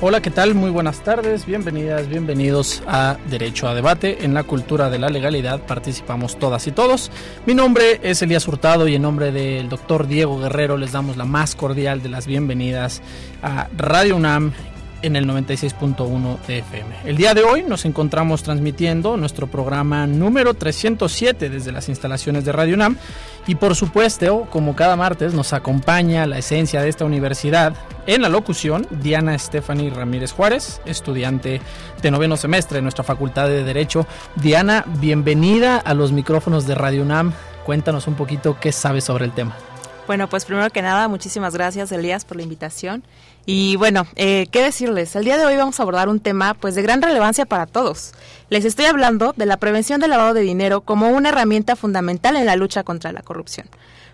Hola, 0.00 0.22
¿qué 0.22 0.30
tal? 0.30 0.54
Muy 0.54 0.70
buenas 0.70 1.00
tardes, 1.00 1.44
bienvenidas, 1.44 2.08
bienvenidos 2.08 2.84
a 2.86 3.16
Derecho 3.28 3.66
a 3.66 3.74
Debate. 3.74 4.24
En 4.24 4.32
la 4.32 4.44
cultura 4.44 4.90
de 4.90 4.98
la 5.00 5.10
legalidad 5.10 5.60
participamos 5.66 6.38
todas 6.38 6.68
y 6.68 6.70
todos. 6.70 7.10
Mi 7.46 7.54
nombre 7.54 7.98
es 8.04 8.22
Elías 8.22 8.46
Hurtado 8.46 8.86
y 8.86 8.94
en 8.94 9.02
nombre 9.02 9.32
del 9.32 9.68
doctor 9.68 10.06
Diego 10.06 10.38
Guerrero 10.38 10.76
les 10.76 10.92
damos 10.92 11.16
la 11.16 11.24
más 11.24 11.56
cordial 11.56 12.00
de 12.00 12.10
las 12.10 12.28
bienvenidas 12.28 13.02
a 13.42 13.66
Radio 13.76 14.14
UNAM 14.14 14.52
en 15.02 15.16
el 15.16 15.26
96.1 15.26 16.38
de 16.46 16.58
FM. 16.58 16.96
El 17.04 17.16
día 17.16 17.34
de 17.34 17.42
hoy 17.42 17.62
nos 17.62 17.84
encontramos 17.84 18.42
transmitiendo 18.42 19.16
nuestro 19.16 19.46
programa 19.46 20.06
número 20.06 20.54
307 20.54 21.50
desde 21.50 21.72
las 21.72 21.88
instalaciones 21.88 22.44
de 22.44 22.52
Radio 22.52 22.74
UNAM 22.74 22.96
y 23.46 23.54
por 23.54 23.74
supuesto, 23.74 24.46
como 24.50 24.76
cada 24.76 24.96
martes, 24.96 25.32
nos 25.34 25.52
acompaña 25.52 26.26
la 26.26 26.38
esencia 26.38 26.82
de 26.82 26.88
esta 26.88 27.04
universidad 27.04 27.74
en 28.06 28.22
la 28.22 28.28
locución 28.28 28.86
Diana 28.90 29.38
Stephanie 29.38 29.90
Ramírez 29.90 30.32
Juárez, 30.32 30.80
estudiante 30.84 31.60
de 32.02 32.10
noveno 32.10 32.36
semestre 32.36 32.76
de 32.76 32.82
nuestra 32.82 33.04
Facultad 33.04 33.48
de 33.48 33.64
Derecho. 33.64 34.06
Diana, 34.36 34.84
bienvenida 35.00 35.78
a 35.78 35.94
los 35.94 36.12
micrófonos 36.12 36.66
de 36.66 36.74
Radio 36.74 37.02
UNAM. 37.02 37.32
Cuéntanos 37.64 38.06
un 38.06 38.14
poquito 38.14 38.58
qué 38.60 38.72
sabes 38.72 39.04
sobre 39.04 39.24
el 39.24 39.32
tema. 39.32 39.56
Bueno, 40.06 40.26
pues 40.26 40.46
primero 40.46 40.70
que 40.70 40.80
nada, 40.80 41.06
muchísimas 41.06 41.52
gracias 41.52 41.92
Elías 41.92 42.24
por 42.24 42.38
la 42.38 42.42
invitación 42.42 43.04
y 43.50 43.76
bueno, 43.76 44.06
eh, 44.16 44.46
¿qué 44.50 44.62
decirles? 44.62 45.16
El 45.16 45.24
día 45.24 45.38
de 45.38 45.46
hoy 45.46 45.56
vamos 45.56 45.80
a 45.80 45.82
abordar 45.82 46.10
un 46.10 46.20
tema 46.20 46.52
pues 46.52 46.74
de 46.74 46.82
gran 46.82 47.00
relevancia 47.00 47.46
para 47.46 47.64
todos. 47.64 48.12
Les 48.50 48.66
estoy 48.66 48.84
hablando 48.84 49.32
de 49.38 49.46
la 49.46 49.56
prevención 49.56 50.02
del 50.02 50.10
lavado 50.10 50.34
de 50.34 50.42
dinero 50.42 50.82
como 50.82 51.08
una 51.08 51.30
herramienta 51.30 51.74
fundamental 51.74 52.36
en 52.36 52.44
la 52.44 52.56
lucha 52.56 52.82
contra 52.82 53.10
la 53.10 53.22
corrupción. 53.22 53.66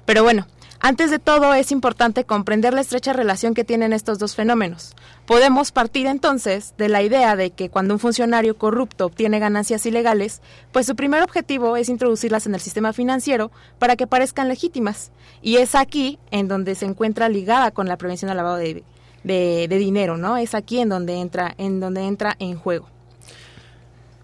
Pero 0.04 0.22
bueno, 0.22 0.46
antes 0.78 1.10
de 1.10 1.18
todo 1.18 1.52
es 1.52 1.72
importante 1.72 2.22
comprender 2.22 2.74
la 2.74 2.82
estrecha 2.82 3.12
relación 3.12 3.54
que 3.54 3.64
tienen 3.64 3.92
estos 3.92 4.20
dos 4.20 4.36
fenómenos. 4.36 4.94
Podemos 5.26 5.72
partir 5.72 6.06
entonces 6.06 6.74
de 6.78 6.88
la 6.88 7.02
idea 7.02 7.34
de 7.34 7.50
que 7.50 7.70
cuando 7.70 7.94
un 7.94 7.98
funcionario 7.98 8.56
corrupto 8.56 9.06
obtiene 9.06 9.40
ganancias 9.40 9.84
ilegales, 9.84 10.42
pues 10.70 10.86
su 10.86 10.94
primer 10.94 11.24
objetivo 11.24 11.76
es 11.76 11.88
introducirlas 11.88 12.46
en 12.46 12.54
el 12.54 12.60
sistema 12.60 12.92
financiero 12.92 13.50
para 13.80 13.96
que 13.96 14.06
parezcan 14.06 14.46
legítimas. 14.46 15.10
Y 15.42 15.56
es 15.56 15.74
aquí 15.74 16.20
en 16.30 16.46
donde 16.46 16.76
se 16.76 16.86
encuentra 16.86 17.28
ligada 17.28 17.72
con 17.72 17.88
la 17.88 17.96
prevención 17.96 18.28
del 18.28 18.36
lavado 18.36 18.58
de, 18.58 18.84
de, 19.24 19.66
dinero, 19.68 20.16
¿no? 20.16 20.36
Es 20.36 20.54
aquí 20.54 20.78
en 20.78 20.88
donde 20.88 21.20
entra, 21.20 21.54
en 21.58 21.80
donde 21.80 22.02
entra 22.02 22.36
en 22.38 22.56
juego. 22.56 22.86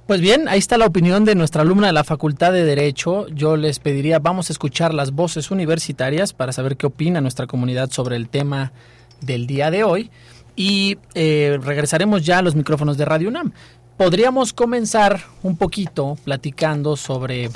Pues 0.06 0.20
bien, 0.20 0.48
ahí 0.48 0.58
está 0.58 0.76
la 0.76 0.86
opinión 0.86 1.24
de 1.24 1.34
nuestra 1.34 1.62
alumna 1.62 1.86
de 1.86 1.92
la 1.92 2.04
Facultad 2.04 2.52
de 2.52 2.64
Derecho. 2.64 3.28
Yo 3.28 3.56
les 3.56 3.78
pediría, 3.78 4.18
vamos 4.18 4.50
a 4.50 4.52
escuchar 4.52 4.92
las 4.92 5.12
voces 5.12 5.50
universitarias 5.50 6.32
para 6.32 6.52
saber 6.52 6.76
qué 6.76 6.86
opina 6.86 7.20
nuestra 7.20 7.46
comunidad 7.46 7.90
sobre 7.90 8.16
el 8.16 8.28
tema 8.28 8.72
del 9.20 9.46
día 9.46 9.70
de 9.70 9.84
hoy. 9.84 10.10
Y 10.56 10.98
eh, 11.14 11.58
regresaremos 11.62 12.24
ya 12.24 12.38
a 12.38 12.42
los 12.42 12.56
micrófonos 12.56 12.96
de 12.96 13.04
Radio 13.04 13.28
UNAM. 13.28 13.52
Podríamos 13.96 14.52
comenzar 14.52 15.20
un 15.42 15.56
poquito 15.56 16.18
platicando 16.24 16.96
sobre 16.96 17.50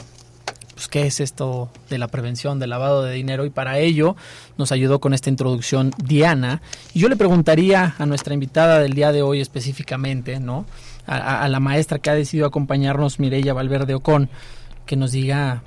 pues, 0.75 0.89
qué 0.89 1.07
es 1.07 1.21
esto 1.21 1.71
de 1.89 1.99
la 1.99 2.09
prevención 2.09 2.59
del 2.59 2.71
lavado 2.71 3.03
de 3.03 3.15
dinero 3.15 3.45
y 3.45 3.51
para 3.51 3.79
ello 3.79 4.17
nos 4.59 4.73
ayudó 4.73 5.01
con 5.01 5.15
esta 5.15 5.31
introducción 5.31 5.93
Diana. 6.03 6.63
Y 6.93 7.01
yo 7.01 7.09
le 7.09 7.17
preguntaría 7.17 7.95
a 7.99 8.07
nuestra 8.07 8.35
invitada 8.35 8.79
del 8.79 8.95
día 8.95 9.13
de 9.13 9.23
hoy 9.23 9.41
específicamente, 9.41 10.41
¿no? 10.41 10.67
A, 11.07 11.49
la 11.49 11.61
maestra 11.61 11.99
que 11.99 12.09
ha 12.09 12.15
decidido 12.15 12.47
acompañarnos, 12.47 13.21
Mireya 13.21 13.53
Valverde 13.53 13.95
Ocon, 13.95 14.31
que 14.87 14.97
nos 14.97 15.13
diga 15.13 15.63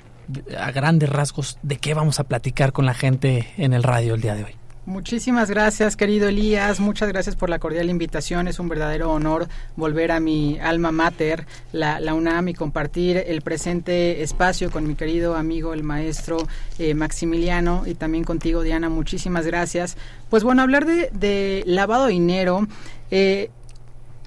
a 0.58 0.72
grandes 0.72 1.08
rasgos 1.08 1.58
de 1.62 1.76
qué 1.76 1.94
vamos 1.94 2.18
a 2.18 2.24
platicar 2.24 2.72
con 2.72 2.86
la 2.86 2.94
gente 2.94 3.48
en 3.56 3.72
el 3.72 3.84
radio 3.84 4.14
el 4.14 4.20
día 4.20 4.34
de 4.34 4.44
hoy. 4.44 4.67
Muchísimas 4.88 5.50
gracias, 5.50 5.96
querido 5.96 6.28
Elías. 6.28 6.80
Muchas 6.80 7.10
gracias 7.10 7.36
por 7.36 7.50
la 7.50 7.58
cordial 7.58 7.90
invitación. 7.90 8.48
Es 8.48 8.58
un 8.58 8.70
verdadero 8.70 9.12
honor 9.12 9.46
volver 9.76 10.10
a 10.10 10.18
mi 10.18 10.58
alma 10.60 10.92
mater, 10.92 11.46
la, 11.72 12.14
UNAM, 12.14 12.48
y 12.48 12.54
compartir 12.54 13.18
el 13.18 13.42
presente 13.42 14.22
espacio 14.22 14.70
con 14.70 14.88
mi 14.88 14.94
querido 14.94 15.36
amigo, 15.36 15.74
el 15.74 15.82
maestro 15.82 16.38
eh, 16.78 16.94
Maximiliano, 16.94 17.82
y 17.84 17.96
también 17.96 18.24
contigo, 18.24 18.62
Diana. 18.62 18.88
Muchísimas 18.88 19.44
gracias. 19.44 19.98
Pues 20.30 20.42
bueno, 20.42 20.62
hablar 20.62 20.86
de, 20.86 21.62
lavado 21.66 22.06
de 22.06 22.12
dinero. 22.12 22.66
Eh, 23.10 23.50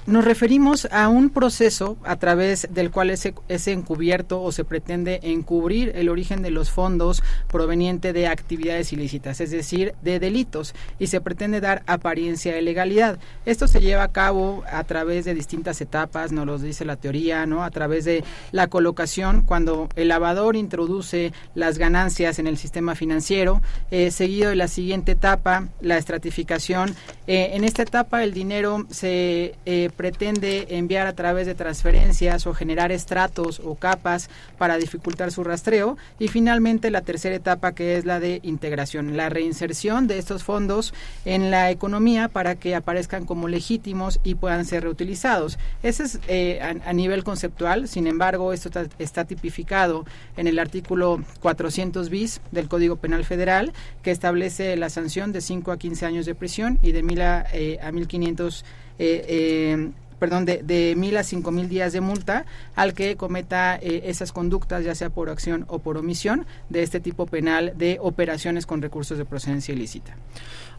nos 0.05 0.25
referimos 0.25 0.87
a 0.91 1.09
un 1.09 1.29
proceso 1.29 1.97
a 2.03 2.15
través 2.15 2.67
del 2.71 2.91
cual 2.91 3.09
es, 3.09 3.31
es, 3.47 3.67
encubierto 3.67 4.41
o 4.41 4.51
se 4.51 4.63
pretende 4.63 5.19
encubrir 5.23 5.91
el 5.95 6.09
origen 6.09 6.41
de 6.41 6.51
los 6.51 6.71
fondos 6.71 7.23
proveniente 7.47 8.13
de 8.13 8.27
actividades 8.27 8.91
ilícitas, 8.93 9.41
es 9.41 9.51
decir, 9.51 9.93
de 10.01 10.19
delitos, 10.19 10.73
y 10.99 11.07
se 11.07 11.21
pretende 11.21 11.61
dar 11.61 11.83
apariencia 11.85 12.53
de 12.53 12.61
legalidad. 12.61 13.19
Esto 13.45 13.67
se 13.67 13.81
lleva 13.81 14.03
a 14.03 14.11
cabo 14.11 14.63
a 14.71 14.83
través 14.83 15.25
de 15.25 15.33
distintas 15.33 15.79
etapas, 15.81 16.31
nos 16.31 16.45
lo 16.45 16.57
dice 16.57 16.85
la 16.85 16.95
teoría, 16.95 17.45
¿no? 17.45 17.63
A 17.63 17.71
través 17.71 18.05
de 18.05 18.23
la 18.51 18.67
colocación, 18.67 19.41
cuando 19.41 19.89
el 19.95 20.07
lavador 20.07 20.55
introduce 20.55 21.33
las 21.55 21.77
ganancias 21.77 22.39
en 22.39 22.47
el 22.47 22.57
sistema 22.57 22.95
financiero, 22.95 23.61
eh, 23.91 24.11
seguido 24.11 24.49
de 24.49 24.55
la 24.55 24.67
siguiente 24.67 25.13
etapa, 25.13 25.67
la 25.81 25.97
estratificación. 25.97 26.95
Eh, 27.27 27.51
en 27.53 27.63
esta 27.63 27.83
etapa 27.83 28.23
el 28.23 28.33
dinero 28.33 28.85
se 28.89 29.55
eh, 29.65 29.89
pretende 29.91 30.67
enviar 30.69 31.07
a 31.07 31.13
través 31.13 31.45
de 31.47 31.55
transferencias 31.55 32.47
o 32.47 32.53
generar 32.53 32.91
estratos 32.91 33.61
o 33.63 33.75
capas 33.75 34.29
para 34.57 34.77
dificultar 34.77 35.31
su 35.31 35.43
rastreo. 35.43 35.97
Y 36.19 36.27
finalmente 36.27 36.91
la 36.91 37.01
tercera 37.01 37.35
etapa 37.35 37.73
que 37.73 37.97
es 37.97 38.05
la 38.05 38.19
de 38.19 38.39
integración, 38.43 39.17
la 39.17 39.29
reinserción 39.29 40.07
de 40.07 40.17
estos 40.17 40.43
fondos 40.43 40.93
en 41.25 41.51
la 41.51 41.71
economía 41.71 42.27
para 42.27 42.55
que 42.55 42.75
aparezcan 42.75 43.25
como 43.25 43.47
legítimos 43.47 44.19
y 44.23 44.35
puedan 44.35 44.65
ser 44.65 44.83
reutilizados. 44.83 45.57
Ese 45.83 46.03
es 46.03 46.19
eh, 46.27 46.59
a, 46.61 46.93
nivel 46.93 47.23
conceptual, 47.23 47.87
sin 47.87 48.07
embargo, 48.07 48.53
esto 48.53 48.69
está, 48.99 49.25
tipificado 49.25 50.05
en 50.37 50.47
el 50.47 50.59
artículo 50.59 51.23
400 51.41 52.09
bis 52.09 52.41
del 52.51 52.67
Código 52.67 52.95
Penal 52.95 53.23
Federal 53.23 53.73
que 54.01 54.11
establece 54.11 54.75
la 54.75 54.89
sanción 54.89 55.31
de 55.31 55.41
5 55.41 55.71
a 55.71 55.77
15 55.77 56.05
años 56.05 56.25
de 56.25 56.35
prisión 56.35 56.79
y 56.81 56.91
de 56.91 57.03
1000 57.03 57.21
a, 57.21 57.45
eh, 57.53 57.79
a 57.81 57.91
1500 57.91 58.65
eh, 59.01 59.25
eh, 59.27 59.91
perdón, 60.19 60.45
de, 60.45 60.61
de 60.61 60.93
mil 60.95 61.17
a 61.17 61.23
cinco 61.23 61.49
mil 61.51 61.67
días 61.67 61.93
de 61.93 61.99
multa 61.99 62.45
al 62.75 62.93
que 62.93 63.15
cometa 63.15 63.75
eh, 63.75 64.03
esas 64.05 64.31
conductas, 64.31 64.85
ya 64.85 64.93
sea 64.93 65.09
por 65.09 65.31
acción 65.31 65.65
o 65.67 65.79
por 65.79 65.97
omisión, 65.97 66.45
de 66.69 66.83
este 66.83 66.99
tipo 66.99 67.25
penal 67.25 67.73
de 67.75 67.97
operaciones 67.99 68.67
con 68.67 68.83
recursos 68.83 69.17
de 69.17 69.25
procedencia 69.25 69.73
ilícita. 69.73 70.15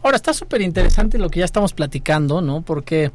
Ahora, 0.05 0.17
está 0.17 0.33
súper 0.33 0.63
interesante 0.63 1.19
lo 1.19 1.29
que 1.29 1.41
ya 1.41 1.45
estamos 1.45 1.73
platicando, 1.73 2.41
¿no? 2.41 2.63
Porque 2.63 3.11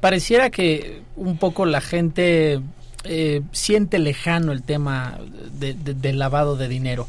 pareciera 0.00 0.50
que 0.50 1.02
un 1.16 1.38
poco 1.38 1.64
la 1.64 1.80
gente 1.80 2.60
eh, 3.04 3.40
siente 3.52 3.98
lejano 3.98 4.52
el 4.52 4.62
tema 4.62 5.18
del 5.58 6.18
lavado 6.18 6.56
de 6.56 6.68
dinero. 6.68 7.08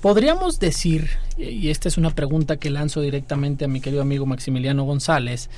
Podríamos 0.00 0.60
decir, 0.60 1.08
y 1.36 1.70
esta 1.70 1.88
es 1.88 1.98
una 1.98 2.10
pregunta 2.10 2.56
que 2.56 2.70
lanzo 2.70 3.00
directamente 3.00 3.64
a 3.64 3.68
mi 3.68 3.80
querido 3.80 4.02
amigo 4.02 4.26
Maximiliano 4.26 4.84
González, 4.84 5.50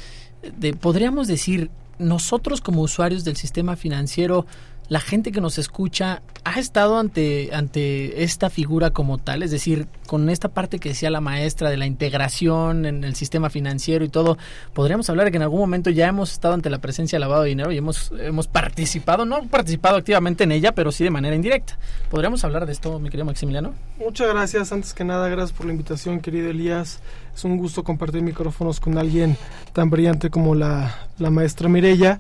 podríamos 0.81 1.27
decir, 1.29 1.71
nosotros 1.99 2.61
como 2.61 2.83
usuarios 2.83 3.25
del 3.25 3.37
sistema 3.37 3.77
financiero, 3.77 4.47
la 4.91 5.01
gente 5.01 5.31
que 5.31 5.41
nos 5.41 5.57
escucha 5.57 6.21
ha 6.43 6.59
estado 6.59 6.99
ante, 6.99 7.51
ante 7.55 8.25
esta 8.25 8.51
figura 8.51 8.91
como 8.91 9.19
tal, 9.19 9.45
es 9.45 9.53
decir, 9.53 9.87
con 10.09 10.29
esta 10.29 10.49
parte 10.49 10.81
que 10.81 10.89
decía 10.89 11.11
la 11.11 11.21
maestra 11.21 11.71
de 11.71 11.77
la 11.77 11.87
integración 11.87 12.85
en 12.85 13.05
el 13.05 13.15
sistema 13.15 13.51
financiero 13.51 14.05
y 14.05 14.09
todo, 14.09 14.37
podríamos 14.75 15.09
hablar 15.09 15.27
de 15.27 15.31
que 15.31 15.37
en 15.37 15.45
algún 15.45 15.61
momento 15.61 15.91
ya 15.91 16.09
hemos 16.09 16.33
estado 16.33 16.55
ante 16.55 16.71
la 16.71 16.79
presencia 16.79 17.17
de 17.17 17.21
lavado 17.21 17.45
de 17.45 17.51
dinero 17.51 17.71
y 17.71 17.79
hemos, 17.79 18.13
hemos 18.19 18.49
participado, 18.49 19.25
no 19.25 19.47
participado 19.47 19.97
activamente 19.97 20.43
en 20.43 20.51
ella, 20.51 20.73
pero 20.73 20.91
sí 20.91 21.05
de 21.05 21.11
manera 21.11 21.37
indirecta. 21.37 21.79
¿Podríamos 22.11 22.43
hablar 22.43 22.67
de 22.67 22.73
esto, 22.73 22.99
mi 22.99 23.11
querido 23.11 23.27
Maximiliano? 23.27 23.75
Muchas 23.97 24.29
gracias, 24.29 24.73
antes 24.73 24.93
que 24.93 25.05
nada, 25.05 25.29
gracias 25.29 25.57
por 25.57 25.67
la 25.67 25.73
invitación, 25.73 26.19
querido 26.19 26.51
Elías. 26.51 26.99
Es 27.33 27.45
un 27.45 27.59
gusto 27.59 27.85
compartir 27.85 28.23
micrófonos 28.23 28.81
con 28.81 28.99
alguien 28.99 29.37
tan 29.73 29.89
brillante 29.89 30.31
como 30.31 30.57
la, 30.57 31.07
la 31.19 31.31
maestra 31.31 31.69
Mirella. 31.69 32.19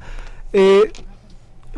Eh, 0.53 0.93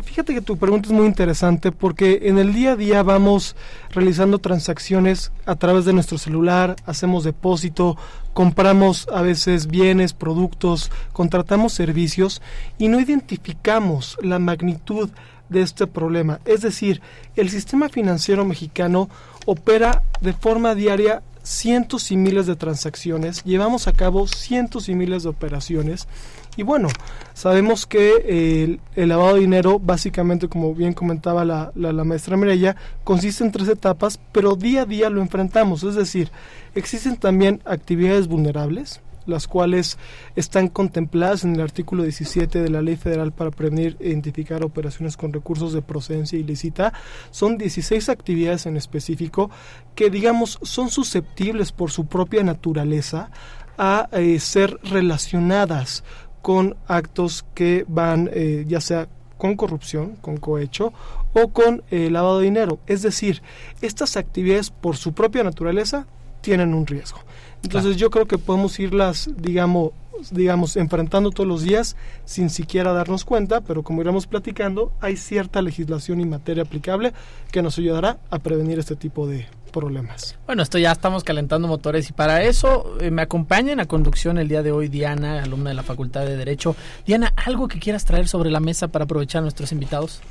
fíjate 0.03 0.33
que 0.33 0.41
tu 0.41 0.57
pregunta 0.57 0.87
es 0.87 0.93
muy 0.93 1.05
interesante 1.05 1.71
porque 1.71 2.21
en 2.23 2.37
el 2.37 2.53
día 2.53 2.73
a 2.73 2.75
día 2.75 3.03
vamos 3.03 3.55
realizando 3.91 4.39
transacciones 4.39 5.31
a 5.45 5.55
través 5.55 5.85
de 5.85 5.93
nuestro 5.93 6.17
celular, 6.17 6.75
hacemos 6.85 7.23
depósito, 7.23 7.97
compramos 8.33 9.07
a 9.13 9.21
veces 9.21 9.67
bienes, 9.67 10.13
productos, 10.13 10.91
contratamos 11.13 11.73
servicios 11.73 12.41
y 12.77 12.87
no 12.87 12.99
identificamos 12.99 14.17
la 14.21 14.39
magnitud 14.39 15.09
de 15.49 15.61
este 15.61 15.87
problema. 15.87 16.39
Es 16.45 16.61
decir, 16.61 17.01
el 17.35 17.49
sistema 17.49 17.89
financiero 17.89 18.45
mexicano 18.45 19.09
opera 19.45 20.03
de 20.21 20.33
forma 20.33 20.75
diaria 20.75 21.21
cientos 21.43 22.11
y 22.11 22.17
miles 22.17 22.47
de 22.47 22.55
transacciones, 22.55 23.43
llevamos 23.43 23.87
a 23.87 23.93
cabo 23.93 24.27
cientos 24.27 24.89
y 24.89 24.95
miles 24.95 25.23
de 25.23 25.29
operaciones 25.29 26.07
y 26.55 26.63
bueno, 26.63 26.89
sabemos 27.33 27.85
que 27.87 28.79
el, 28.95 29.09
lavado 29.09 29.35
de 29.35 29.41
dinero, 29.41 29.79
básicamente, 29.79 30.47
como 30.47 30.75
bien 30.75 30.93
comentaba 30.93 31.45
la, 31.45 31.71
la, 31.75 32.03
maestra 32.03 32.37
Mireya, 32.37 32.75
consiste 33.03 33.43
en 33.43 33.51
tres 33.51 33.67
etapas, 33.67 34.19
pero 34.31 34.55
día 34.55 34.83
a 34.83 34.85
día 34.85 35.09
lo 35.09 35.21
enfrentamos. 35.21 35.83
Es 35.83 35.95
decir, 35.95 36.29
existen 36.75 37.17
también 37.17 37.61
actividades 37.65 38.27
vulnerables, 38.27 39.01
las 39.25 39.47
cuales 39.47 39.97
están 40.35 40.67
contempladas 40.67 41.43
en 41.43 41.55
el 41.55 41.61
artículo 41.61 42.03
17 42.03 42.61
de 42.61 42.69
la 42.69 42.81
Ley 42.81 42.95
Federal 42.95 43.31
para 43.31 43.51
prevenir 43.51 43.97
e 43.99 44.09
identificar 44.09 44.63
operaciones 44.63 45.17
con 45.17 45.33
recursos 45.33 45.73
de 45.73 45.81
procedencia 45.81 46.39
ilícita. 46.39 46.93
Son 47.31 47.57
16 47.57 48.09
actividades 48.09 48.65
en 48.65 48.77
específico 48.77 49.49
que, 49.95 50.09
digamos, 50.09 50.59
son 50.61 50.89
susceptibles 50.89 51.71
por 51.71 51.91
su 51.91 52.05
propia 52.05 52.43
naturaleza 52.43 53.31
a 53.77 54.07
eh, 54.11 54.39
ser 54.39 54.77
relacionadas 54.83 56.03
con 56.41 56.75
actos 56.87 57.45
que 57.55 57.85
van 57.87 58.29
eh, 58.33 58.65
ya 58.67 58.81
sea 58.81 59.07
con 59.37 59.55
corrupción, 59.55 60.15
con 60.21 60.37
cohecho 60.37 60.93
o 61.33 61.49
con 61.49 61.83
eh, 61.91 62.09
lavado 62.09 62.39
de 62.39 62.45
dinero. 62.45 62.79
Es 62.87 63.01
decir, 63.01 63.41
estas 63.81 64.15
actividades 64.15 64.69
por 64.69 64.95
su 64.95 65.13
propia 65.13 65.43
naturaleza 65.43 66.07
tienen 66.41 66.73
un 66.73 66.85
riesgo. 66.87 67.19
Entonces 67.63 67.97
yo 67.97 68.09
creo 68.09 68.27
que 68.27 68.37
podemos 68.37 68.79
irlas, 68.79 69.29
digamos, 69.37 69.91
digamos, 70.31 70.77
enfrentando 70.77 71.31
todos 71.31 71.47
los 71.47 71.63
días 71.63 71.95
sin 72.25 72.49
siquiera 72.49 72.93
darnos 72.93 73.25
cuenta, 73.25 73.61
pero 73.61 73.83
como 73.83 74.01
iremos 74.01 74.27
platicando, 74.27 74.91
hay 75.01 75.17
cierta 75.17 75.61
legislación 75.61 76.21
y 76.21 76.25
materia 76.25 76.63
aplicable 76.63 77.13
que 77.51 77.61
nos 77.61 77.77
ayudará 77.77 78.17
a 78.29 78.39
prevenir 78.39 78.79
este 78.79 78.95
tipo 78.95 79.27
de 79.27 79.47
problemas. 79.71 80.37
Bueno, 80.45 80.61
esto 80.61 80.77
ya 80.77 80.91
estamos 80.91 81.23
calentando 81.23 81.67
motores 81.67 82.09
y 82.09 82.13
para 82.13 82.43
eso 82.43 82.95
eh, 83.01 83.11
me 83.11 83.23
acompaña 83.23 83.71
en 83.71 83.79
la 83.79 83.87
conducción 83.87 84.37
el 84.37 84.47
día 84.47 84.61
de 84.61 84.71
hoy 84.71 84.87
Diana, 84.87 85.41
alumna 85.41 85.71
de 85.71 85.75
la 85.75 85.83
Facultad 85.83 86.21
de 86.25 86.37
Derecho. 86.37 86.75
Diana, 87.05 87.33
¿algo 87.35 87.67
que 87.67 87.79
quieras 87.79 88.05
traer 88.05 88.27
sobre 88.27 88.51
la 88.51 88.59
mesa 88.59 88.87
para 88.87 89.05
aprovechar 89.05 89.39
a 89.39 89.41
nuestros 89.41 89.71
invitados? 89.71 90.21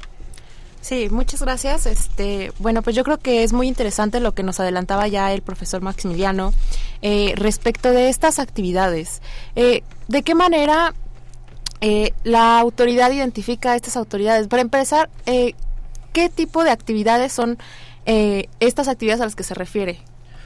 Sí, 0.83 1.09
muchas 1.11 1.41
gracias. 1.41 1.87
Este, 1.87 2.53
bueno, 2.59 2.83
pues 2.83 2.95
yo 2.95 3.05
creo 3.05 3.17
que 3.17 3.45
es 3.45 3.55
muy 3.55 3.69
interesante 3.69 4.21
lo 4.21 4.33
que 4.33 4.43
nos 4.43 4.61
adelantaba 4.61 5.09
ya 5.09 5.33
el 5.33 5.41
profesor 5.41 5.81
Maximiliano 5.81 6.53
eh, 7.01 7.33
respecto 7.37 7.91
de 7.93 8.11
estas 8.11 8.39
actividades. 8.39 9.23
Eh, 9.57 9.83
¿De 10.09 10.23
qué 10.23 10.35
manera 10.35 10.95
la 12.23 12.61
autoridad 12.61 13.11
identifica 13.11 13.75
estas 13.75 13.97
autoridades? 13.97 14.47
Para 14.47 14.63
empezar, 14.63 15.11
¿qué 15.25 16.29
tipo 16.29 16.63
de 16.63 16.71
actividades 16.71 17.33
son 17.33 17.59
eh, 18.05 18.49
estas 18.59 18.89
actividades 18.89 19.21
a 19.21 19.25
las 19.25 19.37
que 19.37 19.45
se 19.45 19.55
refiere. 19.55 20.01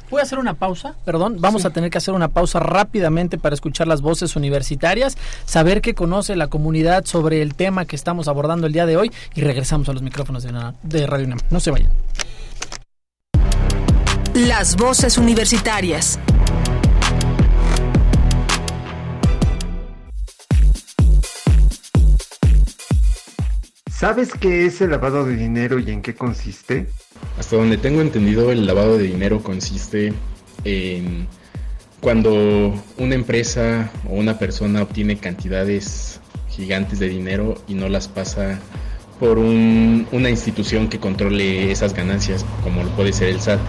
Voy 0.09 0.21
a 0.21 0.23
hacer 0.23 0.39
una 0.39 0.55
pausa, 0.55 0.95
perdón, 1.05 1.39
vamos 1.41 1.65
a 1.65 1.71
tener 1.71 1.91
que 1.91 1.99
hacer 1.99 2.15
una 2.15 2.29
pausa 2.29 2.61
rápidamente 2.61 3.39
para 3.39 3.55
escuchar 3.55 3.89
las 3.89 4.03
voces 4.03 4.37
universitarias, 4.37 5.17
saber 5.45 5.81
qué 5.81 5.95
conoce 5.95 6.37
la 6.37 6.47
comunidad 6.47 7.05
sobre 7.07 7.43
el 7.43 7.57
tema 7.57 7.87
que 7.87 7.97
estamos 7.97 8.29
abordando 8.29 8.69
el 8.69 8.73
día 8.73 8.87
de 8.87 8.97
hoy 8.97 9.11
y 9.35 9.41
regresamos 9.41 9.89
a 9.89 9.93
los 9.93 10.03
micrófonos 10.03 10.45
de, 10.45 10.53
de 10.85 11.07
Radio 11.09 11.27
UNAM. 11.27 11.41
No 11.51 11.59
se 11.59 11.73
vayan. 11.73 11.91
Las 14.35 14.77
voces 14.77 15.19
universitarias. 15.19 16.21
¿Sabes 23.91 24.31
qué 24.39 24.67
es 24.67 24.81
el 24.83 24.91
lavado 24.91 25.25
de 25.25 25.35
dinero 25.35 25.81
y 25.81 25.91
en 25.91 26.03
qué 26.03 26.15
consiste? 26.15 26.87
Hasta 27.39 27.57
donde 27.57 27.77
tengo 27.77 28.01
entendido, 28.01 28.51
el 28.51 28.67
lavado 28.67 28.97
de 28.99 29.05
dinero 29.05 29.43
consiste 29.43 30.13
en 30.65 31.27
cuando 32.01 32.75
una 32.99 33.15
empresa 33.15 33.91
o 34.09 34.15
una 34.15 34.39
persona 34.39 34.83
obtiene 34.83 35.19
cantidades 35.19 36.21
gigantes 36.51 36.99
de 36.99 37.09
dinero 37.09 37.57
y 37.69 37.75
no 37.75 37.89
las 37.89 38.09
pasa 38.09 38.59
por 39.21 39.39
una 39.39 40.31
institución 40.31 40.89
que 40.89 40.99
controle 40.99 41.71
esas 41.71 41.95
ganancias, 41.95 42.45
como 42.63 42.83
lo 42.83 42.91
puede 42.91 43.13
ser 43.13 43.29
el 43.29 43.41
SAT. 43.41 43.61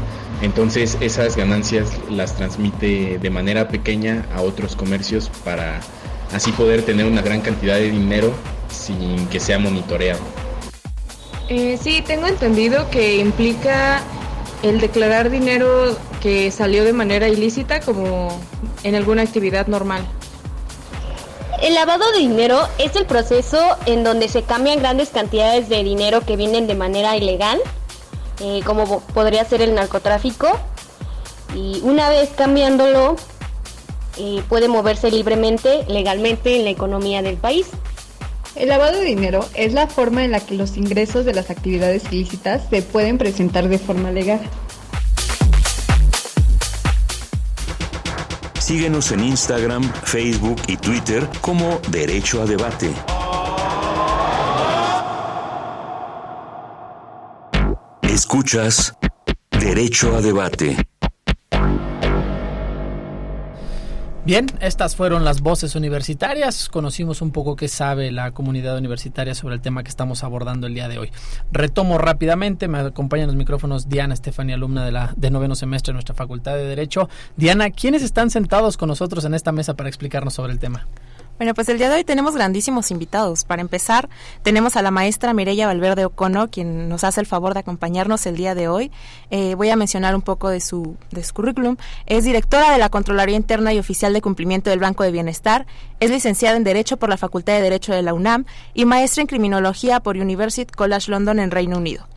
Entonces 0.41 0.97
esas 1.01 1.35
ganancias 1.35 1.89
las 2.09 2.35
transmite 2.35 3.17
de 3.17 3.29
manera 3.29 3.69
pequeña 3.69 4.25
a 4.35 4.41
otros 4.41 4.75
comercios 4.75 5.31
para 5.43 5.79
así 6.33 6.51
poder 6.51 6.83
tener 6.83 7.05
una 7.05 7.21
gran 7.21 7.41
cantidad 7.41 7.77
de 7.77 7.91
dinero 7.91 8.33
sin 8.69 9.25
que 9.27 9.39
sea 9.39 9.57
monitoreado. 9.57 10.46
Eh, 11.49 11.79
sí, 11.81 12.01
tengo 12.05 12.27
entendido 12.27 12.89
que 12.89 13.17
implica 13.17 14.01
el 14.63 14.81
declarar 14.81 15.29
dinero 15.29 15.97
que 16.21 16.51
salió 16.51 16.83
de 16.83 16.94
manera 16.94 17.29
ilícita 17.29 17.79
como 17.79 18.38
en 18.83 18.95
alguna 18.95 19.21
actividad 19.21 19.67
normal. 19.67 20.05
El 21.61 21.73
lavado 21.73 22.11
de 22.11 22.19
dinero 22.19 22.67
es 22.77 22.95
el 22.95 23.05
proceso 23.05 23.59
en 23.85 24.03
donde 24.03 24.27
se 24.27 24.44
cambian 24.44 24.79
grandes 24.79 25.09
cantidades 25.09 25.69
de 25.69 25.83
dinero 25.83 26.21
que 26.21 26.35
vienen 26.35 26.67
de 26.67 26.75
manera 26.75 27.15
ilegal, 27.15 27.59
eh, 28.41 28.61
como 28.65 29.00
podría 29.00 29.43
ser 29.45 29.61
el 29.61 29.73
narcotráfico, 29.73 30.47
y 31.55 31.79
una 31.83 32.09
vez 32.09 32.29
cambiándolo 32.35 33.15
eh, 34.17 34.43
puede 34.50 34.67
moverse 34.67 35.09
libremente, 35.11 35.85
legalmente 35.88 36.57
en 36.57 36.65
la 36.65 36.71
economía 36.71 37.21
del 37.21 37.38
país. 37.38 37.67
El 38.57 38.69
lavado 38.69 39.00
de 39.00 39.06
dinero 39.06 39.48
es 39.54 39.74
la 39.74 39.86
forma 39.86 40.25
en 40.25 40.31
la 40.31 40.39
que 40.39 40.56
los 40.56 40.77
ingresos 40.77 41.25
de 41.25 41.33
las 41.33 41.51
actividades 41.51 42.06
ilícitas 42.12 42.63
se 42.71 42.81
pueden 42.81 43.19
presentar 43.19 43.69
de 43.69 43.77
forma 43.77 44.12
legal. 44.12 44.42
Síguenos 48.59 49.12
en 49.12 49.24
Instagram, 49.24 49.83
Facebook 50.04 50.59
y 50.68 50.75
Twitter 50.77 51.30
como 51.39 51.80
Derecho 51.89 52.42
a 52.42 52.45
Debate. 52.45 52.92
Escuchas 58.01 58.98
Derecho 59.51 60.15
a 60.15 60.21
Debate. 60.21 60.77
Bien, 64.27 64.45
estas 64.59 64.98
fueron 64.98 65.24
las 65.24 65.39
voces 65.39 65.75
universitarias. 65.75 66.67
Conocimos 66.67 67.22
un 67.22 67.31
poco 67.31 67.55
qué 67.55 67.69
sabe 67.69 68.12
la 68.12 68.31
comunidad 68.31 68.77
universitaria 68.77 69.34
sobre 69.34 69.55
el 69.55 69.62
tema 69.62 69.84
que 69.84 69.89
estamos 69.89 70.22
abordando 70.22 70.67
el 70.67 70.74
día 70.74 70.89
de 70.89 71.00
hoy. 71.00 71.12
Retomo 71.53 71.98
rápidamente, 71.98 72.67
me 72.67 72.79
acompañan 72.79 73.27
los 73.27 73.38
micrófonos 73.38 73.88
Diana 73.88 74.13
Estefania, 74.13 74.55
alumna 74.55 74.84
de 74.84 74.91
la 74.91 75.13
de 75.15 75.31
noveno 75.31 75.55
semestre 75.55 75.91
de 75.91 75.93
nuestra 75.93 76.13
Facultad 76.13 76.55
de 76.55 76.65
Derecho. 76.65 77.07
Diana, 77.38 77.69
¿quiénes 77.69 78.03
están 78.03 78.29
sentados 78.29 78.75
con 78.75 78.89
nosotros 78.89 79.24
en 79.24 79.34
esta 79.34 79.53
mesa 79.53 79.75
para 79.75 79.88
explicarnos 79.88 80.34
sobre 80.34 80.51
el 80.51 80.60
tema? 80.60 80.88
Bueno, 81.38 81.53
pues 81.53 81.70
el 81.70 81.77
día 81.77 81.89
de 81.89 81.98
hoy 81.98 82.03
tenemos 82.03 82.36
grandísimos 82.36 82.89
invitados. 82.89 83.44
Para 83.44 83.62
empezar, 83.62 84.10
tenemos 84.41 84.75
a 84.75 84.82
la 84.82 84.89
maestra 84.89 85.34
Mireya 85.34 85.67
Valverde 85.67 86.03
Ocono, 86.03 86.50
quien 86.50 86.89
nos 86.89 87.03
hace 87.03 87.20
el 87.22 87.27
favor 87.27 87.53
de 87.53 87.60
acompañarnos 87.60 88.25
el 88.25 88.36
día 88.36 88.56
de 88.56 88.67
hoy. 88.67 88.91
Eh, 89.29 89.53
voy 89.53 89.70
a 89.70 89.75
mencionar 89.75 90.15
un 90.15 90.24
poco 90.24 90.50
de 90.50 90.60
su, 90.60 90.98
de 91.12 91.24
su 91.24 91.36
currículum. 91.36 91.77
Es 92.08 92.24
directora 92.24 92.72
de 92.72 92.79
la 92.79 92.89
Controlaría 92.89 93.36
Interna 93.36 93.72
y 93.72 93.77
Oficial 93.77 94.13
de 94.13 94.22
Cumplimiento 94.22 94.72
del 94.72 94.79
Banco 94.79 95.03
de 95.03 95.12
Bienestar. 95.12 95.67
Es 96.00 96.10
licenciada 96.10 96.58
en 96.58 96.63
Derecho 96.63 96.98
por 96.98 97.10
la 97.10 97.17
Facultad 97.17 97.53
de 97.53 97.62
Derecho 97.62 97.94
de 97.94 98.01
la 98.01 98.15
UNAM 98.15 98.46
y 98.74 98.86
maestra 98.86 99.22
en 99.22 99.27
Criminología 99.27 100.00
por 100.00 100.17
University 100.17 100.72
College 100.72 101.12
London 101.12 101.39
en 101.39 101.51
Reino 101.51 101.77
Unido. 101.77 102.08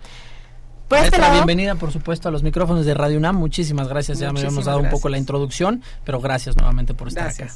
Por 0.88 0.98
este 0.98 1.18
lado, 1.18 1.34
bienvenida, 1.34 1.74
por 1.76 1.92
supuesto, 1.92 2.28
a 2.28 2.32
los 2.32 2.42
micrófonos 2.42 2.86
de 2.86 2.94
Radio 2.94 3.18
UNAM. 3.18 3.36
Muchísimas 3.36 3.86
gracias. 3.86 4.18
Ya 4.18 4.32
me 4.32 4.40
habíamos 4.40 4.64
dado 4.64 4.80
un 4.80 4.88
poco 4.88 5.10
la 5.10 5.18
introducción, 5.18 5.82
pero 6.04 6.20
gracias 6.20 6.56
nuevamente 6.56 6.94
por 6.94 7.08
estar 7.08 7.28
acá. 7.28 7.48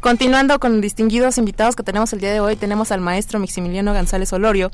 Continuando 0.00 0.58
con 0.60 0.80
distinguidos 0.80 1.36
invitados 1.36 1.76
que 1.76 1.82
tenemos 1.82 2.10
el 2.14 2.20
día 2.20 2.32
de 2.32 2.40
hoy, 2.40 2.56
tenemos 2.56 2.90
al 2.90 3.02
maestro 3.02 3.38
Maximiliano 3.38 3.92
González 3.92 4.32
Olorio, 4.32 4.70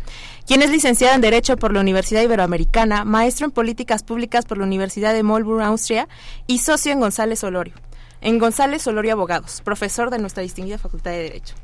quien 0.47 0.63
es 0.63 0.71
licenciado 0.71 1.17
en 1.17 1.21
Derecho 1.21 1.57
por 1.57 1.75
la 1.75 1.81
Universidad 1.81 2.23
Iberoamericana, 2.23 3.05
maestro 3.05 3.47
en 3.47 3.51
Políticas 3.51 4.05
Públicas 4.05 4.45
por 4.45 4.59
la 4.59 4.65
Universidad 4.65 5.13
de 5.13 5.25
Marlborough, 5.25 5.63
Austria, 5.63 6.07
y 6.47 6.59
socio 6.59 6.93
en 6.93 7.01
González 7.01 7.43
Olorio. 7.43 7.75
En 8.21 8.39
González 8.39 8.87
Olorio 8.87 9.15
Abogados, 9.15 9.63
profesor 9.65 10.11
de 10.11 10.21
nuestra 10.21 10.45
distinguida 10.45 10.79
Facultad 10.79 11.11
de 11.11 11.25
Derecho. 11.25 11.57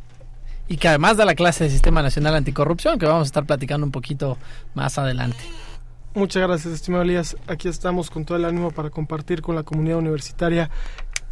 Y 0.67 0.77
que 0.77 0.89
además 0.89 1.17
da 1.17 1.25
la 1.25 1.37
clase 1.37 1.63
de 1.63 1.71
Sistema 1.71 2.03
Nacional 2.03 2.35
Anticorrupción, 2.35 2.99
que 2.99 3.07
vamos 3.07 3.23
a 3.23 3.27
estar 3.27 3.47
platicando 3.47 3.87
un 3.87 3.93
poquito 3.93 4.39
más 4.75 4.99
adelante. 4.99 5.39
Muchas 6.15 6.43
gracias, 6.43 6.75
estimado 6.75 7.05
Elías. 7.05 7.37
Aquí 7.47 7.69
estamos 7.69 8.11
con 8.11 8.25
todo 8.25 8.37
el 8.37 8.45
ánimo 8.45 8.73
para 8.73 8.91
compartir 8.91 9.41
con 9.41 9.55
la 9.55 9.63
comunidad 9.63 9.99
universitaria 9.99 10.69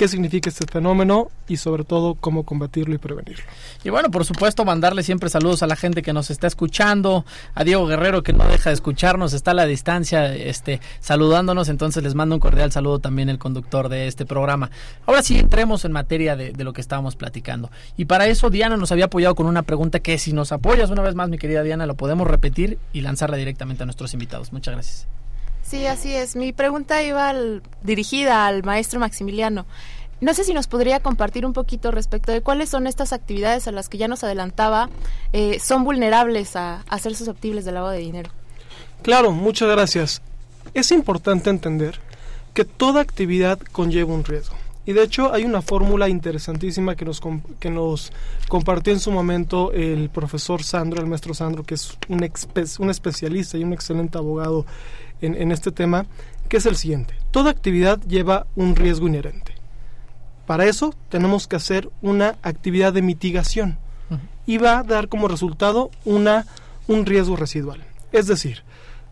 qué 0.01 0.09
significa 0.09 0.49
este 0.49 0.65
fenómeno 0.65 1.31
y 1.47 1.59
sobre 1.59 1.85
todo 1.85 2.15
cómo 2.15 2.45
combatirlo 2.45 2.95
y 2.95 2.97
prevenirlo. 2.97 3.45
Y 3.85 3.91
bueno, 3.91 4.11
por 4.11 4.25
supuesto, 4.25 4.65
mandarle 4.65 5.03
siempre 5.03 5.29
saludos 5.29 5.63
a 5.63 5.67
la 5.67 5.77
gente 5.77 6.01
que 6.01 6.15
nos 6.15 6.31
está 6.31 6.47
escuchando, 6.47 7.27
a 7.55 7.65
Diego 7.65 7.87
Guerrero 7.87 8.23
que 8.23 8.33
no 8.33 8.49
deja 8.49 8.71
de 8.71 8.75
escucharnos, 8.75 9.35
está 9.35 9.51
a 9.51 9.55
la 9.55 9.67
distancia 9.67 10.35
este, 10.35 10.81
saludándonos, 11.01 11.69
entonces 11.69 12.03
les 12.03 12.15
mando 12.15 12.35
un 12.35 12.41
cordial 12.41 12.73
saludo 12.73 12.99
también 12.99 13.29
el 13.29 13.39
conductor 13.39 13.91
de 13.91 14.07
este 14.07 14.25
programa. 14.25 14.71
Ahora 15.05 15.23
sí, 15.23 15.39
entremos 15.39 15.85
en 15.85 15.93
materia 15.93 16.35
de, 16.35 16.53
de 16.53 16.65
lo 16.65 16.73
que 16.73 16.81
estábamos 16.81 17.15
platicando. 17.15 17.71
Y 17.99 18.07
para 18.07 18.27
eso 18.27 18.49
Diana 18.49 18.79
nos 18.79 18.93
había 18.93 19.05
apoyado 19.05 19.35
con 19.35 19.45
una 19.45 19.65
pregunta 19.65 20.01
que 20.01 20.17
si 20.17 20.33
nos 20.33 20.51
apoyas 20.51 20.89
una 20.89 21.03
vez 21.03 21.15
más, 21.15 21.29
mi 21.29 21.37
querida 21.37 21.63
Diana, 21.63 21.85
lo 21.85 21.95
podemos 21.95 22.27
repetir 22.27 22.79
y 22.95 23.03
lanzarla 23.03 23.37
directamente 23.37 23.83
a 23.83 23.87
nuestros 23.87 24.15
invitados. 24.15 24.51
Muchas 24.51 24.73
gracias. 24.73 25.07
Sí, 25.71 25.87
así 25.87 26.13
es. 26.13 26.35
Mi 26.35 26.53
pregunta 26.53 27.01
iba 27.01 27.33
dirigida 27.85 28.49
al 28.49 28.65
maestro 28.65 28.99
Maximiliano. 28.99 29.67
No 30.21 30.35
sé 30.35 30.43
si 30.43 30.53
nos 30.53 30.67
podría 30.67 30.99
compartir 30.99 31.47
un 31.47 31.53
poquito 31.53 31.93
respecto 31.93 32.33
de 32.33 32.41
cuáles 32.41 32.71
son 32.71 32.89
estas 32.89 33.13
actividades 33.13 33.69
a 33.69 33.71
las 33.71 33.89
que 33.89 33.97
ya 33.97 34.09
nos 34.09 34.25
adelantaba, 34.25 34.91
eh, 35.33 35.61
son 35.61 35.85
vulnerables 35.85 36.57
a, 36.57 36.83
a 36.89 36.99
ser 36.99 37.15
susceptibles 37.15 37.65
de 37.65 37.71
lavado 37.71 37.93
de 37.93 38.01
dinero. 38.01 38.31
Claro, 39.03 39.31
muchas 39.31 39.71
gracias. 39.71 40.23
Es 40.75 40.91
importante 40.91 41.51
entender 41.51 42.01
que 42.53 42.65
toda 42.65 43.01
actividad 43.01 43.61
conlleva 43.71 44.13
un 44.13 44.25
riesgo. 44.25 44.57
Y 44.87 44.93
de 44.93 45.05
hecho 45.05 45.33
hay 45.33 45.45
una 45.45 45.63
fórmula 45.63 46.09
interesantísima 46.09 46.97
que 46.97 47.05
nos, 47.05 47.23
que 47.61 47.71
nos 47.71 48.13
compartió 48.49 48.93
en 48.93 48.99
su 48.99 49.13
momento 49.13 49.71
el 49.71 50.11
profesor 50.11 50.65
Sandro, 50.65 51.01
el 51.01 51.07
maestro 51.07 51.33
Sandro, 51.33 51.63
que 51.63 51.75
es 51.75 51.97
un, 52.09 52.29
un 52.79 52.91
especialista 52.91 53.57
y 53.57 53.63
un 53.63 53.73
excelente 53.73 54.19
abogado 54.19 54.67
en, 55.21 55.53
este 55.53 55.73
tema, 55.73 56.07
que 56.49 56.57
es 56.57 56.67
el 56.67 56.77
siguiente. 56.77 57.15
Toda 57.31 57.51
actividad 57.51 58.01
lleva 58.03 58.47
un 58.57 58.77
riesgo 58.77 59.07
inherente. 59.07 59.55
Para 60.47 60.67
eso 60.67 60.95
tenemos 61.09 61.47
que 61.47 61.57
hacer 61.57 61.91
una 62.03 62.37
actividad 62.43 62.93
de 62.93 63.03
mitigación 63.03 63.79
y 64.47 64.59
va 64.59 64.81
a 64.81 64.83
dar 64.83 65.09
como 65.09 65.29
resultado 65.29 65.91
una, 66.05 66.47
un 66.89 67.07
riesgo 67.07 67.37
residual. 67.37 67.85
Es 68.11 68.27
decir, 68.27 68.65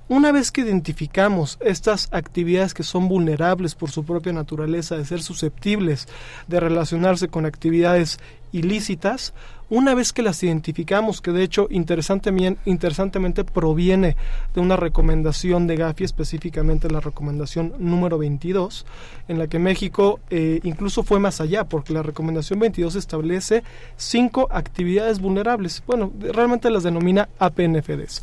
una 0.09 0.33
vez 0.33 0.51
que 0.51 0.63
identificamos 0.63 1.59
estas 1.61 2.09
actividades 2.13 2.73
que 2.73 2.83
son 2.83 3.09
vulnerables 3.09 3.75
por 3.75 3.91
su 3.91 4.05
propia 4.05 4.33
naturaleza 4.33 4.97
de 4.97 5.05
ser 5.05 5.23
susceptibles 5.23 6.09
de 6.47 6.61
relacionarse 6.61 7.29
con 7.29 7.45
actividades 7.45 8.19
ilícitas, 8.51 9.35
una 9.71 9.95
vez 9.95 10.13
que 10.13 10.23
las 10.23 10.43
identificamos, 10.43 11.21
que 11.21 11.33
de 11.33 11.43
hecho 11.43 11.69
interesantemente, 11.71 13.45
proviene 13.45 14.17
de 14.55 14.61
una 14.61 14.77
recomendación 14.77 15.67
de 15.67 15.77
Gafi, 15.77 16.05
específicamente 16.05 16.91
la 16.91 17.01
recomendación 17.01 17.75
número 17.79 18.19
22, 18.19 18.87
en 19.29 19.39
la 19.39 19.47
que 19.47 19.59
México 19.59 20.21
eh, 20.31 20.61
incluso 20.63 21.03
fue 21.03 21.21
más 21.21 21.41
allá, 21.41 21.65
porque 21.65 21.93
la 21.93 22.03
recomendación 22.03 22.59
22 22.59 22.97
establece 22.97 23.63
cinco 23.97 24.49
actividades 24.51 25.21
vulnerables. 25.21 25.83
Bueno, 25.87 26.13
realmente 26.19 26.71
las 26.71 26.83
denomina 26.83 27.29
APNFDs, 27.39 28.23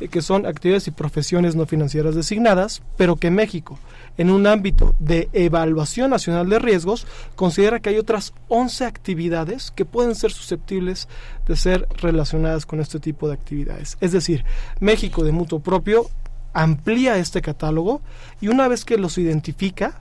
eh, 0.00 0.08
que 0.08 0.22
son 0.22 0.46
actividades 0.46 0.86
y 0.86 0.92
profesiones 0.92 1.56
no 1.56 1.66
financieras 1.66 2.14
designadas, 2.14 2.82
pero 2.96 3.16
que 3.16 3.30
México, 3.30 3.78
en 4.16 4.30
un 4.30 4.46
ámbito 4.46 4.94
de 4.98 5.28
evaluación 5.32 6.10
nacional 6.10 6.48
de 6.48 6.58
riesgos, 6.58 7.06
considera 7.34 7.80
que 7.80 7.90
hay 7.90 7.98
otras 7.98 8.32
11 8.48 8.84
actividades 8.84 9.70
que 9.70 9.84
pueden 9.84 10.14
ser 10.14 10.30
susceptibles 10.30 11.08
de 11.46 11.56
ser 11.56 11.88
relacionadas 12.00 12.66
con 12.66 12.80
este 12.80 13.00
tipo 13.00 13.28
de 13.28 13.34
actividades. 13.34 13.96
Es 14.00 14.12
decir, 14.12 14.44
México 14.80 15.24
de 15.24 15.32
mutuo 15.32 15.60
propio 15.60 16.08
amplía 16.52 17.18
este 17.18 17.42
catálogo 17.42 18.00
y 18.40 18.48
una 18.48 18.68
vez 18.68 18.84
que 18.84 18.96
los 18.96 19.18
identifica, 19.18 20.00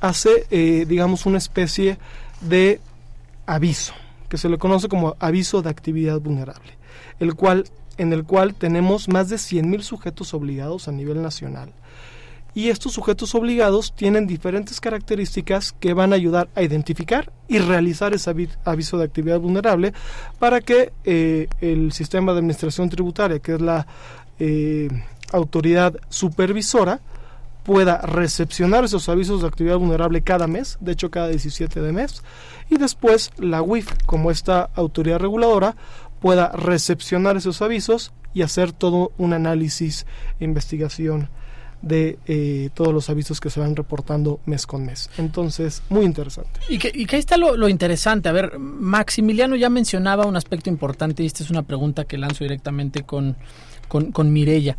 hace, 0.00 0.46
eh, 0.50 0.84
digamos, 0.86 1.26
una 1.26 1.38
especie 1.38 1.98
de 2.40 2.80
aviso, 3.46 3.94
que 4.28 4.38
se 4.38 4.48
le 4.48 4.58
conoce 4.58 4.88
como 4.88 5.16
aviso 5.20 5.62
de 5.62 5.70
actividad 5.70 6.20
vulnerable, 6.20 6.76
el 7.20 7.34
cual, 7.34 7.64
en 7.96 8.12
el 8.12 8.24
cual 8.24 8.54
tenemos 8.54 9.08
más 9.08 9.28
de 9.28 9.36
100.000 9.36 9.82
sujetos 9.82 10.34
obligados 10.34 10.88
a 10.88 10.92
nivel 10.92 11.22
nacional 11.22 11.72
y 12.56 12.70
estos 12.70 12.94
sujetos 12.94 13.34
obligados 13.34 13.92
tienen 13.94 14.26
diferentes 14.26 14.80
características 14.80 15.72
que 15.78 15.92
van 15.92 16.14
a 16.14 16.16
ayudar 16.16 16.48
a 16.54 16.62
identificar 16.62 17.30
y 17.48 17.58
realizar 17.58 18.14
ese 18.14 18.34
aviso 18.64 18.96
de 18.96 19.04
actividad 19.04 19.38
vulnerable 19.38 19.92
para 20.38 20.62
que 20.62 20.90
eh, 21.04 21.48
el 21.60 21.92
sistema 21.92 22.32
de 22.32 22.38
administración 22.38 22.88
tributaria, 22.88 23.40
que 23.40 23.56
es 23.56 23.60
la 23.60 23.86
eh, 24.38 24.88
autoridad 25.34 25.96
supervisora, 26.08 27.00
pueda 27.62 28.00
recepcionar 28.00 28.84
esos 28.84 29.10
avisos 29.10 29.42
de 29.42 29.48
actividad 29.48 29.76
vulnerable 29.76 30.22
cada 30.22 30.46
mes, 30.46 30.78
de 30.80 30.92
hecho 30.92 31.10
cada 31.10 31.28
17 31.28 31.82
de 31.82 31.92
mes, 31.92 32.22
y 32.70 32.78
después 32.78 33.32
la 33.36 33.60
UIF, 33.60 33.92
como 34.06 34.30
esta 34.30 34.70
autoridad 34.74 35.18
reguladora, 35.18 35.76
pueda 36.20 36.52
recepcionar 36.52 37.36
esos 37.36 37.60
avisos 37.60 38.14
y 38.32 38.40
hacer 38.40 38.72
todo 38.72 39.12
un 39.18 39.34
análisis 39.34 40.06
investigación 40.40 41.28
de 41.82 42.18
eh, 42.26 42.70
todos 42.74 42.92
los 42.92 43.10
avisos 43.10 43.40
que 43.40 43.50
se 43.50 43.60
van 43.60 43.76
reportando 43.76 44.40
mes 44.46 44.66
con 44.66 44.84
mes. 44.84 45.10
Entonces, 45.18 45.82
muy 45.88 46.04
interesante. 46.04 46.60
Y 46.68 46.78
que, 46.78 46.90
y 46.92 47.06
que 47.06 47.16
ahí 47.16 47.20
está 47.20 47.36
lo, 47.36 47.68
interesante. 47.68 48.28
A 48.28 48.32
ver, 48.32 48.58
Maximiliano 48.58 49.56
ya 49.56 49.70
mencionaba 49.70 50.26
un 50.26 50.36
aspecto 50.36 50.70
importante 50.70 51.22
y 51.22 51.26
esta 51.26 51.42
es 51.42 51.50
una 51.50 51.62
pregunta 51.62 52.04
que 52.04 52.18
lanzo 52.18 52.44
directamente 52.44 53.02
con, 53.02 53.36
con, 53.88 54.12
con 54.12 54.32
Mirella. 54.32 54.76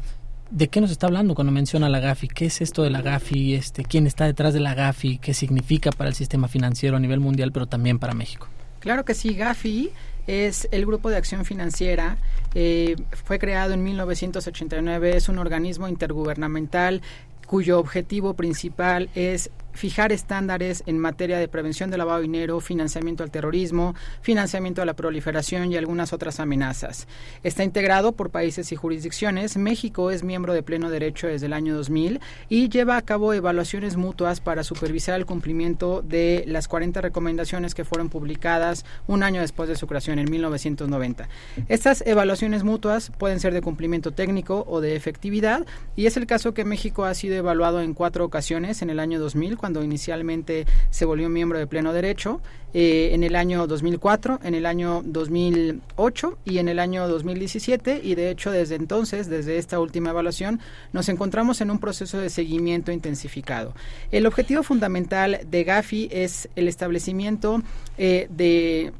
¿De 0.50 0.70
qué 0.70 0.80
nos 0.80 0.92
está 0.92 1.08
hablando 1.08 1.36
cuando 1.36 1.52
menciona 1.52 1.90
la 1.90 2.00
GAFI? 2.00 2.30
¿Qué 2.30 2.46
es 2.46 2.62
esto 2.62 2.84
de 2.84 2.90
la 2.90 3.02
GAFI? 3.02 3.56
Este, 3.56 3.84
¿Quién 3.84 4.08
está 4.08 4.26
detrás 4.26 4.54
de 4.54 4.62
la 4.62 4.74
GAFI? 4.74 5.18
¿Qué 5.18 5.34
significa 5.34 5.92
para 5.92 6.10
el 6.10 6.16
sistema 6.16 6.48
financiero 6.48 6.96
a 6.96 7.00
nivel 7.02 7.20
mundial, 7.20 7.52
pero 7.52 7.68
también 7.68 8.00
para 8.00 8.14
México? 8.14 8.48
Claro 8.80 9.04
que 9.04 9.14
sí, 9.14 9.34
GAFI 9.34 9.92
es 10.28 10.68
el 10.72 10.86
Grupo 10.86 11.10
de 11.10 11.18
Acción 11.18 11.46
Financiera. 11.46 12.18
Eh, 12.54 12.96
fue 13.26 13.40
creado 13.40 13.74
en 13.74 13.84
1989, 13.84 15.18
es 15.18 15.30
un 15.30 15.40
organismo 15.40 15.88
intergubernamental 15.88 17.02
cuyo 17.48 17.80
objetivo 17.80 18.34
principal 18.34 19.10
es 19.16 19.50
fijar 19.78 20.12
estándares 20.12 20.84
en 20.88 20.98
materia 20.98 21.38
de 21.38 21.48
prevención 21.48 21.92
del 21.92 22.00
lavado 22.00 22.18
de 22.18 22.24
dinero, 22.24 22.60
financiamiento 22.60 23.24
al 23.24 23.30
terrorismo, 23.30 23.94
financiamiento 24.22 24.82
a 24.82 24.86
la 24.86 24.96
proliferación 24.96 25.72
y 25.72 25.78
algunas 25.78 26.14
otras 26.14 26.40
amenazas. 26.40 27.08
Está 27.44 27.64
integrado 27.64 28.14
por 28.14 28.32
países 28.32 28.72
y 28.72 28.76
jurisdicciones. 28.76 29.56
México 29.56 30.10
es 30.10 30.24
miembro 30.24 30.54
de 30.54 30.64
pleno 30.64 30.90
derecho 30.90 31.28
desde 31.28 31.46
el 31.46 31.54
año 31.54 31.76
2000 31.76 32.20
y 32.50 32.70
lleva 32.70 32.98
a 32.98 33.04
cabo 33.04 33.34
evaluaciones 33.34 33.98
mutuas 33.98 34.42
para 34.42 34.64
supervisar 34.64 35.16
el 35.16 35.28
cumplimiento 35.28 36.02
de 36.02 36.44
las 36.48 36.68
40 36.68 37.00
recomendaciones 37.02 37.76
que 37.76 37.86
fueron 37.86 38.10
publicadas 38.10 38.84
un 39.06 39.22
año 39.22 39.42
después 39.42 39.70
de 39.70 39.76
su 39.76 39.86
creación, 39.86 40.18
en 40.18 40.32
1990. 40.32 41.30
Estas 41.68 42.04
evaluaciones 42.08 42.64
mutuas 42.64 43.12
pueden 43.18 43.40
ser 43.40 43.54
de 43.54 43.62
cumplimiento 43.62 44.12
técnico 44.12 44.66
o 44.68 44.82
de 44.82 44.96
efectividad 44.96 45.68
y 45.96 46.08
es 46.08 46.18
el 46.18 46.26
caso 46.26 46.56
que 46.56 46.66
México 46.66 47.06
ha 47.06 47.14
sido 47.14 47.36
evaluado 47.36 47.82
en 47.82 47.94
cuatro 47.94 48.26
ocasiones 48.26 48.82
en 48.82 48.90
el 48.90 49.00
año 49.00 49.20
2000 49.20 49.58
cuando 49.68 49.84
inicialmente 49.84 50.66
se 50.92 51.04
volvió 51.04 51.28
miembro 51.28 51.60
de 51.60 51.68
pleno 51.68 51.92
derecho, 51.92 52.40
eh, 52.74 53.10
en 53.12 53.26
el 53.26 53.36
año 53.36 53.68
2004, 53.68 54.40
en 54.44 54.56
el 54.56 54.66
año 54.66 55.02
2008 55.04 56.38
y 56.46 56.60
en 56.60 56.70
el 56.70 56.80
año 56.80 57.06
2017 57.10 58.00
y 58.02 58.16
de 58.16 58.30
hecho 58.30 58.50
desde 58.50 58.76
entonces, 58.76 59.30
desde 59.30 59.58
esta 59.58 59.82
última 59.82 60.12
evaluación, 60.12 60.62
nos 60.94 61.10
encontramos 61.10 61.60
en 61.60 61.70
un 61.70 61.80
proceso 61.80 62.18
de 62.18 62.30
seguimiento 62.30 62.94
intensificado. 62.94 63.74
El 64.10 64.26
objetivo 64.26 64.64
fundamental 64.64 65.42
de 65.46 65.66
GAFI 65.66 66.08
es 66.14 66.48
el 66.56 66.70
establecimiento 66.70 67.62
eh, 67.98 68.28
de 68.30 68.94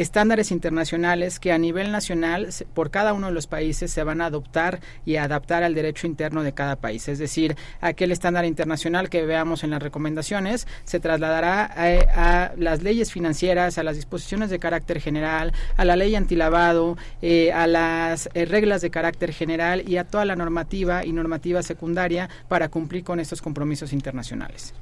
estándares 0.00 0.50
internacionales 0.50 1.38
que 1.38 1.52
a 1.52 1.58
nivel 1.58 1.92
nacional 1.92 2.48
por 2.72 2.90
cada 2.90 3.12
uno 3.12 3.26
de 3.26 3.34
los 3.34 3.46
países 3.46 3.90
se 3.90 4.02
van 4.02 4.22
a 4.22 4.26
adoptar 4.26 4.80
y 5.04 5.16
adaptar 5.16 5.62
al 5.62 5.74
derecho 5.74 6.06
interno 6.06 6.42
de 6.42 6.54
cada 6.54 6.76
país. 6.76 7.06
Es 7.08 7.18
decir, 7.18 7.54
aquel 7.82 8.10
estándar 8.10 8.46
internacional 8.46 9.10
que 9.10 9.26
veamos 9.26 9.62
en 9.62 9.68
las 9.68 9.82
recomendaciones 9.82 10.66
se 10.84 11.00
trasladará 11.00 11.70
a, 11.76 12.52
las 12.56 12.82
leyes 12.82 13.12
financieras, 13.12 13.76
a 13.76 13.82
las 13.82 13.96
disposiciones 13.96 14.48
de 14.48 14.58
carácter 14.58 15.02
general, 15.02 15.52
a 15.76 15.84
la 15.84 15.96
ley 15.96 16.14
antilavado, 16.14 16.96
eh, 17.20 17.52
a 17.52 17.66
las 17.66 18.30
eh, 18.32 18.46
reglas 18.46 18.80
de 18.80 18.88
carácter 18.90 19.34
general 19.34 19.86
y 19.86 19.98
a 19.98 20.04
toda 20.04 20.24
la 20.24 20.34
normativa 20.34 21.04
y 21.04 21.12
normativa 21.12 21.62
secundaria 21.62 22.30
para 22.48 22.70
cumplir 22.70 23.04
con 23.04 23.20
estos 23.20 23.42
compromisos 23.42 23.92
internacionales. 23.92 24.72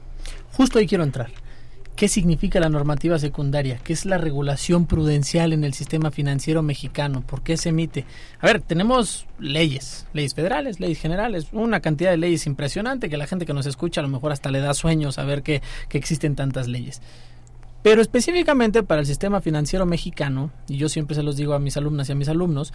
Justo 0.52 0.78
ahí 0.78 0.86
quiero 0.86 1.02
entrar. 1.02 1.32
¿Qué 1.98 2.06
significa 2.06 2.60
la 2.60 2.68
normativa 2.68 3.18
secundaria? 3.18 3.80
¿Qué 3.82 3.92
es 3.92 4.06
la 4.06 4.18
regulación 4.18 4.86
prudencial 4.86 5.52
en 5.52 5.64
el 5.64 5.74
sistema 5.74 6.12
financiero 6.12 6.62
mexicano? 6.62 7.22
¿Por 7.22 7.42
qué 7.42 7.56
se 7.56 7.70
emite? 7.70 8.04
A 8.38 8.46
ver, 8.46 8.60
tenemos 8.60 9.26
leyes, 9.40 10.06
leyes 10.12 10.32
federales, 10.32 10.78
leyes 10.78 11.00
generales, 11.00 11.48
una 11.50 11.80
cantidad 11.80 12.12
de 12.12 12.16
leyes 12.16 12.46
impresionante 12.46 13.10
que 13.10 13.16
la 13.16 13.26
gente 13.26 13.46
que 13.46 13.52
nos 13.52 13.66
escucha 13.66 14.00
a 14.00 14.04
lo 14.04 14.10
mejor 14.10 14.30
hasta 14.30 14.52
le 14.52 14.60
da 14.60 14.74
sueño 14.74 15.10
saber 15.10 15.42
que, 15.42 15.60
que 15.88 15.98
existen 15.98 16.36
tantas 16.36 16.68
leyes. 16.68 17.02
Pero 17.82 18.00
específicamente 18.00 18.84
para 18.84 19.00
el 19.00 19.06
sistema 19.06 19.40
financiero 19.40 19.84
mexicano, 19.84 20.52
y 20.68 20.76
yo 20.76 20.88
siempre 20.88 21.16
se 21.16 21.24
los 21.24 21.36
digo 21.36 21.54
a 21.54 21.58
mis 21.58 21.76
alumnas 21.76 22.08
y 22.08 22.12
a 22.12 22.14
mis 22.14 22.28
alumnos, 22.28 22.72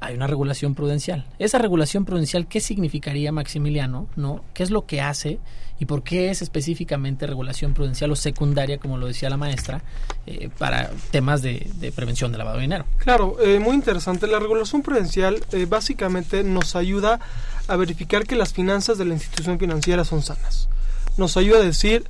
hay 0.00 0.14
una 0.14 0.26
regulación 0.26 0.74
prudencial. 0.74 1.26
Esa 1.38 1.58
regulación 1.58 2.04
prudencial, 2.04 2.46
¿qué 2.46 2.60
significaría, 2.60 3.32
Maximiliano? 3.32 4.08
¿No? 4.16 4.42
¿Qué 4.54 4.62
es 4.62 4.70
lo 4.70 4.86
que 4.86 5.00
hace 5.00 5.38
y 5.78 5.86
por 5.86 6.02
qué 6.02 6.30
es 6.30 6.42
específicamente 6.42 7.26
regulación 7.26 7.74
prudencial 7.74 8.10
o 8.10 8.16
secundaria, 8.16 8.78
como 8.78 8.98
lo 8.98 9.06
decía 9.06 9.28
la 9.30 9.36
maestra, 9.36 9.82
eh, 10.26 10.48
para 10.58 10.90
temas 11.10 11.42
de, 11.42 11.92
prevención 11.94 12.32
de 12.32 12.38
lavado 12.38 12.56
de 12.56 12.62
dinero? 12.62 12.84
Claro, 12.98 13.36
eh, 13.40 13.58
muy 13.58 13.74
interesante. 13.74 14.26
La 14.26 14.38
regulación 14.38 14.82
prudencial 14.82 15.42
eh, 15.52 15.66
básicamente 15.68 16.44
nos 16.44 16.76
ayuda 16.76 17.20
a 17.68 17.76
verificar 17.76 18.26
que 18.26 18.36
las 18.36 18.52
finanzas 18.52 18.98
de 18.98 19.06
la 19.06 19.14
institución 19.14 19.58
financiera 19.58 20.04
son 20.04 20.22
sanas. 20.22 20.68
Nos 21.16 21.36
ayuda 21.36 21.58
a 21.58 21.62
decir, 21.62 22.04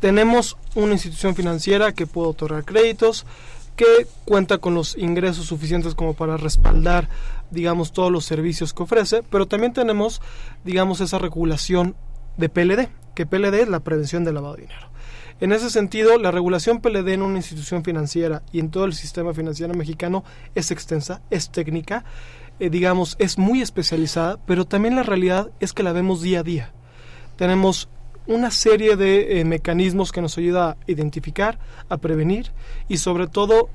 tenemos 0.00 0.56
una 0.74 0.92
institución 0.94 1.34
financiera 1.34 1.92
que 1.92 2.06
puede 2.06 2.28
otorgar 2.28 2.64
créditos, 2.64 3.26
que 3.80 4.06
cuenta 4.26 4.58
con 4.58 4.74
los 4.74 4.94
ingresos 4.98 5.46
suficientes 5.46 5.94
como 5.94 6.12
para 6.12 6.36
respaldar, 6.36 7.08
digamos, 7.50 7.92
todos 7.92 8.12
los 8.12 8.26
servicios 8.26 8.74
que 8.74 8.82
ofrece, 8.82 9.22
pero 9.22 9.48
también 9.48 9.72
tenemos, 9.72 10.20
digamos, 10.66 11.00
esa 11.00 11.18
regulación 11.18 11.96
de 12.36 12.50
PLD, 12.50 12.90
que 13.14 13.24
PLD 13.24 13.62
es 13.62 13.68
la 13.68 13.80
prevención 13.80 14.22
del 14.22 14.34
lavado 14.34 14.56
de 14.56 14.62
dinero. 14.64 14.90
En 15.40 15.52
ese 15.52 15.70
sentido, 15.70 16.18
la 16.18 16.30
regulación 16.30 16.82
PLD 16.82 17.08
en 17.14 17.22
una 17.22 17.38
institución 17.38 17.82
financiera 17.82 18.42
y 18.52 18.60
en 18.60 18.70
todo 18.70 18.84
el 18.84 18.92
sistema 18.92 19.32
financiero 19.32 19.72
mexicano 19.72 20.24
es 20.54 20.70
extensa, 20.70 21.22
es 21.30 21.50
técnica, 21.50 22.04
eh, 22.58 22.68
digamos, 22.68 23.16
es 23.18 23.38
muy 23.38 23.62
especializada, 23.62 24.38
pero 24.44 24.66
también 24.66 24.94
la 24.94 25.04
realidad 25.04 25.52
es 25.58 25.72
que 25.72 25.82
la 25.82 25.94
vemos 25.94 26.20
día 26.20 26.40
a 26.40 26.42
día. 26.42 26.72
Tenemos 27.36 27.88
una 28.30 28.50
serie 28.52 28.96
de 28.96 29.40
eh, 29.40 29.44
mecanismos 29.44 30.12
que 30.12 30.22
nos 30.22 30.38
ayuda 30.38 30.70
a 30.70 30.76
identificar, 30.86 31.58
a 31.88 31.96
prevenir 31.96 32.52
y 32.88 32.98
sobre 32.98 33.26
todo 33.26 33.68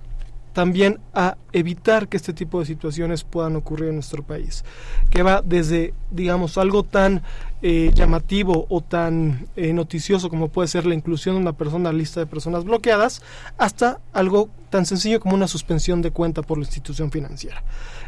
también 0.54 1.02
a 1.14 1.36
evitar 1.52 2.08
que 2.08 2.16
este 2.16 2.32
tipo 2.32 2.62
de 2.62 2.66
situaciones 2.66 3.26
puedan 3.26 3.58
ocurrir 3.58 3.90
en 3.90 3.96
nuestro 3.96 4.24
país, 4.24 4.64
que 5.10 5.22
va 5.22 5.42
desde, 5.42 5.94
digamos, 6.12 6.58
algo 6.58 6.84
tan 6.84 7.24
eh, 7.62 7.92
llamativo 7.94 8.66
o 8.70 8.80
tan 8.80 9.50
eh, 9.58 9.74
noticioso 9.74 10.30
como 10.30 10.48
puede 10.48 10.70
ser 10.70 10.86
la 10.86 10.96
inclusión 10.96 11.36
de 11.36 11.42
una 11.42 11.58
persona 11.58 11.90
en 11.90 11.96
la 11.96 12.00
lista 12.00 12.22
de 12.22 12.26
personas 12.26 12.64
bloqueadas, 12.64 13.22
hasta 13.58 14.00
algo 14.14 14.50
tan 14.70 14.86
sencillo 14.86 15.20
como 15.20 15.36
una 15.36 15.50
suspensión 15.50 16.02
de 16.02 16.12
cuenta 16.12 16.42
por 16.42 16.58
la 16.58 16.64
institución 16.64 17.12
financiera. 17.12 17.62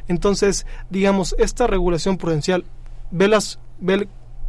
Entonces, 0.07 0.65
digamos, 0.89 1.35
esta 1.37 1.67
regulación 1.67 2.15
prudencial 2.17 2.63
ve, 3.11 3.27
las, 3.27 3.59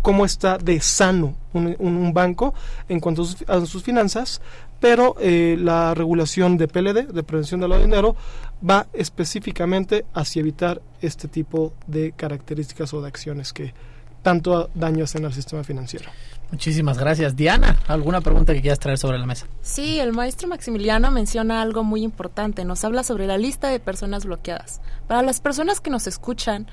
cómo 0.03 0.25
está 0.25 0.59
de 0.59 0.81
sano 0.81 1.35
un, 1.53 2.13
banco 2.13 2.55
en 2.89 3.01
cuanto 3.01 3.27
a 3.47 3.67
sus, 3.67 3.83
finanzas, 3.83 4.41
pero 4.81 5.17
eh, 5.21 5.57
la 5.59 5.95
regulación 5.95 6.57
de 6.57 6.69
PLD, 6.69 7.09
de 7.13 7.23
prevención 7.23 7.61
del 7.61 7.81
dinero, 7.81 8.17
va 8.69 8.87
específicamente 8.93 10.05
hacia 10.15 10.41
evitar 10.41 10.81
este 11.01 11.29
tipo 11.29 11.73
de 11.87 12.13
características 12.13 12.93
o 12.95 13.03
de 13.03 13.09
acciones 13.09 13.53
que 13.53 13.75
tanto 14.23 14.71
daño 14.75 15.05
hacen 15.05 15.25
al 15.25 15.33
sistema 15.33 15.65
financiero. 15.65 16.11
Muchísimas 16.51 16.99
gracias. 16.99 17.37
Diana, 17.37 17.77
¿alguna 17.89 18.21
pregunta 18.23 18.55
que 18.55 18.63
quieras 18.63 18.79
traer 18.79 18.97
sobre 18.99 19.19
la 19.19 19.27
mesa? 19.27 19.47
Sí, 19.61 20.01
el 20.01 20.13
maestro 20.13 20.49
Maximiliano 20.49 21.11
menciona 21.11 21.61
algo 21.61 21.85
muy 21.85 22.03
importante. 22.03 22.65
Nos 22.65 22.85
habla 22.85 23.03
sobre 23.03 23.27
la 23.27 23.37
lista 23.37 23.69
de 23.69 23.81
personas 23.81 24.25
bloqueadas. 24.25 24.81
Para 25.07 25.23
las 25.23 25.41
personas 25.41 25.81
que 25.81 25.91
nos 25.91 26.07
escuchan, 26.07 26.67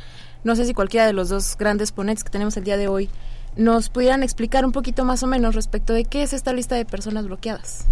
no 0.46 0.56
sé 0.56 0.66
si 0.66 0.74
cualquiera 0.74 1.08
de 1.08 1.14
los 1.14 1.28
dos 1.28 1.58
grandes 1.58 1.92
ponentes 1.92 2.24
que 2.24 2.30
tenemos 2.30 2.56
el 2.56 2.64
día 2.64 2.78
de 2.78 2.88
hoy 2.88 3.10
nos 3.58 3.90
pudieran 3.90 4.22
explicar 4.22 4.64
un 4.64 4.72
poquito 4.72 5.04
más 5.04 5.24
o 5.24 5.28
menos 5.28 5.56
respecto 5.56 5.92
de 5.94 6.06
qué 6.06 6.24
es 6.24 6.34
esta 6.34 6.54
lista 6.54 6.76
de 6.76 6.86
personas 6.86 7.26
bloqueadas. 7.26 7.86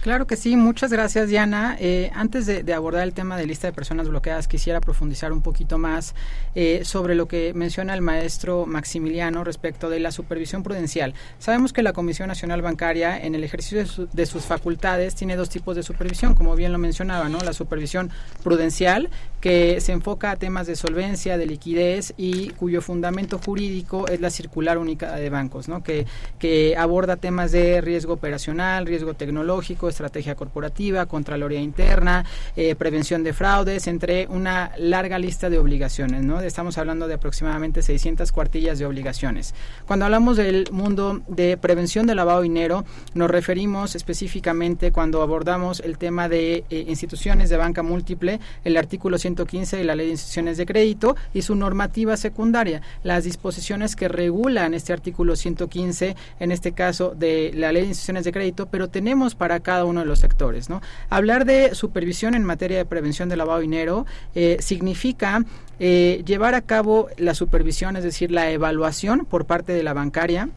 Claro 0.00 0.26
que 0.26 0.36
sí, 0.36 0.56
muchas 0.56 0.90
gracias 0.90 1.28
Diana. 1.28 1.76
Eh, 1.78 2.10
antes 2.14 2.46
de, 2.46 2.72
abordar 2.72 3.02
el 3.02 3.12
tema 3.12 3.36
de 3.36 3.46
lista 3.46 3.66
de 3.66 3.74
personas 3.74 4.08
bloqueadas, 4.08 4.48
quisiera 4.48 4.80
profundizar 4.80 5.30
un 5.30 5.42
poquito 5.42 5.76
más 5.76 6.14
eh, 6.54 6.80
sobre 6.84 7.14
lo 7.14 7.28
que 7.28 7.52
menciona 7.52 7.92
el 7.92 8.00
maestro 8.00 8.64
Maximiliano 8.64 9.44
respecto 9.44 9.90
de 9.90 10.00
la 10.00 10.10
supervisión 10.10 10.62
prudencial. 10.62 11.12
Sabemos 11.38 11.74
que 11.74 11.82
la 11.82 11.92
Comisión 11.92 12.28
Nacional 12.28 12.62
Bancaria 12.62 13.22
en 13.22 13.34
el 13.34 13.44
ejercicio 13.44 14.08
de, 14.10 14.26
sus 14.26 14.44
facultades 14.46 15.16
tiene 15.16 15.36
dos 15.36 15.50
tipos 15.50 15.76
de 15.76 15.82
supervisión, 15.82 16.34
como 16.34 16.56
bien 16.56 16.72
lo 16.72 16.78
mencionaba, 16.78 17.28
¿no? 17.28 17.38
La 17.40 17.52
supervisión 17.52 18.10
prudencial, 18.42 19.10
que 19.40 19.80
se 19.80 19.92
enfoca 19.92 20.30
a 20.30 20.36
temas 20.36 20.66
de 20.66 20.76
solvencia, 20.76 21.38
de 21.38 21.46
liquidez 21.46 22.12
y 22.16 22.50
cuyo 22.50 22.82
fundamento 22.82 23.38
jurídico 23.38 24.06
es 24.08 24.20
la 24.20 24.30
circular 24.30 24.78
única 24.78 25.16
de 25.16 25.30
bancos, 25.30 25.68
¿no? 25.68 25.82
Que, 25.82 26.06
que 26.38 26.76
aborda 26.76 27.16
temas 27.16 27.52
de 27.52 27.80
riesgo 27.80 28.14
operacional, 28.14 28.86
riesgo 28.86 29.14
tecnológico, 29.14 29.88
estrategia 29.88 30.34
corporativa, 30.34 31.06
contraloría 31.06 31.60
interna, 31.60 32.24
eh, 32.56 32.74
prevención 32.74 33.24
de 33.24 33.32
fraudes, 33.32 33.86
entre 33.86 34.26
una 34.28 34.72
larga 34.76 35.18
lista 35.18 35.48
de 35.48 35.58
obligaciones, 35.58 36.22
¿no? 36.22 36.40
Estamos 36.40 36.76
hablando 36.78 37.08
de 37.08 37.14
aproximadamente 37.14 37.82
600 37.82 38.32
cuartillas 38.32 38.78
de 38.78 38.86
obligaciones. 38.86 39.54
Cuando 39.86 40.04
hablamos 40.04 40.36
del 40.36 40.68
mundo 40.70 41.22
de 41.28 41.56
prevención 41.56 42.06
de 42.06 42.14
lavado 42.14 42.40
de 42.40 42.44
dinero, 42.44 42.84
nos 43.14 43.30
referimos 43.30 43.94
específicamente 43.94 44.92
cuando 44.92 45.22
abordamos 45.22 45.80
el 45.80 45.98
tema 45.98 46.28
de 46.28 46.64
eh, 46.70 46.84
instituciones 46.88 47.48
de 47.48 47.56
banca 47.56 47.82
múltiple, 47.82 48.40
el 48.64 48.76
artículo 48.76 49.18
115 49.30 49.76
de 49.76 49.84
la 49.84 49.94
Ley 49.94 50.06
de 50.06 50.12
Instituciones 50.12 50.56
de 50.56 50.66
Crédito 50.66 51.16
y 51.32 51.42
su 51.42 51.54
normativa 51.54 52.16
secundaria, 52.16 52.82
las 53.04 53.24
disposiciones 53.24 53.96
que 53.96 54.08
regulan 54.08 54.74
este 54.74 54.92
artículo 54.92 55.36
115, 55.36 56.16
en 56.40 56.52
este 56.52 56.72
caso 56.72 57.14
de 57.16 57.52
la 57.54 57.72
Ley 57.72 57.82
de 57.82 57.88
Instituciones 57.88 58.24
de 58.24 58.32
Crédito, 58.32 58.66
pero 58.66 58.88
tenemos 58.88 59.34
para 59.34 59.60
cada 59.60 59.84
uno 59.84 60.00
de 60.00 60.06
los 60.06 60.18
sectores. 60.18 60.68
¿no? 60.68 60.82
Hablar 61.08 61.44
de 61.44 61.74
supervisión 61.74 62.34
en 62.34 62.44
materia 62.44 62.78
de 62.78 62.84
prevención 62.84 63.28
de 63.28 63.36
lavado 63.36 63.58
de 63.58 63.62
dinero 63.62 64.06
eh, 64.34 64.56
significa 64.60 65.44
eh, 65.78 66.22
llevar 66.26 66.54
a 66.54 66.62
cabo 66.62 67.08
la 67.16 67.34
supervisión, 67.34 67.96
es 67.96 68.04
decir, 68.04 68.30
la 68.30 68.50
evaluación 68.50 69.24
por 69.24 69.46
parte 69.46 69.72
de 69.72 69.82
la 69.82 69.94
bancaria 69.94 70.50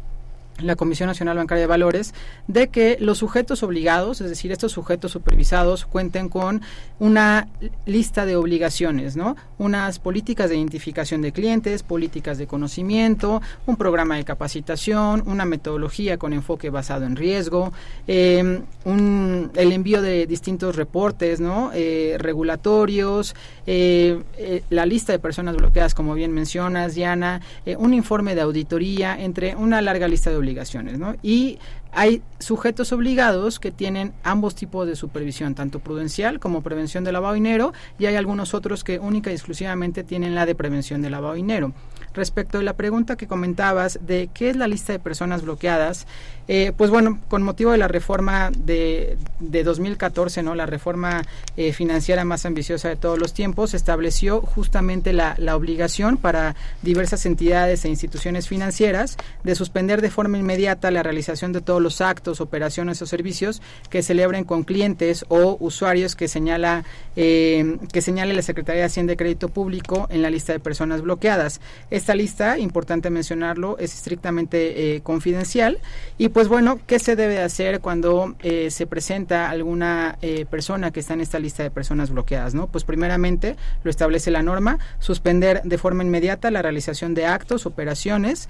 la 0.60 0.76
Comisión 0.76 1.08
Nacional 1.08 1.38
Bancaria 1.38 1.62
de 1.62 1.68
Valores 1.68 2.14
de 2.48 2.68
que 2.68 2.98
los 3.00 3.18
sujetos 3.18 3.64
obligados, 3.64 4.22
es 4.22 4.30
decir, 4.30 4.52
estos 4.52 4.72
sujetos 4.72 5.12
supervisados, 5.12 5.86
cuenten 5.86 6.30
con 6.30 6.62
una 7.00 7.48
lista 7.86 8.26
de 8.26 8.36
obligaciones, 8.36 9.16
¿no? 9.16 9.36
Unas 9.58 10.00
políticas 10.00 10.50
de 10.50 10.58
identificación 10.58 11.22
de 11.22 11.32
clientes, 11.32 11.84
políticas 11.84 12.38
de 12.38 12.48
conocimiento, 12.48 13.42
un 13.66 13.76
programa 13.76 14.16
de 14.16 14.24
capacitación, 14.24 15.24
una 15.26 15.46
metodología 15.46 16.18
con 16.18 16.34
enfoque 16.34 16.70
basado 16.70 17.06
en 17.06 17.16
riesgo, 17.16 17.74
em, 18.08 18.62
el 18.86 19.72
envío 19.72 20.02
de 20.02 20.28
distintos 20.28 20.76
reportes, 20.76 21.40
¿no? 21.40 21.72
Eh, 21.74 22.16
regulatorios, 22.20 23.36
eh, 23.66 24.22
eh, 24.38 24.64
la 24.70 24.86
lista 24.86 25.14
de 25.14 25.20
personas 25.20 25.56
bloqueadas, 25.56 25.94
como 25.94 26.14
bien 26.14 26.32
mencionas, 26.32 26.96
Diana, 26.96 27.42
un 27.78 27.94
informe 27.94 28.36
de 28.36 28.42
auditoría, 28.42 29.20
entre 29.20 29.56
una 29.56 29.82
larga 29.82 30.08
lista 30.08 30.30
de 30.30 30.38
obligaciones, 30.44 31.00
¿no? 31.00 31.16
Y 31.24 31.58
hay 31.94 32.22
sujetos 32.40 32.92
obligados 32.92 33.60
que 33.60 33.72
tienen 33.72 34.14
ambos 34.24 34.56
tipos 34.56 34.86
de 34.86 34.96
supervisión, 34.96 35.56
tanto 35.56 35.80
prudencial 35.80 36.40
como 36.40 36.62
prevención 36.62 37.04
de 37.04 37.12
lavado 37.12 37.34
de 37.34 37.40
dinero, 37.40 37.74
y 37.98 38.06
hay 38.06 38.16
algunos 38.16 38.54
otros 38.54 38.84
que 38.84 39.00
única 39.00 39.32
y 39.32 39.34
exclusivamente 39.34 40.04
tienen 40.04 40.36
la 40.36 40.46
de 40.46 40.56
prevención 40.56 41.02
de 41.02 41.10
lavado 41.10 41.34
de 41.34 41.38
dinero. 41.38 41.74
Respecto 42.14 42.58
de 42.58 42.64
la 42.64 42.74
pregunta 42.74 43.16
que 43.16 43.28
comentabas 43.28 44.00
de 44.06 44.30
qué 44.34 44.50
es 44.50 44.56
la 44.56 44.68
lista 44.68 44.94
de 44.94 45.00
personas 45.00 45.42
bloqueadas, 45.42 46.06
eh, 46.48 46.74
pues 46.76 46.90
bueno, 46.90 47.20
con 47.30 47.42
motivo 47.42 47.72
de 47.72 47.78
la 47.78 47.88
reforma 47.88 48.52
de, 48.56 49.18
de 49.40 49.64
2014, 49.64 50.44
¿no? 50.44 50.56
la 50.56 50.66
reforma 50.66 51.24
eh, 51.56 51.72
financiera 51.72 52.26
más 52.26 52.46
ambiciosa 52.46 52.90
de 52.90 52.98
todos 52.98 53.18
los 53.18 53.34
tiempos, 53.34 53.74
estableció 53.74 54.42
justamente 54.42 55.14
la, 55.14 55.36
la 55.38 55.56
obligación 55.56 56.18
para 56.18 56.56
diversas 56.82 57.26
entidades 57.26 57.86
e 57.86 57.90
instituciones 57.90 58.48
financieras 58.48 59.18
de 59.44 59.56
suspender 59.56 60.02
de 60.02 60.12
forma 60.12 60.38
inmediata 60.38 60.92
la 60.92 61.02
realización 61.02 61.54
de 61.54 61.62
todos 61.62 61.82
los 61.82 62.02
actos, 62.02 62.42
operaciones 62.42 63.02
o 63.02 63.06
servicios 63.06 63.62
que 63.90 64.04
celebren 64.04 64.44
con 64.44 64.64
clientes 64.64 65.26
o 65.30 65.58
usuarios 65.60 66.16
que 66.16 66.28
señala 66.28 66.84
eh, 67.16 67.78
que 67.92 68.02
señale 68.02 68.34
la 68.34 68.42
Secretaría 68.42 68.82
de 68.82 68.88
Hacienda 68.88 69.12
de 69.12 69.18
Crédito 69.18 69.50
Público 69.50 70.08
en 70.10 70.22
la 70.22 70.30
lista 70.30 70.52
de 70.52 70.60
personas 70.60 71.02
bloqueadas. 71.02 71.62
Esta 72.04 72.16
lista, 72.16 72.58
importante 72.58 73.10
mencionarlo, 73.10 73.78
es 73.78 73.94
estrictamente 73.94 74.96
eh, 74.96 75.00
confidencial 75.00 75.80
y 76.18 76.28
pues 76.28 76.50
bueno, 76.50 76.82
¿qué 76.86 77.00
se 77.00 77.16
debe 77.16 77.40
hacer 77.40 77.80
cuando 77.80 78.36
eh, 78.44 78.72
se 78.72 78.88
presenta 78.88 79.50
alguna 79.50 80.18
persona 80.50 80.92
que 80.92 81.00
está 81.00 81.14
en 81.14 81.22
esta 81.22 81.40
lista 81.40 81.64
de 81.64 81.72
personas 81.72 82.10
bloqueadas? 82.10 82.56
Pues 82.70 82.84
primeramente 82.84 83.56
lo 83.86 83.90
establece 83.90 84.32
la 84.32 84.44
norma, 84.44 84.80
suspender 85.00 85.62
de 85.64 85.78
forma 85.78 86.04
inmediata 86.04 86.52
la 86.52 86.62
realización 86.62 87.14
de 87.14 87.26
actos, 87.26 87.66
operaciones, 87.66 88.50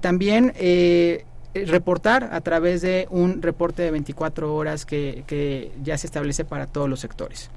también 0.00 0.52
eh, 0.54 1.24
reportar 1.54 2.28
a 2.30 2.40
través 2.40 2.82
de 2.82 3.08
un 3.10 3.42
reporte 3.42 3.82
de 3.82 3.90
24 3.90 4.54
horas 4.54 4.86
que 4.86 5.72
ya 5.82 5.98
se 5.98 6.06
establece 6.06 6.44
para 6.44 6.68
todos 6.68 6.88
los 6.88 7.00
sectores. 7.00 7.50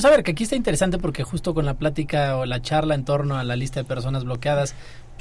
Pues 0.00 0.10
a 0.10 0.16
ver, 0.16 0.22
que 0.22 0.30
aquí 0.30 0.44
está 0.44 0.56
interesante 0.56 0.96
porque 0.96 1.24
justo 1.24 1.52
con 1.52 1.66
la 1.66 1.74
plática 1.74 2.38
o 2.38 2.46
la 2.46 2.62
charla 2.62 2.94
en 2.94 3.04
torno 3.04 3.36
a 3.36 3.44
la 3.44 3.54
lista 3.54 3.80
de 3.80 3.84
personas 3.84 4.24
bloqueadas, 4.24 4.74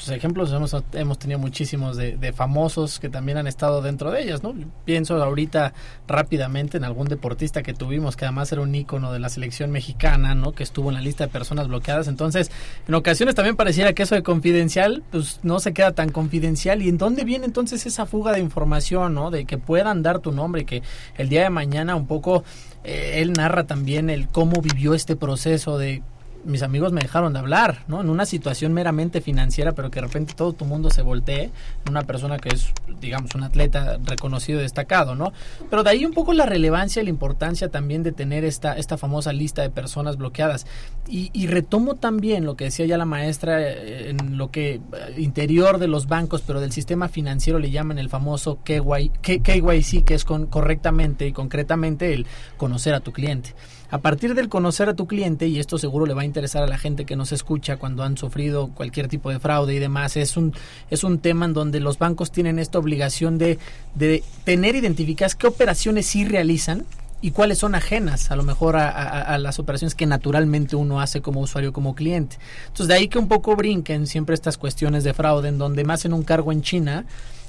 pues, 0.05 0.17
ejemplos 0.17 0.51
hemos, 0.51 0.75
hemos 0.93 1.19
tenido 1.19 1.39
muchísimos 1.39 1.97
de, 1.97 2.15
de, 2.15 2.31
famosos 2.33 2.99
que 2.99 3.09
también 3.09 3.37
han 3.37 3.47
estado 3.47 3.81
dentro 3.81 4.11
de 4.11 4.23
ellas, 4.23 4.43
¿no? 4.43 4.53
Pienso 4.85 5.21
ahorita 5.21 5.73
rápidamente 6.07 6.77
en 6.77 6.83
algún 6.83 7.07
deportista 7.07 7.63
que 7.63 7.73
tuvimos, 7.73 8.15
que 8.15 8.25
además 8.25 8.51
era 8.51 8.61
un 8.61 8.73
ícono 8.73 9.11
de 9.11 9.19
la 9.19 9.29
selección 9.29 9.71
mexicana, 9.71 10.35
¿no? 10.35 10.53
Que 10.53 10.63
estuvo 10.63 10.89
en 10.89 10.95
la 10.95 11.01
lista 11.01 11.25
de 11.25 11.31
personas 11.31 11.67
bloqueadas. 11.67 12.07
Entonces, 12.07 12.49
en 12.87 12.93
ocasiones 12.93 13.35
también 13.35 13.55
pareciera 13.55 13.93
que 13.93 14.03
eso 14.03 14.15
de 14.15 14.23
confidencial, 14.23 15.03
pues 15.11 15.39
no 15.43 15.59
se 15.59 15.73
queda 15.73 15.91
tan 15.91 16.09
confidencial. 16.09 16.81
¿Y 16.81 16.89
en 16.89 16.97
dónde 16.97 17.23
viene 17.23 17.45
entonces 17.45 17.85
esa 17.85 18.05
fuga 18.05 18.31
de 18.31 18.39
información, 18.39 19.13
¿no? 19.13 19.31
De 19.31 19.45
que 19.45 19.57
puedan 19.57 20.01
dar 20.01 20.19
tu 20.19 20.31
nombre 20.31 20.65
que 20.65 20.81
el 21.17 21.29
día 21.29 21.43
de 21.43 21.49
mañana 21.49 21.95
un 21.95 22.07
poco 22.07 22.43
eh, 22.83 23.15
él 23.21 23.33
narra 23.33 23.65
también 23.65 24.09
el 24.09 24.27
cómo 24.27 24.61
vivió 24.61 24.93
este 24.93 25.15
proceso 25.15 25.77
de 25.77 26.01
mis 26.45 26.63
amigos 26.63 26.91
me 26.91 27.01
dejaron 27.01 27.33
de 27.33 27.39
hablar, 27.39 27.83
¿no? 27.87 28.01
En 28.01 28.09
una 28.09 28.25
situación 28.25 28.73
meramente 28.73 29.21
financiera, 29.21 29.73
pero 29.73 29.91
que 29.91 29.99
de 29.99 30.07
repente 30.07 30.33
todo 30.35 30.53
tu 30.53 30.65
mundo 30.65 30.89
se 30.89 31.01
voltee, 31.01 31.51
una 31.89 32.03
persona 32.03 32.37
que 32.37 32.49
es, 32.49 32.71
digamos, 32.99 33.35
un 33.35 33.43
atleta 33.43 33.99
reconocido 34.03 34.59
y 34.59 34.63
destacado, 34.63 35.15
¿no? 35.15 35.33
Pero 35.69 35.83
de 35.83 35.89
ahí 35.89 36.05
un 36.05 36.13
poco 36.13 36.33
la 36.33 36.45
relevancia 36.45 37.01
y 37.01 37.05
la 37.05 37.09
importancia 37.09 37.69
también 37.69 38.03
de 38.03 38.11
tener 38.11 38.45
esta, 38.45 38.73
esta 38.77 38.97
famosa 38.97 39.33
lista 39.33 39.61
de 39.61 39.69
personas 39.69 40.17
bloqueadas. 40.17 40.65
Y, 41.07 41.29
y 41.33 41.47
retomo 41.47 41.95
también 41.95 42.45
lo 42.45 42.55
que 42.55 42.65
decía 42.65 42.85
ya 42.85 42.97
la 42.97 43.05
maestra 43.05 43.61
eh, 43.61 44.09
en 44.09 44.37
lo 44.37 44.51
que 44.51 44.75
eh, 44.75 44.81
interior 45.17 45.77
de 45.77 45.87
los 45.87 46.07
bancos, 46.07 46.43
pero 46.45 46.61
del 46.61 46.71
sistema 46.71 47.07
financiero 47.07 47.59
le 47.59 47.71
llaman 47.71 47.99
el 47.99 48.09
famoso 48.09 48.59
KY, 48.63 49.11
KYC, 49.21 50.03
que 50.03 50.13
es 50.13 50.25
con, 50.25 50.45
correctamente 50.47 51.27
y 51.27 51.33
concretamente 51.33 52.13
el 52.13 52.25
conocer 52.57 52.93
a 52.93 52.99
tu 52.99 53.11
cliente. 53.11 53.53
A 53.91 53.97
partir 53.99 54.35
del 54.35 54.49
conocer 54.49 54.87
a 54.87 54.93
tu 54.93 55.07
cliente, 55.07 55.47
y 55.47 55.59
esto 55.59 55.79
seguro 55.79 56.05
le 56.05 56.13
va 56.13 56.21
a 56.21 56.25
interesar 56.25 56.61
a 56.63 56.67
la 56.67 56.77
gente 56.77 57.05
que 57.05 57.15
nos 57.15 57.31
escucha 57.31 57.77
cuando 57.77 58.03
han 58.03 58.17
sufrido 58.17 58.67
cualquier 58.67 59.07
tipo 59.07 59.31
de 59.31 59.39
fraude 59.39 59.73
y 59.73 59.79
demás, 59.79 60.15
es 60.15 60.37
un, 60.37 60.53
es 60.91 61.03
un 61.03 61.17
tema 61.17 61.45
en 61.45 61.53
donde 61.53 61.79
los 61.79 61.97
bancos 61.97 62.31
tienen 62.31 62.59
esta 62.59 62.77
obligación 62.77 63.39
de, 63.39 63.57
de 63.95 64.23
tener 64.43 64.75
identificadas 64.75 65.33
qué 65.35 65.47
operaciones 65.47 66.05
sí 66.05 66.23
realizan 66.23 66.85
y 67.21 67.31
cuáles 67.31 67.57
son 67.57 67.75
ajenas 67.75 68.31
a 68.31 68.35
lo 68.35 68.43
mejor 68.43 68.77
a, 68.77 68.89
a, 68.89 69.37
las 69.39 69.59
operaciones 69.59 69.95
que 69.95 70.05
naturalmente 70.05 70.75
uno 70.75 71.01
hace 71.01 71.21
como 71.21 71.41
usuario, 71.41 71.73
como 71.73 71.95
cliente. 71.95 72.37
Entonces 72.67 72.87
de 72.87 72.93
ahí 72.93 73.07
que 73.07 73.19
un 73.19 73.27
poco 73.27 73.55
brinquen 73.55 74.07
siempre 74.07 74.35
estas 74.35 74.57
cuestiones 74.57 75.03
de 75.03 75.13
fraude 75.13 75.49
en 75.49 75.57
donde 75.57 75.83
me 75.83 75.93
hacen 75.93 76.13
un 76.13 76.23
cargo 76.23 76.51
en 76.51 76.61
China 76.61 77.05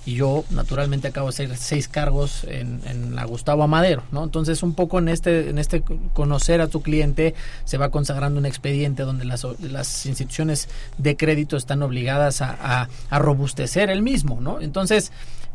y 0.07 0.15
yo 0.15 0.45
naturalmente 0.51 1.09
acabo 1.09 1.27
de 1.27 1.31
hacer 1.31 1.57
seis 1.57 1.87
cargos 1.87 2.45
en, 2.45 2.81
en, 2.87 3.15
la 3.15 3.25
Gustavo 3.25 3.63
Amadero, 3.63 4.03
¿no? 4.13 4.25
Entonces 4.25 4.63
un 4.63 4.75
poco 4.75 4.99
en 4.99 5.09
este, 5.09 5.51
en 5.51 5.59
este 5.59 5.83
conocer 6.15 6.61
a 6.61 6.69
tu 6.69 6.81
cliente 6.81 7.35
se 7.65 7.77
va 7.77 7.91
consagrando 7.91 8.41
un 8.41 8.47
expediente 8.47 9.03
donde 9.03 9.25
las, 9.25 9.47
las 9.61 10.07
instituciones 10.07 10.69
de 10.97 11.17
crédito 11.17 11.57
están 11.57 11.83
obligadas 11.83 12.41
a, 12.41 12.89
a, 13.11 13.19
robustecer 13.19 13.91
el 13.91 14.01
mismo, 14.01 14.41
¿no? 14.41 14.61
Entonces, 14.61 15.13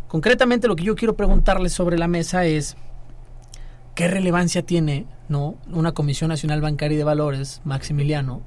concretamente 0.08 0.67
lo 0.67 0.75
que 0.75 0.84
yo 0.84 0.95
quiero 0.95 1.15
preguntarles 1.15 1.73
sobre 1.73 1.97
la 1.97 2.08
mesa 2.08 2.45
es 2.45 2.77
qué 3.95 4.08
relevancia 4.08 4.62
tiene, 4.62 5.08
¿no? 5.27 5.58
Una 5.71 5.93
Comisión 5.93 6.29
Nacional 6.29 6.62
Bancaria 6.62 6.95
y 6.95 6.97
de 6.99 7.03
Valores, 7.03 7.62
Maximiliano, 7.63 8.43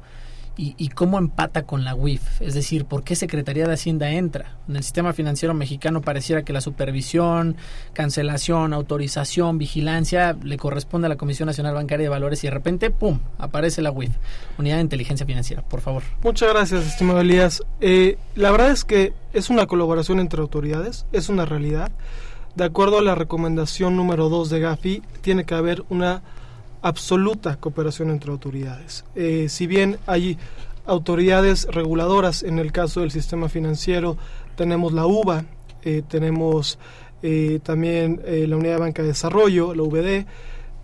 y, 0.60 0.88
cómo 0.88 1.18
empata 1.18 1.62
con 1.62 1.84
la 1.84 1.94
UIF. 1.94 2.42
Es 2.42 2.52
decir, 2.52 2.84
¿por 2.84 3.04
qué 3.04 3.14
Secretaría 3.14 3.66
de 3.66 3.74
Hacienda 3.74 4.10
entra? 4.10 4.56
En 4.68 4.74
el 4.74 4.82
sistema 4.82 5.12
financiero 5.12 5.54
mexicano 5.54 6.00
pareciera 6.00 6.42
que 6.42 6.52
la 6.52 6.60
supervisión, 6.60 7.56
cancelación, 7.92 8.72
autorización, 8.72 9.56
vigilancia 9.56 10.36
le 10.42 10.56
corresponde 10.56 11.06
a 11.06 11.08
la 11.10 11.16
Comisión 11.16 11.46
Nacional 11.46 11.74
Bancaria 11.74 12.04
de 12.04 12.10
Valores 12.10 12.42
y 12.42 12.48
de 12.48 12.50
repente, 12.50 12.90
¡pum!, 12.90 13.20
aparece 13.38 13.82
la 13.82 13.92
UIF, 13.92 14.10
Unidad 14.58 14.76
de 14.76 14.82
Inteligencia 14.82 15.24
Financiera. 15.24 15.62
Por 15.62 15.80
favor. 15.80 16.02
Muchas 16.24 16.52
gracias, 16.52 16.86
estimado 16.86 17.20
Elías. 17.20 17.62
Eh, 17.80 18.18
la 18.34 18.50
verdad 18.50 18.72
es 18.72 18.84
que 18.84 19.12
es 19.32 19.50
una 19.50 19.66
colaboración 19.66 20.18
entre 20.18 20.40
autoridades, 20.40 21.06
es 21.12 21.28
una 21.28 21.44
realidad. 21.44 21.92
De 22.56 22.64
acuerdo 22.64 22.98
a 22.98 23.02
la 23.02 23.14
recomendación 23.14 23.96
número 23.96 24.28
2 24.28 24.50
de 24.50 24.58
Gafi, 24.58 25.02
tiene 25.20 25.44
que 25.44 25.54
haber 25.54 25.84
una 25.88 26.22
absoluta 26.82 27.56
cooperación 27.56 28.10
entre 28.10 28.30
autoridades. 28.30 29.04
Eh, 29.14 29.48
si 29.48 29.66
bien 29.66 29.98
hay 30.06 30.38
autoridades 30.86 31.66
reguladoras, 31.70 32.42
en 32.42 32.58
el 32.58 32.72
caso 32.72 33.00
del 33.00 33.10
sistema 33.10 33.48
financiero 33.48 34.16
tenemos 34.56 34.92
la 34.92 35.06
UBA, 35.06 35.44
eh, 35.82 36.02
tenemos 36.08 36.78
eh, 37.22 37.60
también 37.62 38.22
la 38.24 38.56
Unidad 38.56 38.74
de 38.74 38.80
Banca 38.80 39.02
de 39.02 39.08
Desarrollo, 39.08 39.74
la 39.74 39.82
VD, 39.82 40.26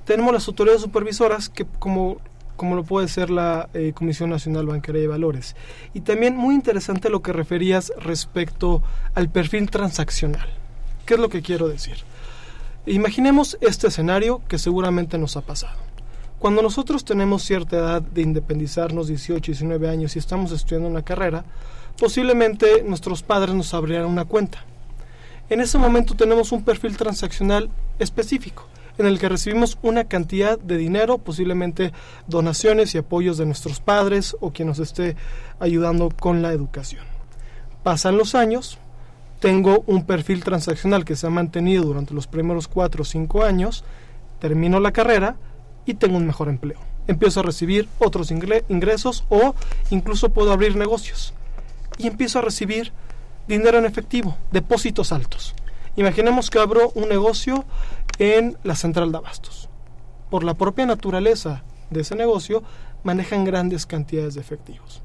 tenemos 0.05 0.33
las 0.33 0.47
autoridades 0.49 0.83
supervisoras 0.83 1.49
que 1.49 1.65
como 1.79 2.19
como 2.57 2.77
lo 2.77 2.85
puede 2.85 3.09
ser 3.09 3.31
la 3.31 3.69
Comisión 3.95 4.31
Nacional 4.31 4.67
Bancaria 4.67 5.01
de 5.01 5.09
Valores. 5.09 5.57
Y 5.93 6.03
también 6.03 6.37
muy 6.37 6.55
interesante 6.55 7.11
lo 7.11 7.21
que 7.21 7.33
referías 7.33 7.93
respecto 7.99 8.81
al 9.15 9.29
perfil 9.29 9.69
transaccional. 9.71 10.49
¿Qué 11.05 11.15
es 11.15 11.21
lo 11.21 11.29
que 11.29 11.43
quiero 11.43 11.67
decir? 11.67 11.97
Imaginemos 12.87 13.57
este 13.63 13.87
escenario 13.87 14.43
que 14.47 14.59
seguramente 14.59 15.17
nos 15.17 15.39
ha 15.39 15.41
pasado. 15.41 15.79
Cuando 16.39 16.61
nosotros 16.61 17.03
tenemos 17.03 17.43
cierta 17.43 17.77
edad 17.77 18.03
de 18.03 18.21
independizarnos, 18.21 19.09
18, 19.09 19.53
19 19.53 19.89
años, 19.89 20.15
y 20.15 20.19
estamos 20.19 20.53
estudiando 20.53 20.91
una 20.91 21.01
carrera, 21.01 21.47
posiblemente 21.99 22.83
nuestros 22.83 23.23
padres 23.23 23.55
nos 23.55 23.73
abrieran 23.73 24.07
una 24.07 24.27
cuenta. 24.27 24.65
En 25.49 25.63
ese 25.63 25.79
momento 25.79 26.15
tenemos 26.15 26.53
un 26.53 26.63
perfil 26.63 26.99
transaccional 26.99 27.71
específico 27.99 28.67
en 28.99 29.07
el 29.07 29.19
que 29.19 29.31
recibimos 29.31 29.79
una 29.83 30.05
cantidad 30.05 30.59
de 30.59 30.77
dinero, 30.77 31.17
posiblemente 31.17 31.93
donaciones 32.27 32.95
y 32.95 32.99
apoyos 32.99 33.39
de 33.39 33.47
nuestros 33.47 33.81
padres 33.81 34.37
o 34.41 34.53
quien 34.53 34.69
nos 34.69 34.79
esté 34.79 35.17
ayudando 35.59 36.11
con 36.11 36.43
la 36.43 36.53
educación. 36.53 37.05
Pasan 37.83 38.19
los 38.19 38.35
años, 38.35 38.79
tengo 39.45 39.85
un 39.87 40.07
perfil 40.07 40.43
transaccional 40.43 41.05
que 41.05 41.17
se 41.17 41.27
ha 41.27 41.31
mantenido 41.31 41.85
durante 41.85 42.15
los 42.15 42.27
primeros 42.27 42.67
4 42.67 43.03
o 43.03 43.05
5 43.05 43.45
años, 43.45 43.85
termino 44.41 44.81
la 44.81 44.91
carrera 44.91 45.37
y 45.85 45.93
tengo 45.93 46.17
un 46.17 46.27
mejor 46.27 46.49
empleo. 46.49 46.79
Empiezo 47.09 47.41
a 47.41 47.43
recibir 47.43 47.87
otros 47.99 48.31
ingresos 48.31 49.27
o 49.29 49.55
incluso 49.91 50.31
puedo 50.31 50.51
abrir 50.51 50.77
negocios 50.77 51.35
y 51.99 52.07
empiezo 52.07 52.39
a 52.39 52.41
recibir 52.41 52.93
dinero 53.47 53.77
en 53.77 53.85
efectivo, 53.85 54.35
depósitos 54.51 55.13
altos. 55.13 55.55
Imaginemos 55.95 56.49
que 56.49 56.59
abro 56.59 56.91
un 56.95 57.11
negocio 57.11 57.67
en 58.19 58.57
la 58.65 58.77
central 58.77 59.13
de 59.13 59.19
abastos. 59.19 59.69
Por 60.31 60.43
la 60.43 60.55
propia 60.55 60.87
naturaleza 60.87 61.65
de 61.91 62.01
ese 62.01 62.17
negocio, 62.17 62.63
manejan 63.03 63.45
grandes 63.45 63.85
cantidades 63.85 64.37
de 64.37 64.41
efectivos. 64.41 65.03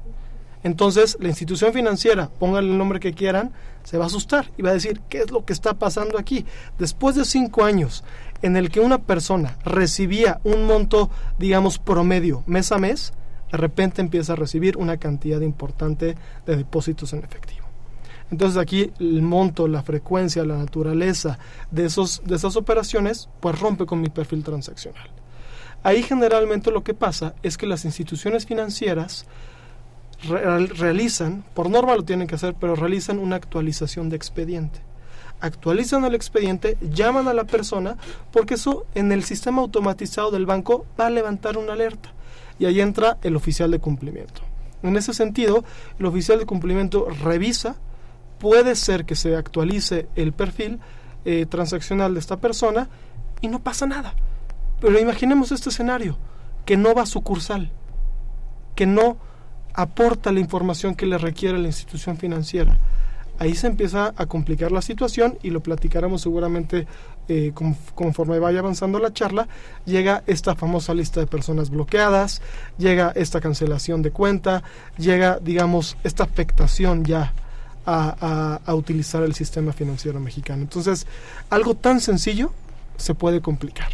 Entonces, 0.62 1.16
la 1.20 1.28
institución 1.28 1.72
financiera, 1.72 2.28
pónganle 2.38 2.72
el 2.72 2.78
nombre 2.78 3.00
que 3.00 3.14
quieran, 3.14 3.52
se 3.82 3.96
va 3.96 4.04
a 4.04 4.06
asustar 4.08 4.50
y 4.58 4.62
va 4.62 4.70
a 4.70 4.74
decir, 4.74 5.00
¿qué 5.08 5.18
es 5.18 5.30
lo 5.30 5.44
que 5.44 5.52
está 5.52 5.74
pasando 5.74 6.18
aquí? 6.18 6.44
Después 6.78 7.16
de 7.16 7.24
cinco 7.24 7.64
años 7.64 8.04
en 8.42 8.56
el 8.56 8.70
que 8.70 8.80
una 8.80 8.98
persona 8.98 9.56
recibía 9.64 10.40
un 10.44 10.64
monto, 10.64 11.10
digamos, 11.38 11.78
promedio 11.78 12.42
mes 12.46 12.72
a 12.72 12.78
mes, 12.78 13.12
de 13.50 13.58
repente 13.58 14.00
empieza 14.00 14.34
a 14.34 14.36
recibir 14.36 14.76
una 14.76 14.98
cantidad 14.98 15.40
importante 15.40 16.16
de 16.46 16.56
depósitos 16.56 17.12
en 17.12 17.24
efectivo. 17.24 17.66
Entonces 18.30 18.58
aquí 18.58 18.92
el 19.00 19.22
monto, 19.22 19.66
la 19.66 19.82
frecuencia, 19.82 20.44
la 20.44 20.56
naturaleza 20.56 21.38
de, 21.70 21.86
esos, 21.86 22.22
de 22.24 22.36
esas 22.36 22.56
operaciones, 22.56 23.28
pues 23.40 23.58
rompe 23.58 23.86
con 23.86 24.00
mi 24.00 24.08
perfil 24.08 24.44
transaccional. 24.44 25.10
Ahí 25.82 26.02
generalmente 26.02 26.70
lo 26.70 26.84
que 26.84 26.94
pasa 26.94 27.34
es 27.42 27.56
que 27.56 27.66
las 27.66 27.84
instituciones 27.84 28.46
financieras 28.46 29.26
realizan, 30.28 31.44
por 31.54 31.70
norma 31.70 31.96
lo 31.96 32.04
tienen 32.04 32.26
que 32.26 32.34
hacer, 32.34 32.54
pero 32.58 32.76
realizan 32.76 33.18
una 33.18 33.36
actualización 33.36 34.08
de 34.08 34.16
expediente. 34.16 34.80
Actualizan 35.40 36.04
el 36.04 36.14
expediente, 36.14 36.76
llaman 36.80 37.26
a 37.26 37.34
la 37.34 37.44
persona, 37.44 37.96
porque 38.30 38.54
eso 38.54 38.84
en 38.94 39.10
el 39.12 39.24
sistema 39.24 39.62
automatizado 39.62 40.30
del 40.30 40.44
banco 40.44 40.84
va 40.98 41.06
a 41.06 41.10
levantar 41.10 41.56
una 41.56 41.72
alerta. 41.72 42.12
Y 42.58 42.66
ahí 42.66 42.80
entra 42.80 43.16
el 43.22 43.36
oficial 43.36 43.70
de 43.70 43.78
cumplimiento. 43.78 44.42
En 44.82 44.96
ese 44.96 45.14
sentido, 45.14 45.64
el 45.98 46.06
oficial 46.06 46.38
de 46.38 46.46
cumplimiento 46.46 47.08
revisa, 47.08 47.76
puede 48.38 48.74
ser 48.76 49.04
que 49.04 49.16
se 49.16 49.36
actualice 49.36 50.08
el 50.16 50.32
perfil 50.32 50.80
eh, 51.24 51.46
transaccional 51.46 52.14
de 52.14 52.20
esta 52.20 52.38
persona 52.38 52.88
y 53.40 53.48
no 53.48 53.62
pasa 53.62 53.86
nada. 53.86 54.14
Pero 54.80 54.98
imaginemos 54.98 55.52
este 55.52 55.70
escenario, 55.70 56.18
que 56.64 56.76
no 56.76 56.94
va 56.94 57.02
a 57.02 57.06
sucursal, 57.06 57.70
que 58.74 58.86
no 58.86 59.18
aporta 59.74 60.32
la 60.32 60.40
información 60.40 60.94
que 60.94 61.06
le 61.06 61.18
requiere 61.18 61.58
la 61.58 61.68
institución 61.68 62.16
financiera. 62.16 62.78
Ahí 63.38 63.54
se 63.54 63.68
empieza 63.68 64.12
a 64.16 64.26
complicar 64.26 64.70
la 64.70 64.82
situación 64.82 65.38
y 65.42 65.48
lo 65.48 65.60
platicaremos 65.60 66.20
seguramente 66.20 66.86
eh, 67.26 67.52
conforme 67.94 68.38
vaya 68.38 68.58
avanzando 68.58 68.98
la 68.98 69.14
charla. 69.14 69.48
Llega 69.86 70.22
esta 70.26 70.54
famosa 70.56 70.92
lista 70.92 71.20
de 71.20 71.26
personas 71.26 71.70
bloqueadas, 71.70 72.42
llega 72.76 73.12
esta 73.14 73.40
cancelación 73.40 74.02
de 74.02 74.10
cuenta, 74.10 74.62
llega, 74.98 75.38
digamos, 75.40 75.96
esta 76.04 76.24
afectación 76.24 77.04
ya 77.04 77.32
a, 77.86 78.74
utilizar 78.74 79.22
el 79.22 79.34
sistema 79.34 79.72
financiero 79.72 80.20
mexicano. 80.20 80.62
Entonces, 80.62 81.06
algo 81.48 81.74
tan 81.74 82.00
sencillo 82.00 82.52
se 82.98 83.14
puede 83.14 83.40
complicar 83.40 83.88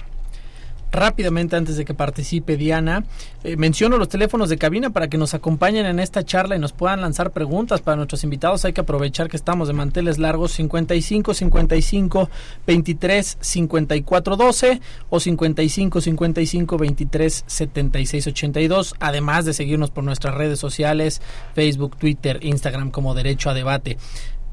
rápidamente 0.96 1.54
antes 1.54 1.76
de 1.76 1.85
que 1.85 1.94
participe 1.94 2.56
Diana, 2.56 3.04
eh, 3.44 3.56
menciono 3.56 3.98
los 3.98 4.09
teléfonos 4.09 4.48
de 4.48 4.59
cabina 4.59 4.90
para 4.90 5.09
que 5.09 5.18
nos 5.18 5.35
acompañen 5.35 5.87
en 5.87 6.00
esta 6.00 6.24
charla 6.24 6.56
y 6.56 6.59
nos 6.59 6.72
puedan 6.72 7.00
lanzar 7.00 7.30
preguntas 7.30 7.80
para 7.80 7.96
nuestros 7.96 8.24
invitados. 8.24 8.64
Hay 8.64 8.72
que 8.72 8.80
aprovechar 8.80 9.28
que 9.28 9.37
estamos 9.37 9.68
de 9.68 9.74
manteles 9.74 10.18
largos 10.18 10.52
55 10.52 11.35
55 11.35 12.30
23 12.66 13.38
54 13.40 14.37
12 14.37 14.80
o 15.11 15.20
55 15.20 16.00
55 16.00 16.78
23 16.78 17.44
76 17.46 18.26
82, 18.26 18.94
además 18.98 19.44
de 19.44 19.52
seguirnos 19.52 19.90
por 19.90 20.02
nuestras 20.02 20.35
redes 20.35 20.59
sociales, 20.59 21.20
Facebook, 21.54 21.96
Twitter, 21.96 22.40
Instagram 22.42 22.90
como 22.90 23.14
Derecho 23.14 23.50
a 23.50 23.54
Debate. 23.54 23.98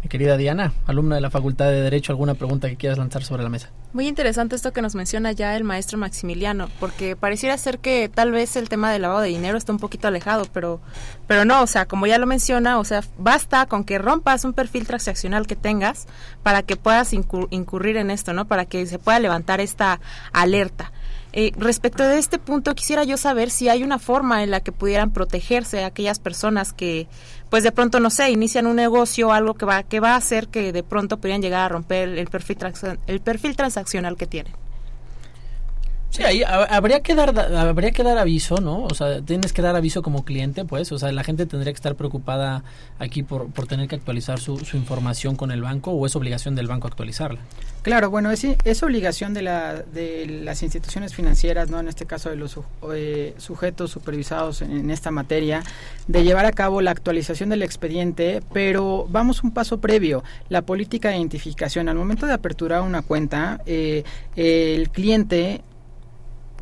Mi 0.03 0.09
querida 0.09 0.35
Diana, 0.35 0.73
alumna 0.85 1.15
de 1.15 1.21
la 1.21 1.29
Facultad 1.29 1.67
de 1.67 1.79
Derecho, 1.79 2.11
¿alguna 2.11 2.33
pregunta 2.33 2.67
que 2.67 2.75
quieras 2.75 2.97
lanzar 2.97 3.23
sobre 3.23 3.41
la 3.41 3.47
mesa? 3.47 3.69
Muy 3.93 4.05
interesante 4.05 4.53
esto 4.53 4.73
que 4.73 4.81
nos 4.81 4.95
menciona 4.95 5.31
ya 5.31 5.55
el 5.55 5.63
maestro 5.63 5.97
Maximiliano, 5.97 6.67
porque 6.81 7.15
pareciera 7.15 7.57
ser 7.57 7.79
que 7.79 8.09
tal 8.13 8.33
vez 8.33 8.57
el 8.57 8.67
tema 8.67 8.91
del 8.91 9.03
lavado 9.03 9.21
de 9.21 9.29
dinero 9.29 9.57
está 9.57 9.71
un 9.71 9.79
poquito 9.79 10.09
alejado, 10.09 10.45
pero, 10.51 10.81
pero 11.25 11.45
no, 11.45 11.61
o 11.61 11.67
sea, 11.67 11.85
como 11.85 12.05
ya 12.05 12.17
lo 12.17 12.25
menciona, 12.25 12.79
o 12.79 12.83
sea, 12.83 13.01
basta 13.17 13.65
con 13.65 13.85
que 13.85 13.97
rompas 13.97 14.43
un 14.43 14.51
perfil 14.51 14.85
transaccional 14.85 15.47
que 15.47 15.55
tengas 15.55 16.05
para 16.43 16.63
que 16.63 16.75
puedas 16.75 17.13
incurrir 17.13 17.95
en 17.95 18.11
esto, 18.11 18.33
¿no? 18.33 18.45
Para 18.45 18.65
que 18.65 18.85
se 18.85 18.99
pueda 18.99 19.21
levantar 19.21 19.61
esta 19.61 20.01
alerta. 20.33 20.91
Eh, 21.35 21.51
respecto 21.57 22.03
de 22.03 22.19
este 22.19 22.37
punto, 22.37 22.75
quisiera 22.75 23.03
yo 23.05 23.17
saber 23.17 23.49
si 23.49 23.67
hay 23.67 23.81
una 23.81 23.97
forma 23.97 24.43
en 24.43 24.51
la 24.51 24.59
que 24.59 24.71
pudieran 24.71 25.11
protegerse 25.11 25.83
aquellas 25.83 26.19
personas 26.19 26.73
que, 26.73 27.07
pues 27.53 27.61
de 27.63 27.71
pronto, 27.71 27.99
no 27.99 28.09
sé, 28.09 28.31
inician 28.31 28.65
un 28.65 28.77
negocio 28.77 29.31
algo 29.31 29.53
que 29.53 29.63
va, 29.63 29.83
que 29.83 29.99
va 29.99 30.13
a 30.13 30.15
hacer 30.15 30.47
que 30.47 30.73
de 30.73 30.81
pronto 30.81 31.17
pudieran 31.17 31.39
llegar 31.39 31.61
a 31.61 31.69
romper 31.69 32.09
el 32.09 32.25
perfil, 32.25 32.57
el 33.05 33.21
perfil 33.21 33.55
transaccional 33.55 34.17
que 34.17 34.25
tienen. 34.25 34.62
Sí, 36.13 36.21
ahí 36.21 36.43
habría 36.45 36.99
que 36.99 37.15
dar 37.15 37.35
habría 37.55 37.89
que 37.89 38.03
dar 38.03 38.19
aviso, 38.19 38.57
¿no? 38.61 38.83
O 38.83 38.93
sea, 38.93 39.19
tienes 39.21 39.51
que 39.51 39.63
dar 39.63 39.75
aviso 39.75 40.03
como 40.03 40.23
cliente, 40.23 40.63
pues, 40.63 40.91
o 40.91 40.99
sea, 40.99 41.11
la 41.11 41.23
gente 41.23 41.47
tendría 41.47 41.73
que 41.73 41.77
estar 41.77 41.95
preocupada 41.95 42.63
aquí 42.99 43.23
por, 43.23 43.47
por 43.47 43.65
tener 43.65 43.87
que 43.87 43.95
actualizar 43.95 44.39
su, 44.39 44.59
información 44.73 45.35
con 45.35 45.49
el 45.49 45.63
banco 45.63 45.89
o 45.89 46.05
es 46.05 46.15
obligación 46.15 46.53
del 46.53 46.67
banco 46.67 46.87
actualizarla. 46.87 47.39
Claro, 47.81 48.11
bueno, 48.11 48.29
es, 48.29 48.43
es 48.43 48.83
obligación 48.83 49.33
de, 49.33 49.41
la, 49.41 49.73
de 49.81 50.27
las 50.27 50.61
instituciones 50.61 51.15
financieras, 51.15 51.71
¿no? 51.71 51.79
En 51.79 51.87
este 51.87 52.05
caso 52.05 52.29
de 52.29 52.35
los 52.35 52.59
eh, 52.93 53.33
sujetos 53.37 53.89
supervisados 53.89 54.61
en, 54.61 54.71
en, 54.71 54.91
esta 54.91 55.09
materia, 55.09 55.63
de 56.07 56.23
llevar 56.23 56.45
a 56.45 56.51
cabo 56.51 56.81
la 56.81 56.91
actualización 56.91 57.49
del 57.49 57.63
expediente, 57.63 58.43
pero 58.53 59.07
vamos 59.09 59.43
un 59.43 59.49
paso 59.49 59.79
previo, 59.79 60.23
la 60.49 60.61
política 60.61 61.09
de 61.09 61.17
identificación. 61.17 61.89
Al 61.89 61.95
momento 61.95 62.27
de 62.27 62.33
aperturar 62.33 62.83
una 62.83 63.01
cuenta, 63.01 63.61
eh, 63.65 64.03
el 64.35 64.91
cliente 64.91 65.63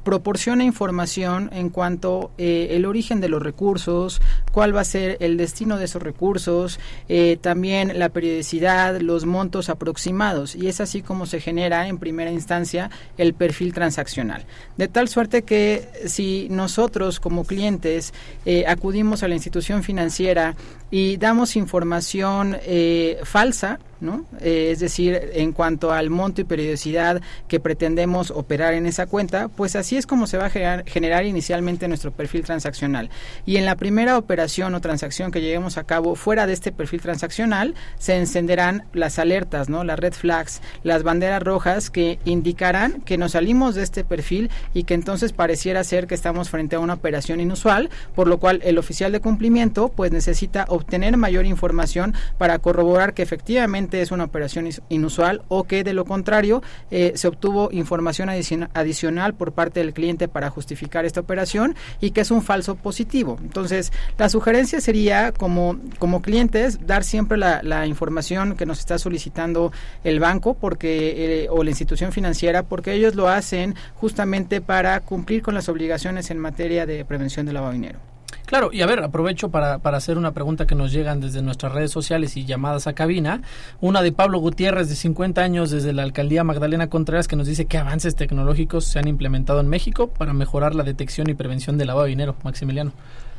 proporciona 0.03 0.63
información 0.63 1.49
en 1.53 1.69
cuanto 1.69 2.31
eh, 2.37 2.69
el 2.71 2.85
origen 2.85 3.21
de 3.21 3.29
los 3.29 3.41
recursos, 3.41 4.21
cuál 4.51 4.75
va 4.75 4.81
a 4.81 4.85
ser 4.85 5.17
el 5.19 5.37
destino 5.37 5.77
de 5.77 5.85
esos 5.85 6.01
recursos, 6.01 6.79
eh, 7.09 7.37
también 7.41 7.97
la 7.99 8.09
periodicidad, 8.09 8.99
los 8.99 9.25
montos 9.25 9.69
aproximados 9.69 10.55
y 10.55 10.67
es 10.67 10.81
así 10.81 11.01
como 11.01 11.25
se 11.25 11.39
genera 11.39 11.87
en 11.87 11.97
primera 11.97 12.31
instancia 12.31 12.89
el 13.17 13.33
perfil 13.33 13.73
transaccional. 13.73 14.45
De 14.77 14.87
tal 14.87 15.07
suerte 15.07 15.43
que 15.43 15.87
si 16.05 16.47
nosotros 16.49 17.19
como 17.19 17.45
clientes 17.45 18.13
eh, 18.45 18.65
acudimos 18.67 19.23
a 19.23 19.27
la 19.27 19.35
institución 19.35 19.83
financiera 19.83 20.55
y 20.91 21.15
damos 21.17 21.55
información 21.55 22.57
eh, 22.63 23.19
falsa, 23.23 23.79
¿no? 24.01 24.25
Eh, 24.41 24.69
es 24.71 24.79
decir, 24.79 25.17
en 25.33 25.53
cuanto 25.53 25.93
al 25.93 26.09
monto 26.09 26.41
y 26.41 26.43
periodicidad 26.43 27.21
que 27.47 27.59
pretendemos 27.59 28.31
operar 28.31 28.73
en 28.73 28.87
esa 28.87 29.05
cuenta, 29.05 29.47
pues 29.47 29.75
así 29.75 29.95
es 29.95 30.07
como 30.07 30.27
se 30.27 30.37
va 30.37 30.47
a 30.47 30.49
generar, 30.49 31.25
inicialmente 31.25 31.87
nuestro 31.87 32.11
perfil 32.11 32.43
transaccional. 32.43 33.09
Y 33.45 33.57
en 33.57 33.65
la 33.65 33.75
primera 33.75 34.17
operación 34.17 34.73
o 34.73 34.81
transacción 34.81 35.31
que 35.31 35.39
lleguemos 35.39 35.77
a 35.77 35.83
cabo 35.83 36.15
fuera 36.15 36.47
de 36.47 36.53
este 36.53 36.71
perfil 36.71 37.01
transaccional, 37.01 37.75
se 37.99 38.17
encenderán 38.17 38.85
las 38.93 39.19
alertas, 39.19 39.69
¿no? 39.69 39.83
Las 39.83 39.99
red 39.99 40.13
flags, 40.13 40.61
las 40.83 41.03
banderas 41.03 41.43
rojas 41.43 41.89
que 41.89 42.19
indicarán 42.25 43.01
que 43.01 43.17
nos 43.17 43.33
salimos 43.33 43.75
de 43.75 43.83
este 43.83 44.03
perfil 44.03 44.49
y 44.73 44.83
que 44.83 44.95
entonces 44.95 45.31
pareciera 45.31 45.83
ser 45.83 46.07
que 46.07 46.15
estamos 46.15 46.49
frente 46.49 46.75
a 46.75 46.79
una 46.79 46.95
operación 46.95 47.39
inusual, 47.39 47.89
por 48.15 48.27
lo 48.27 48.39
cual 48.39 48.61
el 48.63 48.79
oficial 48.79 49.11
de 49.11 49.21
cumplimiento 49.21 49.89
pues 49.89 50.11
necesita 50.11 50.65
obtener 50.69 50.80
mayor 51.17 51.45
información 51.45 52.13
para 52.37 52.59
corroborar 52.59 53.13
que 53.13 53.21
efectivamente 53.21 54.01
es 54.01 54.11
una 54.11 54.23
operación 54.23 54.69
inusual 54.89 55.41
o 55.47 55.63
que 55.63 55.83
de 55.83 55.93
lo 55.93 56.05
contrario 56.05 56.61
eh, 56.89 57.13
se 57.15 57.27
obtuvo 57.27 57.69
información 57.71 58.29
adicional 58.29 59.33
por 59.33 59.51
parte 59.51 59.79
del 59.79 59.93
cliente 59.93 60.27
para 60.27 60.49
justificar 60.49 61.05
esta 61.05 61.19
operación 61.19 61.75
y 61.99 62.11
que 62.11 62.21
es 62.21 62.31
un 62.31 62.41
falso 62.41 62.75
positivo. 62.75 63.37
Entonces, 63.41 63.91
la 64.17 64.29
sugerencia 64.29 64.81
sería 64.81 65.31
como, 65.31 65.77
como 65.99 66.21
clientes 66.21 66.85
dar 66.85 67.03
siempre 67.03 67.37
la, 67.37 67.61
información 67.85 68.55
que 68.55 68.65
nos 68.65 68.79
está 68.79 68.99
solicitando 68.99 69.71
el 70.03 70.19
banco 70.19 70.53
porque 70.53 71.43
eh, 71.43 71.47
o 71.49 71.63
la 71.63 71.71
institución 71.71 72.11
financiera 72.11 72.63
porque 72.63 72.93
ellos 72.93 73.15
lo 73.15 73.27
hacen 73.27 73.75
justamente 73.95 74.61
para 74.61 74.99
cumplir 74.99 75.41
con 75.41 75.55
las 75.55 75.67
obligaciones 75.69 76.29
en 76.29 76.37
materia 76.37 76.85
de 76.85 77.03
prevención 77.05 77.45
del 77.45 77.55
lavado 77.55 77.73
de 77.73 77.79
dinero. 77.79 78.10
Claro, 78.45 78.69
y 78.73 78.81
a 78.81 78.85
ver, 78.85 78.99
aprovecho 79.03 79.49
para, 79.49 79.79
para 79.79 79.97
hacer 79.97 80.17
una 80.17 80.33
pregunta 80.33 80.67
que 80.67 80.75
nos 80.75 80.91
llegan 80.91 81.21
desde 81.21 81.41
nuestras 81.41 81.71
redes 81.71 81.91
sociales 81.91 82.35
y 82.37 82.45
llamadas 82.45 82.87
a 82.87 82.93
cabina. 82.93 83.41
Una 83.79 84.01
de 84.01 84.11
Pablo 84.11 84.39
Gutiérrez, 84.39 84.89
de 84.89 84.95
50 84.95 85.41
años, 85.41 85.71
desde 85.71 85.93
la 85.93 86.03
alcaldía 86.03 86.43
Magdalena 86.43 86.89
Contreras, 86.89 87.27
que 87.27 87.35
nos 87.35 87.47
dice 87.47 87.65
qué 87.65 87.77
avances 87.77 88.15
tecnológicos 88.15 88.85
se 88.85 88.99
han 88.99 89.07
implementado 89.07 89.59
en 89.59 89.67
México 89.67 90.07
para 90.07 90.33
mejorar 90.33 90.75
la 90.75 90.83
detección 90.83 91.29
y 91.29 91.33
prevención 91.33 91.77
del 91.77 91.87
lavado 91.87 92.05
de 92.05 92.09
dinero. 92.09 92.35
Maximiliano. 92.43 92.91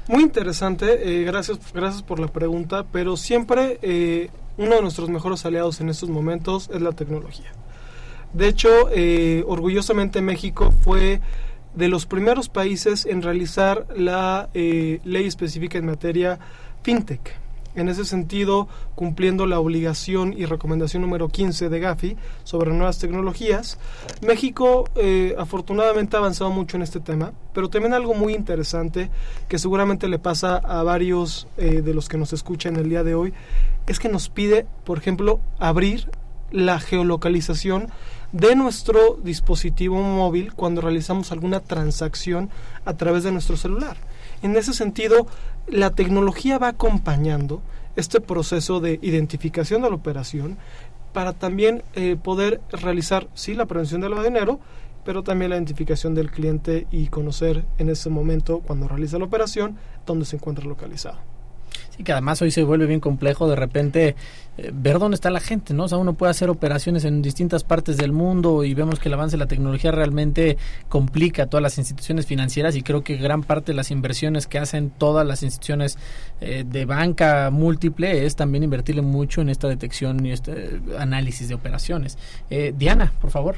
Muy 0.09 0.23
interesante, 0.23 1.21
eh, 1.21 1.25
gracias, 1.25 1.59
gracias 1.73 2.03
por 2.03 2.19
la 2.19 2.27
pregunta, 2.27 2.85
pero 2.91 3.17
siempre 3.17 3.79
eh, 3.83 4.31
uno 4.57 4.75
de 4.75 4.83
nuestros 4.83 5.09
mejores 5.09 5.45
aliados 5.47 5.81
en 5.81 5.89
estos 5.89 6.09
momentos 6.09 6.69
es 6.75 6.83
la 6.83 6.93
tecnología. 6.93 7.53
De 8.33 8.49
hecho, 8.49 8.69
eh, 8.91 9.45
orgullosamente 9.47 10.21
México 10.21 10.73
fue 10.83 11.21
de 11.75 11.89
los 11.89 12.07
primeros 12.07 12.49
países 12.49 13.07
en 13.07 13.23
realizar 13.23 13.87
la 13.97 14.49
eh, 14.55 15.01
ley 15.05 15.27
específica 15.27 15.79
en 15.79 15.87
materia 15.87 16.39
fintech. 16.83 17.43
En 17.75 17.89
ese 17.89 18.05
sentido, 18.05 18.69
cumpliendo 18.95 19.47
la 19.47 19.59
obligación 19.59 20.35
y 20.37 20.45
recomendación 20.45 21.01
número 21.01 21.29
15 21.29 21.71
de 21.71 21.81
Gafi 21.81 22.17
sobre 22.45 22.71
nuevas 22.71 22.99
tecnologías, 22.99 23.79
México 24.21 24.85
eh, 24.95 25.35
afortunadamente 25.39 26.17
ha 26.17 26.19
avanzado 26.19 26.51
mucho 26.51 26.77
en 26.77 26.83
este 26.83 27.01
tema, 27.01 27.33
pero 27.55 27.71
también 27.71 27.95
algo 27.95 28.13
muy 28.13 28.35
interesante 28.35 29.09
que 29.49 29.59
seguramente 29.59 30.09
le 30.09 30.19
pasa 30.19 30.57
a 30.57 30.83
varios 30.83 31.47
eh, 31.57 31.81
de 31.81 31.95
los 31.95 32.11
que 32.11 32.19
nos 32.19 32.35
escuchan 32.35 32.77
el 32.77 32.91
día 32.91 33.05
de 33.05 33.15
hoy, 33.15 33.33
es 33.87 33.99
que 33.99 34.11
nos 34.11 34.29
pide, 34.29 34.67
por 34.85 34.99
ejemplo, 34.99 35.41
abrir 35.59 36.11
la 36.51 36.79
geolocalización 36.79 37.89
de 38.33 38.57
nuestro 38.57 39.19
dispositivo 39.23 40.03
móvil 40.03 40.55
cuando 40.55 40.81
realizamos 40.81 41.33
alguna 41.33 41.61
transacción 41.61 42.49
a 42.85 42.95
través 42.95 43.25
de 43.25 43.33
nuestro 43.33 43.57
celular. 43.57 43.97
En 44.43 44.57
ese 44.57 44.73
sentido, 44.73 45.27
la 45.69 45.91
tecnología 45.91 46.59
va 46.59 46.69
acompañando 46.69 47.63
este 47.95 48.21
proceso 48.21 48.81
de 48.81 48.99
identificación 49.03 49.83
de 49.83 49.91
la 49.91 49.97
operación 49.97 50.57
para 51.13 51.35
también 51.35 51.83
eh, 51.95 52.17
poder 52.21 52.61
realizar, 52.71 53.29
sí, 53.35 53.55
la 53.55 53.67
prevención 53.67 54.01
del 54.01 54.11
lavado 54.11 54.25
de 54.25 54.31
dinero, 54.31 54.61
pero 55.05 55.23
también 55.23 55.51
la 55.51 55.57
identificación 55.57 56.15
del 56.15 56.31
cliente 56.31 56.87
y 56.91 57.09
conocer 57.09 57.65
en 57.79 57.91
ese 57.91 58.09
momento, 58.09 58.61
cuando 58.61 58.89
realiza 58.89 59.19
la 59.19 59.27
operación, 59.27 59.77
dónde 60.07 60.25
se 60.25 60.37
encuentra 60.37 60.65
localizado. 60.65 61.19
Sí, 61.97 62.05
que 62.05 62.13
además 62.13 62.41
hoy 62.41 62.51
se 62.51 62.63
vuelve 62.63 62.87
bien 62.87 63.01
complejo 63.01 63.49
de 63.49 63.57
repente 63.57 64.17
eh, 64.57 64.71
ver 64.73 64.99
dónde 64.99 65.15
está 65.15 65.31
la 65.31 65.41
gente, 65.41 65.75
¿no? 65.75 65.85
O 65.85 65.89
sea, 65.89 65.99
uno 65.99 66.15
puede 66.15 66.31
hacer 66.31 66.49
operaciones 66.49 67.05
en 67.05 67.21
distintas 67.21 67.65
partes 67.65 67.99
del 67.99 68.13
mundo 68.13 68.65
y 68.65 68.73
vemos 68.73 68.99
que 68.99 69.09
el 69.09 69.15
avance 69.15 69.33
de 69.33 69.39
la 69.39 69.47
tecnología 69.47 69.93
realmente 69.93 70.57
complica 70.89 71.43
a 71.43 71.47
todas 71.47 71.63
las 71.63 71.77
instituciones 71.77 72.27
financieras 72.27 72.77
y 72.77 72.83
creo 72.83 73.03
que 73.03 73.17
gran 73.17 73.43
parte 73.43 73.73
de 73.73 73.77
las 73.77 73.91
inversiones 73.91 74.47
que 74.47 74.59
hacen 74.59 74.91
todas 74.91 75.27
las 75.27 75.43
instituciones 75.43 75.99
eh, 76.41 76.65
de 76.67 76.85
banca 76.87 77.51
múltiple 77.51 78.25
es 78.25 78.37
también 78.37 78.65
invertirle 78.65 79.03
mucho 79.03 79.43
en 79.43 79.51
esta 79.51 79.69
detección 79.69 80.25
y 80.25 80.33
este 80.33 80.81
análisis 80.99 81.49
de 81.49 81.55
operaciones. 81.55 82.17
Eh, 82.49 82.73
Diana, 82.77 83.13
por 83.21 83.31
favor. 83.31 83.57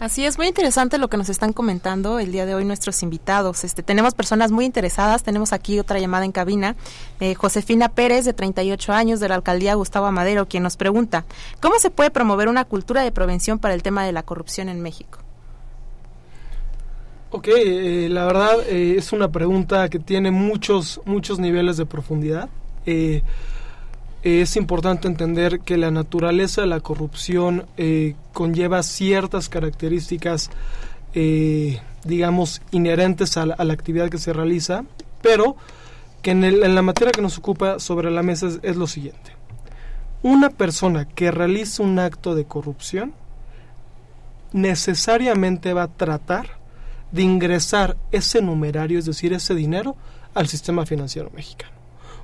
Así 0.00 0.24
es, 0.24 0.38
muy 0.38 0.46
interesante 0.46 0.96
lo 0.96 1.08
que 1.08 1.16
nos 1.16 1.28
están 1.28 1.52
comentando 1.52 2.20
el 2.20 2.30
día 2.30 2.46
de 2.46 2.54
hoy 2.54 2.64
nuestros 2.64 3.02
invitados. 3.02 3.64
Este, 3.64 3.82
tenemos 3.82 4.14
personas 4.14 4.52
muy 4.52 4.64
interesadas, 4.64 5.24
tenemos 5.24 5.52
aquí 5.52 5.80
otra 5.80 5.98
llamada 5.98 6.24
en 6.24 6.30
cabina, 6.30 6.76
eh, 7.18 7.34
Josefina 7.34 7.88
Pérez, 7.88 8.24
de 8.24 8.32
38 8.32 8.92
años, 8.92 9.18
de 9.18 9.28
la 9.28 9.34
alcaldía 9.34 9.74
Gustavo 9.74 10.06
Amadero, 10.06 10.46
quien 10.46 10.62
nos 10.62 10.76
pregunta, 10.76 11.24
¿cómo 11.60 11.80
se 11.80 11.90
puede 11.90 12.12
promover 12.12 12.46
una 12.46 12.64
cultura 12.64 13.02
de 13.02 13.10
prevención 13.10 13.58
para 13.58 13.74
el 13.74 13.82
tema 13.82 14.06
de 14.06 14.12
la 14.12 14.22
corrupción 14.22 14.68
en 14.68 14.80
México? 14.82 15.18
Ok, 17.30 17.48
eh, 17.48 18.06
la 18.08 18.24
verdad 18.24 18.60
eh, 18.68 18.94
es 18.98 19.12
una 19.12 19.32
pregunta 19.32 19.88
que 19.88 19.98
tiene 19.98 20.30
muchos, 20.30 21.00
muchos 21.06 21.40
niveles 21.40 21.76
de 21.76 21.86
profundidad. 21.86 22.48
Es 24.28 24.56
importante 24.56 25.08
entender 25.08 25.60
que 25.60 25.76
la 25.76 25.90
naturaleza 25.90 26.60
de 26.60 26.66
la 26.66 26.80
corrupción 26.80 27.66
eh, 27.76 28.14
conlleva 28.32 28.82
ciertas 28.82 29.48
características 29.48 30.50
eh, 31.14 31.80
digamos, 32.04 32.60
inherentes 32.70 33.36
a 33.36 33.46
la, 33.46 33.72
actividad 33.72 34.10
que 34.10 34.18
se 34.18 34.32
realiza, 34.32 34.84
pero 35.22 35.56
que 36.22 36.32
en, 36.32 36.74
la 36.74 36.82
materia 36.82 37.12
que 37.12 37.22
nos 37.22 37.38
ocupa 37.38 37.78
sobre 37.78 38.10
la 38.10 38.22
mesa 38.22 38.48
es, 38.62 38.76
lo 38.76 38.86
siguiente. 38.86 39.32
Una 40.22 40.50
persona 40.50 41.06
que 41.06 41.30
realiza 41.30 41.82
un 41.82 41.98
acto 41.98 42.34
de 42.34 42.44
corrupción 42.44 43.14
necesariamente 44.52 45.72
va 45.72 45.84
a 45.84 45.88
tratar 45.88 46.58
de 47.12 47.22
ingresar 47.22 47.96
ese 48.12 48.42
numerario, 48.42 48.98
es 48.98 49.06
decir, 49.06 49.32
ese 49.32 49.54
dinero, 49.54 49.96
al 50.34 50.48
sistema 50.48 50.84
financiero 50.84 51.30
mexicano. 51.34 51.77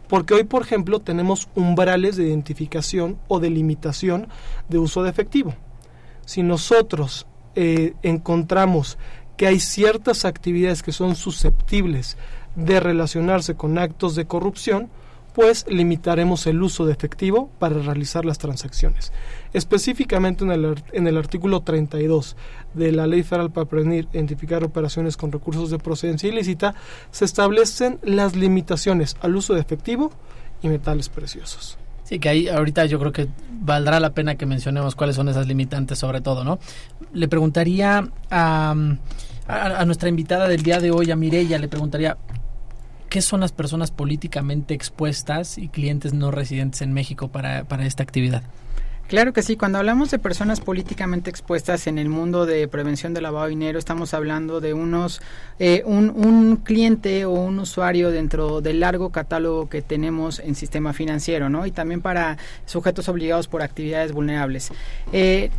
Porque 0.08 0.34
hoy, 0.34 0.44
por 0.44 0.62
ejemplo, 0.62 1.00
tenemos 1.00 1.48
umbrales 1.54 2.16
de 2.16 2.24
identificación 2.24 3.18
o 3.28 3.40
de 3.40 3.50
limitación 3.50 4.28
de 4.68 4.78
uso 4.78 5.02
de 5.02 5.10
efectivo. 5.10 5.54
Si 6.26 6.42
nosotros 6.42 7.26
eh, 7.54 7.94
encontramos 8.02 8.98
que 9.36 9.46
hay 9.46 9.60
ciertas 9.60 10.24
actividades 10.24 10.82
que 10.82 10.92
son 10.92 11.16
susceptibles 11.16 12.16
de 12.54 12.80
relacionarse 12.80 13.54
con 13.54 13.78
actos 13.78 14.14
de 14.14 14.26
corrupción, 14.26 14.88
pues 15.34 15.66
limitaremos 15.68 16.46
el 16.46 16.62
uso 16.62 16.86
de 16.86 16.92
efectivo 16.92 17.50
para 17.58 17.80
realizar 17.80 18.24
las 18.24 18.38
transacciones. 18.38 19.12
Específicamente 19.52 20.44
en 20.44 20.52
el, 20.52 20.82
en 20.92 21.06
el 21.08 21.18
artículo 21.18 21.60
32 21.60 22.36
de 22.72 22.92
la 22.92 23.06
Ley 23.08 23.24
Federal 23.24 23.50
para 23.50 23.66
prevenir 23.66 24.08
e 24.12 24.18
identificar 24.18 24.62
operaciones 24.62 25.16
con 25.16 25.32
recursos 25.32 25.70
de 25.70 25.78
procedencia 25.78 26.28
ilícita, 26.28 26.76
se 27.10 27.24
establecen 27.24 27.98
las 28.02 28.36
limitaciones 28.36 29.16
al 29.20 29.34
uso 29.34 29.54
de 29.54 29.60
efectivo 29.60 30.12
y 30.62 30.68
metales 30.68 31.08
preciosos. 31.08 31.78
Sí, 32.04 32.18
que 32.18 32.28
ahí 32.28 32.48
ahorita 32.48 32.84
yo 32.84 33.00
creo 33.00 33.12
que 33.12 33.28
valdrá 33.50 33.98
la 33.98 34.10
pena 34.10 34.36
que 34.36 34.46
mencionemos 34.46 34.94
cuáles 34.94 35.16
son 35.16 35.28
esas 35.28 35.48
limitantes 35.48 35.98
sobre 35.98 36.20
todo, 36.20 36.44
¿no? 36.44 36.58
Le 37.12 37.28
preguntaría 37.28 38.06
a, 38.30 38.74
a, 39.48 39.84
nuestra 39.84 40.08
invitada 40.08 40.46
del 40.46 40.62
día 40.62 40.80
de 40.80 40.90
hoy, 40.90 41.10
a 41.10 41.16
Mirella, 41.16 41.58
le 41.58 41.68
preguntaría, 41.68 42.18
¿qué 43.14 43.22
son 43.22 43.38
las 43.38 43.52
personas 43.52 43.92
políticamente 43.92 44.74
expuestas 44.74 45.56
y 45.56 45.68
clientes 45.68 46.12
no 46.14 46.32
residentes 46.32 46.82
en 46.82 46.92
México 46.92 47.28
para, 47.28 47.62
para 47.62 47.86
esta 47.86 48.02
actividad? 48.02 48.42
Claro 49.06 49.32
que 49.32 49.42
sí, 49.42 49.56
cuando 49.56 49.78
hablamos 49.78 50.10
de 50.10 50.18
personas 50.18 50.60
políticamente 50.60 51.30
expuestas 51.30 51.86
en 51.86 51.98
el 51.98 52.08
mundo 52.08 52.44
de 52.44 52.66
prevención 52.66 53.14
de 53.14 53.20
lavado 53.20 53.44
de 53.44 53.50
dinero, 53.50 53.78
estamos 53.78 54.14
hablando 54.14 54.60
de 54.60 54.74
unos 54.74 55.22
eh, 55.60 55.84
un, 55.86 56.10
un, 56.10 56.56
cliente 56.56 57.24
o 57.24 57.30
un 57.30 57.60
usuario 57.60 58.10
dentro 58.10 58.60
del 58.60 58.80
largo 58.80 59.10
catálogo 59.10 59.68
que 59.68 59.80
tenemos 59.80 60.40
en 60.40 60.56
sistema 60.56 60.92
financiero, 60.92 61.48
¿no? 61.48 61.66
Y 61.66 61.70
también 61.70 62.00
para 62.00 62.36
sujetos 62.66 63.08
obligados 63.08 63.46
por 63.46 63.62
actividades 63.62 64.10
vulnerables. 64.10 64.72
Eh, 65.12 65.50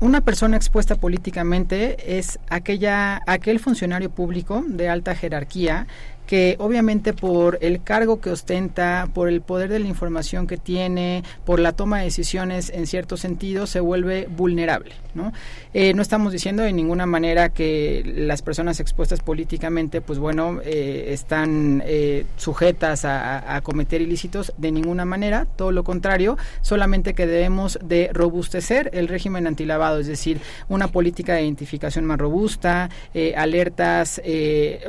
una 0.00 0.22
persona 0.22 0.56
expuesta 0.56 0.94
políticamente 0.94 2.18
es 2.18 2.38
aquella 2.48 3.20
aquel 3.26 3.60
funcionario 3.60 4.08
público 4.08 4.64
de 4.66 4.88
alta 4.88 5.14
jerarquía 5.14 5.86
que 6.30 6.54
obviamente 6.60 7.12
por 7.12 7.58
el 7.60 7.82
cargo 7.82 8.20
que 8.20 8.30
ostenta, 8.30 9.08
por 9.12 9.28
el 9.28 9.40
poder 9.40 9.68
de 9.68 9.80
la 9.80 9.88
información 9.88 10.46
que 10.46 10.58
tiene, 10.58 11.24
por 11.44 11.58
la 11.58 11.72
toma 11.72 11.98
de 11.98 12.04
decisiones 12.04 12.70
en 12.70 12.86
cierto 12.86 13.16
sentido, 13.16 13.66
se 13.66 13.80
vuelve 13.80 14.28
vulnerable. 14.30 14.92
¿no? 15.12 15.32
Eh, 15.74 15.92
no 15.92 16.02
estamos 16.02 16.32
diciendo 16.32 16.62
de 16.62 16.72
ninguna 16.72 17.04
manera 17.04 17.48
que 17.48 18.04
las 18.14 18.42
personas 18.42 18.78
expuestas 18.78 19.18
políticamente, 19.18 20.00
pues 20.00 20.20
bueno, 20.20 20.60
eh, 20.64 21.06
están 21.08 21.82
eh, 21.84 22.26
sujetas 22.36 23.04
a, 23.04 23.56
a, 23.56 23.60
cometer 23.60 24.00
ilícitos 24.00 24.52
de 24.56 24.70
ninguna 24.70 25.04
manera, 25.04 25.48
todo 25.56 25.72
lo 25.72 25.82
contrario, 25.82 26.38
solamente 26.60 27.14
que 27.14 27.26
debemos 27.26 27.76
de 27.82 28.08
robustecer 28.12 28.90
el 28.92 29.08
régimen 29.08 29.48
antilavado, 29.48 29.98
es 29.98 30.06
decir, 30.06 30.40
una 30.68 30.86
política 30.86 31.34
de 31.34 31.42
identificación 31.42 32.04
más 32.04 32.18
robusta, 32.18 32.88
alertas 33.36 34.20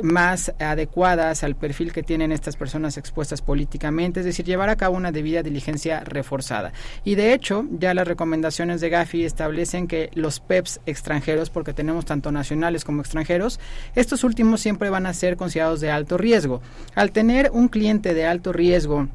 más 0.02 0.52
adecuadas 0.60 1.31
al 1.42 1.56
perfil 1.56 1.92
que 1.92 2.02
tienen 2.02 2.32
estas 2.32 2.56
personas 2.56 2.98
expuestas 2.98 3.40
políticamente, 3.40 4.20
es 4.20 4.26
decir, 4.26 4.44
llevar 4.44 4.68
a 4.68 4.76
cabo 4.76 4.96
una 4.96 5.12
debida 5.12 5.42
diligencia 5.42 6.00
reforzada. 6.00 6.72
Y 7.04 7.14
de 7.14 7.32
hecho, 7.32 7.64
ya 7.70 7.94
las 7.94 8.06
recomendaciones 8.06 8.80
de 8.80 8.90
Gafi 8.90 9.24
establecen 9.24 9.88
que 9.88 10.10
los 10.14 10.40
PEPs 10.40 10.80
extranjeros, 10.86 11.50
porque 11.50 11.72
tenemos 11.72 12.04
tanto 12.04 12.30
nacionales 12.30 12.84
como 12.84 13.00
extranjeros, 13.00 13.58
estos 13.94 14.24
últimos 14.24 14.60
siempre 14.60 14.90
van 14.90 15.06
a 15.06 15.14
ser 15.14 15.36
considerados 15.36 15.80
de 15.80 15.90
alto 15.90 16.18
riesgo. 16.18 16.60
Al 16.94 17.12
tener 17.12 17.50
un 17.52 17.68
cliente 17.68 18.14
de 18.14 18.26
alto 18.26 18.52
riesgo, 18.52 19.08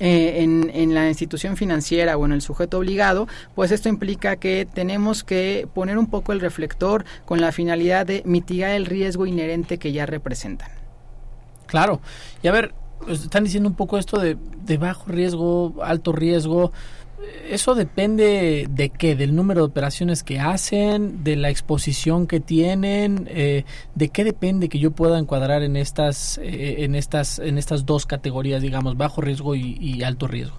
eh, 0.00 0.42
en, 0.42 0.70
en, 0.74 0.94
la 0.94 1.08
institución 1.08 1.56
financiera 1.56 2.16
o 2.16 2.26
en 2.26 2.32
el 2.32 2.42
sujeto 2.42 2.78
obligado, 2.78 3.28
pues 3.54 3.70
esto 3.70 3.88
implica 3.88 4.34
que 4.34 4.66
tenemos 4.70 5.22
que 5.22 5.68
poner 5.72 5.96
un 5.96 6.08
poco 6.08 6.32
el 6.32 6.40
reflector 6.40 7.04
con 7.24 7.40
la 7.40 7.52
finalidad 7.52 8.04
de 8.04 8.22
mitigar 8.26 8.72
el 8.72 8.86
riesgo 8.86 9.26
inherente 9.26 9.78
que 9.78 9.92
ya 9.92 10.04
representan. 10.04 10.85
Claro. 11.66 12.00
Y 12.42 12.48
a 12.48 12.52
ver, 12.52 12.74
pues, 13.04 13.22
están 13.22 13.44
diciendo 13.44 13.68
un 13.68 13.74
poco 13.74 13.98
esto 13.98 14.18
de, 14.18 14.36
de 14.64 14.76
bajo 14.78 15.04
riesgo, 15.10 15.74
alto 15.82 16.12
riesgo. 16.12 16.72
¿Eso 17.48 17.74
depende 17.74 18.66
de 18.68 18.90
qué? 18.90 19.16
¿Del 19.16 19.34
número 19.34 19.60
de 19.60 19.66
operaciones 19.66 20.22
que 20.22 20.38
hacen? 20.38 21.24
¿De 21.24 21.36
la 21.36 21.48
exposición 21.48 22.26
que 22.26 22.40
tienen? 22.40 23.28
Eh, 23.30 23.64
¿De 23.94 24.08
qué 24.08 24.24
depende 24.24 24.68
que 24.68 24.78
yo 24.78 24.90
pueda 24.90 25.18
encuadrar 25.18 25.62
en 25.62 25.76
estas, 25.76 26.38
eh, 26.38 26.84
en, 26.84 26.94
estas, 26.94 27.38
en 27.38 27.58
estas 27.58 27.86
dos 27.86 28.06
categorías, 28.06 28.62
digamos, 28.62 28.96
bajo 28.96 29.20
riesgo 29.20 29.54
y, 29.54 30.02
alto 30.02 30.26
riesgo? 30.26 30.58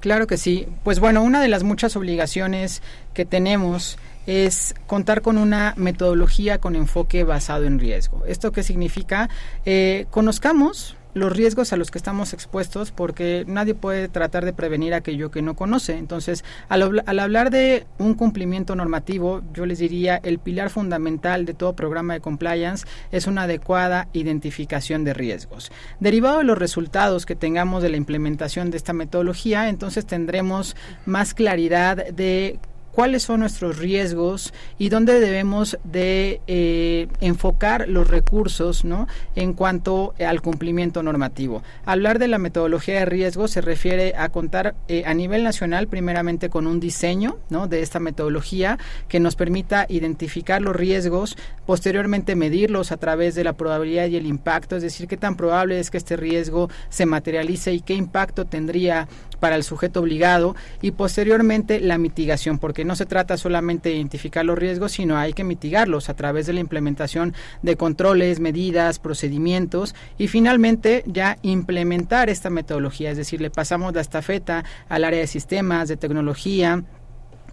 Claro 0.00 0.26
que 0.26 0.36
sí. 0.36 0.66
Pues 0.84 1.00
bueno, 1.00 1.22
una 1.22 1.40
de 1.40 1.48
las 1.48 1.62
muchas 1.62 1.96
obligaciones 1.96 2.82
que 3.14 3.24
tenemos 3.24 3.98
es 4.26 4.74
contar 4.86 5.22
con 5.22 5.38
una 5.38 5.74
metodología 5.76 6.58
con 6.58 6.76
enfoque 6.76 7.24
basado 7.24 7.64
en 7.64 7.78
riesgo. 7.78 8.24
¿Esto 8.26 8.52
qué 8.52 8.62
significa? 8.62 9.28
Eh, 9.64 10.06
conozcamos 10.10 10.96
los 11.16 11.32
riesgos 11.32 11.72
a 11.72 11.78
los 11.78 11.90
que 11.90 11.96
estamos 11.96 12.34
expuestos 12.34 12.92
porque 12.92 13.44
nadie 13.48 13.74
puede 13.74 14.08
tratar 14.08 14.44
de 14.44 14.52
prevenir 14.52 14.92
aquello 14.92 15.30
que 15.30 15.40
no 15.40 15.56
conoce. 15.56 15.96
Entonces, 15.96 16.44
al, 16.68 17.02
hablar 17.06 17.48
de 17.48 17.86
un 17.96 18.12
cumplimiento 18.12 18.76
normativo, 18.76 19.40
yo 19.54 19.64
les 19.64 19.78
diría 19.78 20.20
el 20.22 20.38
pilar 20.38 20.68
fundamental 20.68 21.46
de 21.46 21.54
todo 21.54 21.72
programa 21.72 22.12
de 22.12 22.20
compliance 22.20 22.86
es 23.12 23.26
una 23.26 23.44
adecuada 23.44 24.08
identificación 24.12 25.04
de 25.04 25.14
riesgos. 25.14 25.72
Derivado 26.00 26.38
de 26.38 26.44
los 26.44 26.58
resultados 26.58 27.24
que 27.24 27.34
tengamos 27.34 27.82
de 27.82 27.88
la 27.88 27.96
implementación 27.96 28.70
de 28.70 28.76
esta 28.76 28.92
metodología, 28.92 29.70
entonces 29.70 30.04
tendremos 30.04 30.76
más 31.06 31.32
claridad 31.32 32.08
de 32.08 32.58
cuáles 32.96 33.24
son 33.24 33.40
nuestros 33.40 33.76
riesgos 33.76 34.54
y 34.78 34.88
dónde 34.88 35.20
debemos 35.20 35.76
de 35.84 36.40
eh, 36.46 37.08
enfocar 37.20 37.90
los 37.90 38.08
recursos 38.08 38.86
¿no? 38.86 39.06
en 39.34 39.52
cuanto 39.52 40.14
al 40.18 40.40
cumplimiento 40.40 41.02
normativo. 41.02 41.62
Hablar 41.84 42.18
de 42.18 42.26
la 42.26 42.38
metodología 42.38 43.00
de 43.00 43.04
riesgo 43.04 43.48
se 43.48 43.60
refiere 43.60 44.14
a 44.16 44.30
contar 44.30 44.74
eh, 44.88 45.02
a 45.04 45.12
nivel 45.12 45.44
nacional 45.44 45.88
primeramente 45.88 46.48
con 46.48 46.66
un 46.66 46.80
diseño 46.80 47.36
¿no? 47.50 47.68
de 47.68 47.82
esta 47.82 48.00
metodología 48.00 48.78
que 49.08 49.20
nos 49.20 49.36
permita 49.36 49.84
identificar 49.90 50.62
los 50.62 50.74
riesgos, 50.74 51.36
posteriormente 51.66 52.34
medirlos 52.34 52.92
a 52.92 52.96
través 52.96 53.34
de 53.34 53.44
la 53.44 53.52
probabilidad 53.52 54.06
y 54.06 54.16
el 54.16 54.24
impacto, 54.24 54.74
es 54.74 54.82
decir, 54.82 55.06
qué 55.06 55.18
tan 55.18 55.36
probable 55.36 55.78
es 55.80 55.90
que 55.90 55.98
este 55.98 56.16
riesgo 56.16 56.70
se 56.88 57.04
materialice 57.04 57.74
y 57.74 57.80
qué 57.80 57.92
impacto 57.92 58.46
tendría 58.46 59.06
para 59.40 59.56
el 59.56 59.62
sujeto 59.62 60.00
obligado 60.00 60.56
y 60.82 60.92
posteriormente 60.92 61.80
la 61.80 61.98
mitigación, 61.98 62.58
porque 62.58 62.84
no 62.84 62.96
se 62.96 63.06
trata 63.06 63.36
solamente 63.36 63.88
de 63.88 63.96
identificar 63.96 64.44
los 64.44 64.58
riesgos, 64.58 64.92
sino 64.92 65.16
hay 65.16 65.32
que 65.32 65.44
mitigarlos 65.44 66.08
a 66.08 66.14
través 66.14 66.46
de 66.46 66.52
la 66.52 66.60
implementación 66.60 67.34
de 67.62 67.76
controles, 67.76 68.40
medidas, 68.40 68.98
procedimientos 68.98 69.94
y 70.18 70.28
finalmente 70.28 71.04
ya 71.06 71.38
implementar 71.42 72.30
esta 72.30 72.50
metodología, 72.50 73.10
es 73.10 73.16
decir, 73.16 73.40
le 73.40 73.50
pasamos 73.50 73.94
la 73.94 74.00
estafeta 74.00 74.64
al 74.88 75.04
área 75.04 75.20
de 75.20 75.26
sistemas, 75.26 75.88
de 75.88 75.96
tecnología, 75.96 76.84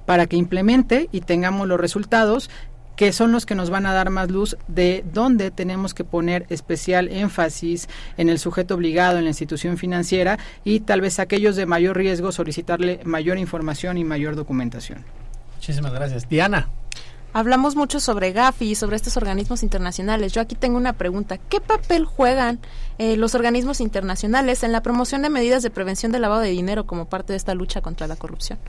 para 0.05 0.27
que 0.27 0.35
implemente 0.35 1.09
y 1.11 1.21
tengamos 1.21 1.67
los 1.67 1.79
resultados 1.79 2.49
que 2.95 3.11
son 3.11 3.31
los 3.31 3.45
que 3.45 3.55
nos 3.55 3.69
van 3.69 3.85
a 3.85 3.93
dar 3.93 4.09
más 4.09 4.29
luz 4.29 4.57
de 4.67 5.03
dónde 5.13 5.51
tenemos 5.51 5.93
que 5.93 6.03
poner 6.03 6.45
especial 6.49 7.09
énfasis 7.09 7.89
en 8.17 8.29
el 8.29 8.39
sujeto 8.39 8.75
obligado 8.75 9.17
en 9.17 9.23
la 9.25 9.31
institución 9.31 9.77
financiera 9.77 10.37
y 10.63 10.81
tal 10.81 11.01
vez 11.01 11.19
aquellos 11.19 11.55
de 11.55 11.65
mayor 11.65 11.97
riesgo 11.97 12.31
solicitarle 12.31 12.99
mayor 13.03 13.37
información 13.37 13.97
y 13.97 14.03
mayor 14.03 14.35
documentación. 14.35 15.03
Muchísimas 15.55 15.93
gracias. 15.93 16.27
Diana. 16.27 16.69
Hablamos 17.35 17.75
mucho 17.75 17.99
sobre 17.99 18.31
GAFI 18.31 18.71
y 18.71 18.75
sobre 18.75 18.95
estos 18.95 19.17
organismos 19.17 19.63
internacionales. 19.63 20.33
Yo 20.33 20.41
aquí 20.41 20.53
tengo 20.53 20.77
una 20.77 20.93
pregunta. 20.93 21.39
¿Qué 21.39 21.59
papel 21.59 22.05
juegan 22.05 22.59
eh, 22.99 23.17
los 23.17 23.33
organismos 23.33 23.81
internacionales 23.81 24.61
en 24.61 24.71
la 24.71 24.83
promoción 24.83 25.23
de 25.23 25.29
medidas 25.29 25.63
de 25.63 25.71
prevención 25.71 26.11
del 26.11 26.21
lavado 26.21 26.41
de 26.41 26.51
dinero 26.51 26.85
como 26.85 27.05
parte 27.05 27.33
de 27.33 27.37
esta 27.37 27.55
lucha 27.55 27.81
contra 27.81 28.05
la 28.05 28.17
corrupción? 28.17 28.59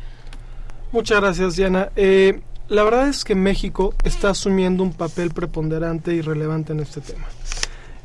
Muchas 0.92 1.20
gracias, 1.20 1.56
Diana. 1.56 1.90
Eh, 1.94 2.40
la 2.68 2.82
verdad 2.82 3.08
es 3.08 3.24
que 3.24 3.34
México 3.34 3.94
está 4.04 4.30
asumiendo 4.30 4.82
un 4.82 4.92
papel 4.92 5.30
preponderante 5.30 6.14
y 6.14 6.20
relevante 6.20 6.72
en 6.72 6.80
este 6.80 7.00
tema. 7.00 7.26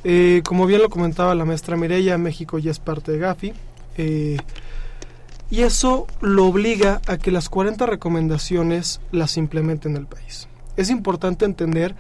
Eh, 0.03 0.41
como 0.45 0.65
bien 0.65 0.81
lo 0.81 0.89
comentaba 0.89 1.35
la 1.35 1.45
maestra 1.45 1.77
Mireya, 1.77 2.17
México 2.17 2.57
ya 2.59 2.71
es 2.71 2.79
parte 2.79 3.11
de 3.11 3.19
Gafi. 3.19 3.53
Eh, 3.97 4.37
y 5.51 5.61
eso 5.61 6.07
lo 6.21 6.45
obliga 6.45 7.01
a 7.07 7.17
que 7.17 7.31
las 7.31 7.49
40 7.49 7.85
recomendaciones 7.85 9.01
las 9.11 9.37
implementen 9.37 9.97
el 9.97 10.05
país. 10.05 10.47
Es 10.77 10.89
importante 10.89 11.45
entender 11.45 11.95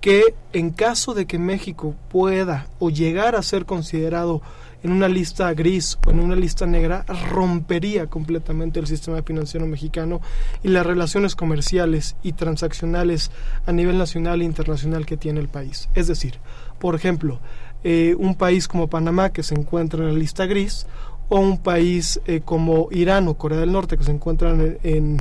que 0.00 0.34
en 0.52 0.70
caso 0.70 1.14
de 1.14 1.26
que 1.26 1.38
México 1.38 1.94
pueda 2.10 2.68
o 2.78 2.90
llegar 2.90 3.36
a 3.36 3.42
ser 3.42 3.66
considerado 3.66 4.42
en 4.84 4.92
una 4.92 5.08
lista 5.08 5.52
gris 5.54 5.98
o 6.06 6.10
en 6.10 6.20
una 6.20 6.36
lista 6.36 6.66
negra, 6.66 7.04
rompería 7.30 8.06
completamente 8.06 8.78
el 8.78 8.86
sistema 8.86 9.22
financiero 9.22 9.66
mexicano 9.66 10.20
y 10.62 10.68
las 10.68 10.84
relaciones 10.84 11.34
comerciales 11.34 12.16
y 12.22 12.34
transaccionales 12.34 13.30
a 13.64 13.72
nivel 13.72 13.96
nacional 13.96 14.42
e 14.42 14.44
internacional 14.44 15.06
que 15.06 15.16
tiene 15.16 15.40
el 15.40 15.48
país. 15.48 15.88
Es 15.94 16.06
decir, 16.06 16.38
por 16.78 16.94
ejemplo, 16.94 17.40
eh, 17.82 18.14
un 18.18 18.34
país 18.34 18.68
como 18.68 18.88
Panamá 18.88 19.32
que 19.32 19.42
se 19.42 19.54
encuentra 19.54 20.00
en 20.00 20.12
la 20.12 20.18
lista 20.18 20.44
gris 20.44 20.86
o 21.30 21.40
un 21.40 21.56
país 21.58 22.20
eh, 22.26 22.42
como 22.44 22.88
Irán 22.90 23.26
o 23.28 23.38
Corea 23.38 23.60
del 23.60 23.72
Norte 23.72 23.96
que 23.96 24.04
se 24.04 24.10
encuentran 24.10 24.78
en, 24.82 25.16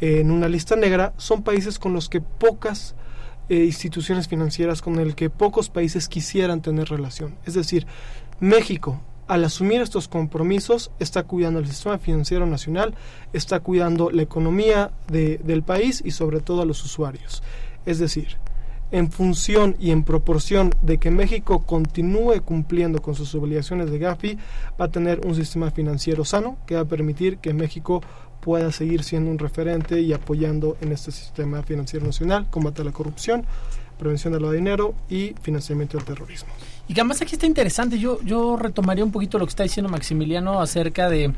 en, 0.00 0.30
una 0.30 0.48
lista 0.48 0.74
negra 0.74 1.12
son 1.18 1.42
países 1.42 1.78
con 1.78 1.92
los 1.92 2.08
que 2.08 2.22
pocas 2.22 2.94
eh, 3.50 3.64
instituciones 3.64 4.26
financieras, 4.26 4.82
con 4.82 4.98
el 4.98 5.14
que 5.14 5.30
pocos 5.30 5.68
países 5.68 6.08
quisieran 6.08 6.62
tener 6.62 6.88
relación. 6.88 7.36
Es 7.44 7.54
decir, 7.54 7.86
México, 8.40 9.00
al 9.26 9.44
asumir 9.44 9.80
estos 9.80 10.08
compromisos, 10.08 10.90
está 10.98 11.24
cuidando 11.24 11.58
el 11.58 11.66
sistema 11.66 11.98
financiero 11.98 12.46
nacional, 12.46 12.94
está 13.32 13.60
cuidando 13.60 14.10
la 14.10 14.22
economía 14.22 14.90
de, 15.08 15.38
del 15.38 15.62
país 15.62 16.02
y 16.04 16.12
sobre 16.12 16.40
todo 16.40 16.62
a 16.62 16.66
los 16.66 16.84
usuarios. 16.84 17.42
Es 17.86 17.98
decir, 17.98 18.36
en 18.92 19.10
función 19.10 19.76
y 19.80 19.90
en 19.90 20.04
proporción 20.04 20.70
de 20.82 20.98
que 20.98 21.10
México 21.10 21.64
continúe 21.64 22.40
cumpliendo 22.44 23.02
con 23.02 23.14
sus 23.14 23.34
obligaciones 23.34 23.90
de 23.90 23.98
Gafi, 23.98 24.38
va 24.80 24.86
a 24.86 24.90
tener 24.90 25.26
un 25.26 25.34
sistema 25.34 25.70
financiero 25.70 26.24
sano 26.24 26.58
que 26.66 26.76
va 26.76 26.82
a 26.82 26.86
permitir 26.86 27.38
que 27.38 27.52
México 27.52 28.00
pueda 28.40 28.70
seguir 28.70 29.02
siendo 29.02 29.30
un 29.30 29.38
referente 29.38 30.00
y 30.00 30.12
apoyando 30.12 30.76
en 30.80 30.92
este 30.92 31.10
sistema 31.10 31.62
financiero 31.62 32.06
nacional, 32.06 32.46
combate 32.48 32.82
a 32.82 32.84
la 32.84 32.92
corrupción, 32.92 33.44
prevención 33.98 34.32
del 34.32 34.50
dinero 34.52 34.94
y 35.08 35.34
financiamiento 35.42 35.96
del 35.96 36.06
terrorismo. 36.06 36.48
Y 36.88 36.94
que 36.94 37.00
además 37.00 37.20
aquí 37.22 37.34
está 37.34 37.46
interesante, 37.46 37.98
yo, 37.98 38.20
yo 38.22 38.56
retomaría 38.56 39.04
un 39.04 39.12
poquito 39.12 39.38
lo 39.38 39.46
que 39.46 39.50
está 39.50 39.62
diciendo 39.62 39.90
Maximiliano 39.90 40.60
acerca 40.60 41.08
de 41.08 41.32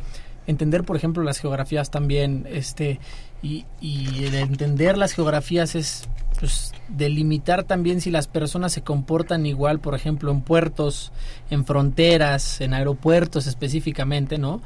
entender, 0.47 0.85
por 0.85 0.97
ejemplo, 0.97 1.23
las 1.23 1.39
geografías 1.39 1.91
también, 1.91 2.47
este, 2.51 3.01
y, 3.43 3.65
y 3.81 4.25
el 4.25 4.35
entender 4.35 4.99
las 4.99 5.13
geografías 5.13 5.75
es 5.75 6.09
pues, 6.39 6.73
delimitar 6.89 7.65
también 7.65 8.01
si 8.01 8.11
las 8.11 8.29
personas 8.29 8.73
se 8.73 8.83
comportan 8.83 9.47
igual, 9.47 9.81
por 9.81 9.95
ejemplo, 9.95 10.31
en 10.31 10.41
puertos, 10.41 11.13
en 11.51 11.65
fronteras, 11.65 12.61
en 12.61 12.75
aeropuertos 12.75 13.47
específicamente, 13.47 14.39
¿no? 14.39 14.61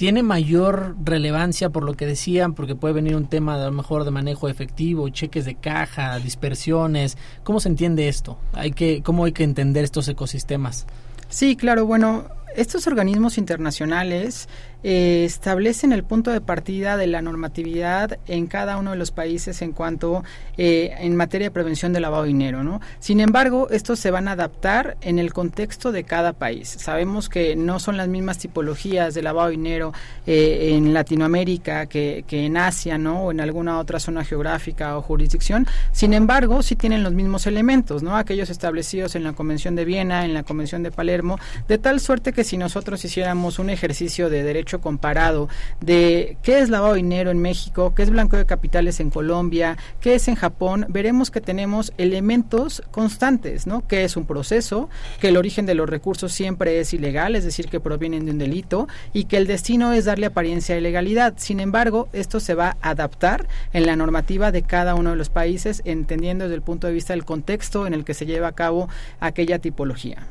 Tiene 0.00 0.22
mayor 0.22 0.96
relevancia 1.04 1.68
por 1.68 1.84
lo 1.84 1.92
que 1.92 2.06
decían, 2.06 2.54
porque 2.54 2.74
puede 2.74 2.94
venir 2.94 3.16
un 3.16 3.26
tema 3.26 3.56
a 3.56 3.66
lo 3.66 3.70
mejor 3.70 4.04
de 4.04 4.10
manejo 4.10 4.48
efectivo, 4.48 5.06
cheques 5.10 5.44
de 5.44 5.56
caja, 5.56 6.18
dispersiones. 6.20 7.18
¿Cómo 7.44 7.60
se 7.60 7.68
entiende 7.68 8.08
esto? 8.08 8.38
Hay 8.54 8.72
que, 8.72 9.02
¿Cómo 9.02 9.26
hay 9.26 9.32
que 9.32 9.44
entender 9.44 9.84
estos 9.84 10.08
ecosistemas? 10.08 10.86
Sí, 11.28 11.54
claro, 11.54 11.84
bueno, 11.84 12.24
estos 12.56 12.86
organismos 12.86 13.38
internacionales 13.38 14.48
eh, 14.82 15.24
establecen 15.26 15.92
el 15.92 16.04
punto 16.04 16.30
de 16.30 16.40
partida 16.40 16.96
de 16.96 17.06
la 17.06 17.20
normatividad 17.20 18.18
en 18.26 18.46
cada 18.46 18.78
uno 18.78 18.92
de 18.92 18.96
los 18.96 19.10
países 19.10 19.60
en 19.60 19.72
cuanto 19.72 20.24
eh, 20.56 20.94
en 20.98 21.16
materia 21.16 21.48
de 21.48 21.50
prevención 21.50 21.92
del 21.92 22.02
lavado 22.02 22.22
de 22.22 22.28
dinero, 22.28 22.64
¿no? 22.64 22.80
Sin 22.98 23.20
embargo, 23.20 23.68
estos 23.70 23.98
se 23.98 24.10
van 24.10 24.26
a 24.26 24.32
adaptar 24.32 24.96
en 25.02 25.18
el 25.18 25.34
contexto 25.34 25.92
de 25.92 26.04
cada 26.04 26.32
país. 26.32 26.68
Sabemos 26.78 27.28
que 27.28 27.56
no 27.56 27.78
son 27.78 27.98
las 27.98 28.08
mismas 28.08 28.38
tipologías 28.38 29.12
de 29.12 29.20
lavado 29.20 29.48
de 29.48 29.56
dinero 29.56 29.92
eh, 30.26 30.72
en 30.72 30.94
Latinoamérica 30.94 31.84
que, 31.84 32.24
que, 32.26 32.46
en 32.46 32.56
Asia, 32.56 32.96
¿no? 32.96 33.24
O 33.24 33.30
en 33.32 33.40
alguna 33.40 33.78
otra 33.78 34.00
zona 34.00 34.24
geográfica 34.24 34.96
o 34.96 35.02
jurisdicción. 35.02 35.66
Sin 35.92 36.14
embargo, 36.14 36.62
sí 36.62 36.74
tienen 36.74 37.02
los 37.02 37.12
mismos 37.12 37.46
elementos, 37.46 38.02
¿no? 38.02 38.16
Aquellos 38.16 38.48
establecidos 38.48 39.14
en 39.14 39.24
la 39.24 39.34
Convención 39.34 39.76
de 39.76 39.84
Viena, 39.84 40.24
en 40.24 40.32
la 40.32 40.42
Convención 40.42 40.82
de 40.82 40.90
Palermo, 40.90 41.38
de 41.68 41.76
tal 41.76 42.00
suerte 42.00 42.32
que 42.32 42.39
si 42.44 42.56
nosotros 42.56 43.04
hiciéramos 43.04 43.58
un 43.58 43.70
ejercicio 43.70 44.30
de 44.30 44.42
derecho 44.42 44.80
comparado 44.80 45.48
de 45.80 46.36
qué 46.42 46.60
es 46.60 46.68
lavado 46.68 46.94
de 46.94 47.02
dinero 47.02 47.30
en 47.30 47.40
México, 47.40 47.94
qué 47.94 48.02
es 48.02 48.10
blanco 48.10 48.36
de 48.36 48.46
capitales 48.46 49.00
en 49.00 49.10
Colombia, 49.10 49.76
qué 50.00 50.14
es 50.14 50.28
en 50.28 50.34
Japón, 50.34 50.86
veremos 50.88 51.30
que 51.30 51.40
tenemos 51.40 51.92
elementos 51.98 52.82
constantes, 52.90 53.66
¿no? 53.66 53.86
Que 53.86 54.04
es 54.04 54.16
un 54.16 54.26
proceso, 54.26 54.88
que 55.20 55.28
el 55.28 55.36
origen 55.36 55.66
de 55.66 55.74
los 55.74 55.88
recursos 55.88 56.32
siempre 56.32 56.80
es 56.80 56.92
ilegal, 56.94 57.36
es 57.36 57.44
decir, 57.44 57.68
que 57.68 57.80
provienen 57.80 58.24
de 58.24 58.32
un 58.32 58.38
delito 58.38 58.88
y 59.12 59.24
que 59.24 59.36
el 59.36 59.46
destino 59.46 59.92
es 59.92 60.04
darle 60.04 60.26
apariencia 60.26 60.74
de 60.74 60.80
legalidad. 60.80 61.34
Sin 61.36 61.60
embargo, 61.60 62.08
esto 62.12 62.40
se 62.40 62.54
va 62.54 62.76
a 62.80 62.90
adaptar 62.90 63.46
en 63.72 63.86
la 63.86 63.96
normativa 63.96 64.52
de 64.52 64.62
cada 64.62 64.94
uno 64.94 65.10
de 65.10 65.16
los 65.16 65.30
países, 65.30 65.82
entendiendo 65.84 66.44
desde 66.44 66.56
el 66.56 66.62
punto 66.62 66.86
de 66.86 66.92
vista 66.92 67.12
del 67.12 67.24
contexto 67.24 67.86
en 67.86 67.94
el 67.94 68.04
que 68.04 68.14
se 68.14 68.26
lleva 68.26 68.48
a 68.48 68.52
cabo 68.52 68.88
aquella 69.20 69.58
tipología. 69.58 70.26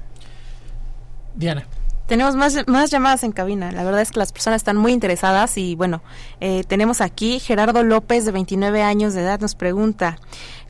Diana. 1.36 1.66
Tenemos 2.10 2.36
más, 2.36 2.57
más 2.66 2.89
llamadas 2.89 3.24
en 3.24 3.32
cabina. 3.32 3.72
La 3.72 3.84
verdad 3.84 4.01
es 4.01 4.10
que 4.12 4.18
las 4.18 4.32
personas 4.32 4.57
están 4.57 4.76
muy 4.78 4.93
interesadas 4.93 5.60
y 5.60 5.76
bueno, 5.76 6.01
eh, 6.41 6.64
tenemos 6.68 7.01
aquí 7.01 7.39
Gerardo 7.39 7.84
López 7.84 8.26
de 8.26 8.32
29 8.32 8.82
años 8.82 9.14
de 9.14 9.22
edad 9.22 9.39
nos 9.39 9.53
pregunta, 9.53 10.18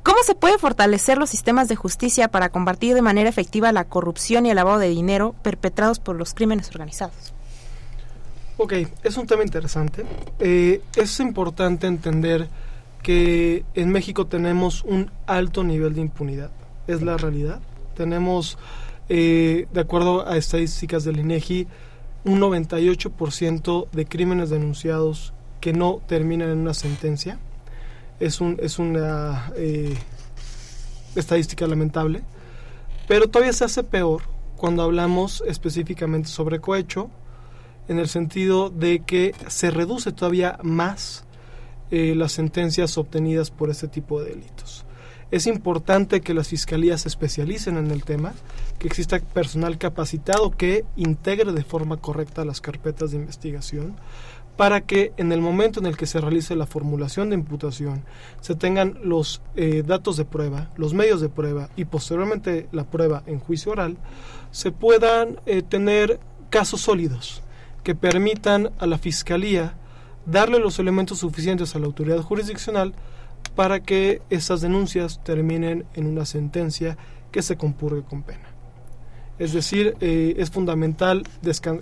¿cómo 0.04 0.18
se 0.26 0.36
puede 0.36 0.58
fortalecer 0.58 1.18
los 1.18 1.30
sistemas 1.30 1.70
de 1.70 1.78
justicia 1.78 2.28
para 2.28 2.50
combatir 2.50 2.94
de 2.94 3.02
manera 3.02 3.30
efectiva 3.30 3.72
la 3.72 3.86
corrupción 3.86 4.46
y 4.46 4.50
el 4.50 4.58
lavado 4.58 4.80
de 4.80 4.90
dinero 4.90 5.34
perpetrados 5.42 6.00
por 6.00 6.18
los 6.18 6.34
crímenes 6.34 6.68
organizados? 6.72 7.34
Ok, 8.58 8.74
es 9.06 9.16
un 9.16 9.26
tema 9.26 9.42
interesante. 9.42 10.04
Eh, 10.40 10.82
es 10.98 11.22
importante 11.22 11.88
entender 11.88 12.50
que 13.02 13.64
en 13.76 13.94
México 13.94 14.28
tenemos 14.28 14.84
un 14.84 15.10
alto 15.26 15.64
nivel 15.64 15.96
de 15.96 16.02
impunidad. 16.02 16.52
Es 16.86 17.02
la 17.02 17.16
realidad. 17.16 17.62
Tenemos 17.96 18.58
eh, 19.10 19.68
de 19.74 19.82
acuerdo 19.82 20.28
a 20.28 20.38
estadísticas 20.38 21.04
del 21.04 21.20
INEGI, 21.20 21.68
un 22.26 22.40
98% 22.40 23.90
de 23.92 24.06
crímenes 24.06 24.50
denunciados 24.50 25.34
que 25.60 25.74
no 25.74 26.02
terminan 26.08 26.50
en 26.50 26.60
una 26.60 26.74
sentencia. 26.74 27.40
Es, 28.20 28.42
un, 28.42 28.58
es 28.62 28.80
una 28.80 29.52
eh, 29.56 29.98
estadística 31.16 31.68
lamentable. 31.68 32.22
Pero 33.08 33.28
todavía 33.28 33.54
se 33.54 33.66
hace 33.66 33.84
peor 33.84 34.22
cuando 34.56 34.84
hablamos 34.84 35.44
específicamente 35.48 36.30
sobre 36.30 36.60
cohecho, 36.60 37.10
en 37.88 37.98
el 37.98 38.08
sentido 38.08 38.70
de 38.70 39.00
que 39.00 39.34
se 39.48 39.72
reduce 39.72 40.12
todavía 40.12 40.60
más 40.62 41.26
eh, 41.90 42.14
las 42.16 42.34
sentencias 42.34 42.98
obtenidas 43.00 43.50
por 43.50 43.72
este 43.72 43.88
tipo 43.88 44.22
de 44.22 44.30
delitos. 44.30 44.86
Es 45.32 45.46
importante 45.46 46.22
que 46.22 46.34
las 46.34 46.48
fiscalías 46.48 47.02
se 47.02 47.08
especialicen 47.08 47.78
en 47.78 47.92
el 47.92 48.04
tema, 48.04 48.34
que 48.80 48.88
exista 48.88 49.20
personal 49.20 49.78
capacitado 49.78 50.52
que 50.52 50.86
integre 50.96 51.52
de 51.52 51.64
forma 51.64 51.98
correcta 51.98 52.46
las 52.46 52.62
carpetas 52.62 53.12
de 53.12 53.18
investigación, 53.18 53.96
para 54.58 54.82
que 54.82 55.14
en 55.16 55.32
el 55.32 55.40
momento 55.40 55.80
en 55.80 55.86
el 55.86 55.96
que 55.96 56.06
se 56.06 56.20
realice 56.20 56.54
la 56.54 56.66
formulación 56.66 57.30
de 57.30 57.36
imputación 57.36 58.04
se 58.42 58.56
tengan 58.56 59.00
los 59.04 59.42
eh, 59.56 59.84
datos 59.88 60.18
de 60.18 60.26
prueba, 60.26 60.70
los 60.76 60.94
medios 60.94 61.22
de 61.22 61.30
prueba 61.30 61.70
y 61.78 61.86
posteriormente 61.86 62.68
la 62.74 62.84
prueba 62.84 63.24
en 63.26 63.40
juicio 63.40 63.72
oral, 63.72 63.96
se 64.52 64.72
puedan 64.72 65.40
eh, 65.46 65.62
tener 65.62 66.20
casos 66.50 66.82
sólidos 66.82 67.42
que 67.84 67.96
permitan 67.96 68.72
a 68.80 68.86
la 68.86 68.98
Fiscalía 68.98 69.76
darle 70.26 70.60
los 70.60 70.78
elementos 70.80 71.20
suficientes 71.20 71.74
a 71.76 71.80
la 71.80 71.86
autoridad 71.86 72.22
jurisdiccional 72.22 72.94
para 73.60 73.82
que 73.82 74.22
esas 74.30 74.62
denuncias 74.62 75.20
terminen 75.22 75.84
en 75.94 76.06
una 76.08 76.26
sentencia 76.26 76.98
que 77.30 77.42
se 77.42 77.58
compurgue 77.58 78.04
con 78.04 78.24
pena. 78.24 78.48
Es 79.38 79.52
decir, 79.52 79.98
eh, 80.00 80.36
es 80.38 80.50
fundamental 80.50 81.24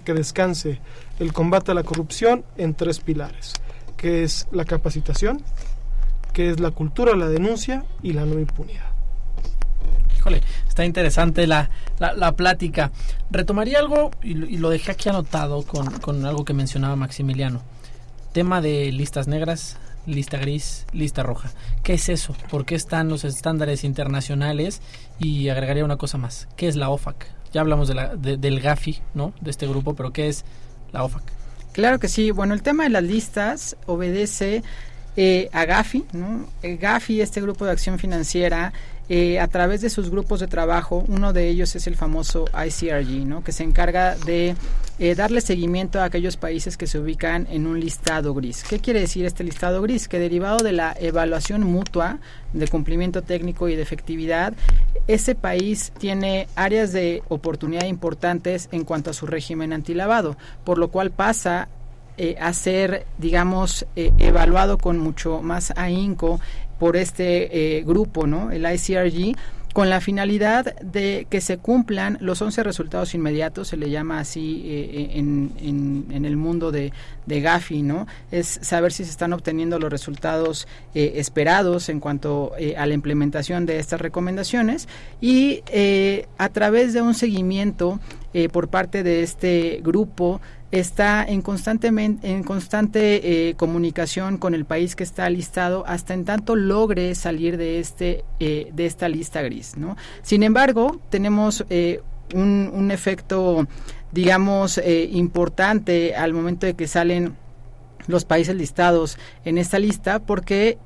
que 0.04 0.14
descanse 0.16 0.82
el 1.20 1.34
combate 1.34 1.70
a 1.70 1.76
la 1.76 1.84
corrupción 1.84 2.44
en 2.58 2.74
tres 2.74 3.00
pilares, 3.00 3.54
que 3.96 4.24
es 4.24 4.48
la 4.52 4.66
capacitación, 4.66 5.44
que 6.34 6.50
es 6.50 6.60
la 6.60 6.72
cultura 6.72 7.16
la 7.16 7.28
denuncia 7.28 7.86
y 8.02 8.14
la 8.14 8.26
no 8.26 8.40
impunidad. 8.40 8.92
Híjole, 10.18 10.42
está 10.68 10.84
interesante 10.84 11.46
la, 11.46 11.70
la, 12.00 12.32
plática. 12.32 12.92
Retomaría 13.30 13.78
algo 13.78 14.10
y, 14.24 14.32
y, 14.32 14.58
lo 14.58 14.72
dejé 14.72 14.94
aquí 14.94 15.10
anotado 15.10 15.62
con, 15.62 15.92
con 16.00 16.26
algo 16.26 16.44
que 16.44 16.56
mencionaba 16.56 16.96
Maximiliano. 16.96 17.62
Tema 18.34 18.62
de 18.62 18.92
listas 18.92 19.28
negras, 19.28 19.78
lista 20.08 20.38
gris, 20.38 20.88
lista 20.94 21.22
roja. 21.22 21.52
¿Qué 21.84 21.94
es 21.94 22.10
eso? 22.10 22.36
¿Por 22.50 22.66
qué 22.66 22.74
están 22.74 23.10
los 23.10 23.24
estándares 23.24 23.84
internacionales? 23.84 24.82
Y 25.20 25.50
agregaría 25.50 25.86
una 25.86 25.98
cosa 25.98 26.18
más. 26.18 26.48
¿Qué 26.56 26.68
es 26.68 26.76
la 26.76 26.90
OFAC? 26.90 27.28
Ya 27.54 27.62
hablamos 27.62 27.88
de 27.88 27.94
la, 27.94 28.16
del 28.16 28.60
GAFI, 28.60 29.02
¿no? 29.14 29.34
De 29.42 29.52
este 29.52 29.68
grupo, 29.68 29.94
pero 29.94 30.12
¿qué 30.12 30.28
es 30.28 30.46
la 30.92 31.04
OFAC? 31.04 31.24
Claro 31.74 32.00
que 32.00 32.08
sí. 32.08 32.32
Bueno, 32.32 32.56
el 32.56 32.64
tema 32.64 32.84
de 32.84 32.90
las 32.90 33.04
listas 33.04 33.78
obedece 33.86 34.64
eh, 35.16 35.50
a 35.52 35.66
Gafi, 35.66 36.06
¿no? 36.14 36.48
Eh, 36.62 36.78
Gafi, 36.78 37.22
este 37.22 37.42
grupo 37.42 37.66
de 37.66 37.72
acción 37.72 38.00
financiera, 38.00 38.74
eh, 39.10 39.40
a 39.40 39.48
través 39.48 39.80
de 39.80 39.90
sus 39.90 40.10
grupos 40.10 40.42
de 40.42 40.48
trabajo, 40.48 41.06
uno 41.08 41.32
de 41.32 41.48
ellos 41.48 41.74
es 41.78 41.88
el 41.88 41.96
famoso 41.96 42.46
ICRG, 42.54 43.26
¿no? 43.26 43.42
que 43.42 43.54
se 43.54 43.64
encarga 43.64 44.16
de 44.16 44.54
eh, 45.00 45.16
darle 45.16 45.40
seguimiento 45.40 46.02
a 46.02 46.04
aquellos 46.04 46.36
países 46.36 46.76
que 46.76 46.88
se 46.88 47.00
ubican 47.00 47.48
en 47.50 47.68
un 47.68 47.80
listado 47.80 48.34
gris. 48.34 48.66
¿Qué 48.68 48.80
quiere 48.80 49.00
decir 49.00 49.26
este 49.26 49.46
listado 49.46 49.82
gris? 49.82 50.10
Que 50.10 50.20
derivado 50.20 50.58
de 50.58 50.74
la 50.74 50.94
evaluación 51.00 51.64
mutua 51.64 52.20
de 52.52 52.68
cumplimiento 52.68 53.22
técnico 53.22 53.70
y 53.70 53.78
de 53.78 53.82
efectividad, 53.82 54.54
ese 55.08 55.36
país 55.36 55.94
tiene 55.98 56.50
áreas 56.56 56.92
de 56.92 57.24
oportunidad 57.30 57.86
importantes 57.86 58.68
en 58.74 58.84
cuanto 58.84 59.12
a 59.12 59.14
su 59.14 59.26
régimen 59.26 59.72
antilavado, 59.72 60.36
por 60.66 60.78
lo 60.78 60.90
cual 60.90 61.12
pasa 61.12 61.70
eh, 62.18 62.36
a 62.42 62.52
ser, 62.52 63.06
digamos, 63.20 63.86
evaluado 63.96 64.80
con 64.80 64.98
mucho 64.98 65.42
más 65.42 65.72
ahínco 65.78 66.42
por 66.80 66.98
este 66.98 67.78
eh, 67.78 67.84
grupo, 67.84 68.28
¿no? 68.28 68.52
El 68.52 68.66
ICRG, 68.66 69.36
con 69.74 69.90
la 69.92 70.02
finalidad 70.02 70.76
de 70.82 71.28
que 71.30 71.40
se 71.40 71.60
cumplan 71.60 72.18
los 72.20 72.42
11 72.42 72.64
resultados 72.64 73.14
inmediatos, 73.14 73.68
se 73.68 73.78
le 73.78 73.92
llama 73.92 74.20
así 74.20 74.64
eh, 74.66 74.90
eh, 74.92 75.20
en, 75.20 76.06
en, 76.10 76.26
el 76.26 76.36
mundo 76.36 76.72
de, 76.72 76.92
de, 77.28 77.42
Gafi, 77.42 77.84
¿no? 77.84 78.08
Es 78.32 78.60
saber 78.64 78.92
si 78.92 79.06
se 79.06 79.12
están 79.12 79.34
obteniendo 79.34 79.78
los 79.78 79.92
resultados 79.92 80.68
esperados 80.96 81.90
en 81.90 82.00
cuanto 82.00 82.54
a 82.76 82.86
la 82.88 82.94
implementación 82.96 83.68
de 83.68 83.78
estas 83.78 84.02
recomendaciones 84.02 84.88
y 85.22 85.62
a 86.40 86.50
través 86.50 86.94
de 86.94 87.04
un 87.04 87.14
seguimiento 87.14 88.00
por 88.52 88.70
parte 88.70 89.04
de 89.04 89.22
este 89.22 89.80
grupo 89.84 90.42
está 90.72 91.24
en, 91.24 91.42
constantemente, 91.42 92.30
en 92.30 92.44
constante 92.44 93.50
eh, 93.50 93.56
comunicación 93.56 94.38
con 94.38 94.54
el 94.54 94.66
país 94.66 94.96
que 94.96 95.04
está 95.04 95.30
listado 95.30 95.86
hasta 95.88 96.14
en 96.14 96.26
tanto 96.26 96.56
logre 96.56 97.16
salir 97.16 97.58
de, 97.58 97.80
este, 97.80 98.26
eh, 98.40 98.70
de 98.74 98.86
esta 98.86 99.08
lista 99.08 99.42
gris. 99.42 99.78
¿no? 99.78 99.96
Sin 100.22 100.44
embargo, 100.44 101.00
tenemos 101.10 101.66
eh, 101.70 102.02
un, 102.34 102.70
un, 102.74 102.92
efecto, 102.92 103.68
digamos, 104.12 104.82
importante 105.12 106.16
al 106.16 106.34
momento 106.34 106.66
de 106.66 106.74
que 106.74 106.88
salen 106.88 107.36
los 108.08 108.26
países 108.26 108.56
listados 108.56 109.18
en 109.46 109.58
esta 109.58 109.80
lista 109.80 110.20
porque 110.20 110.78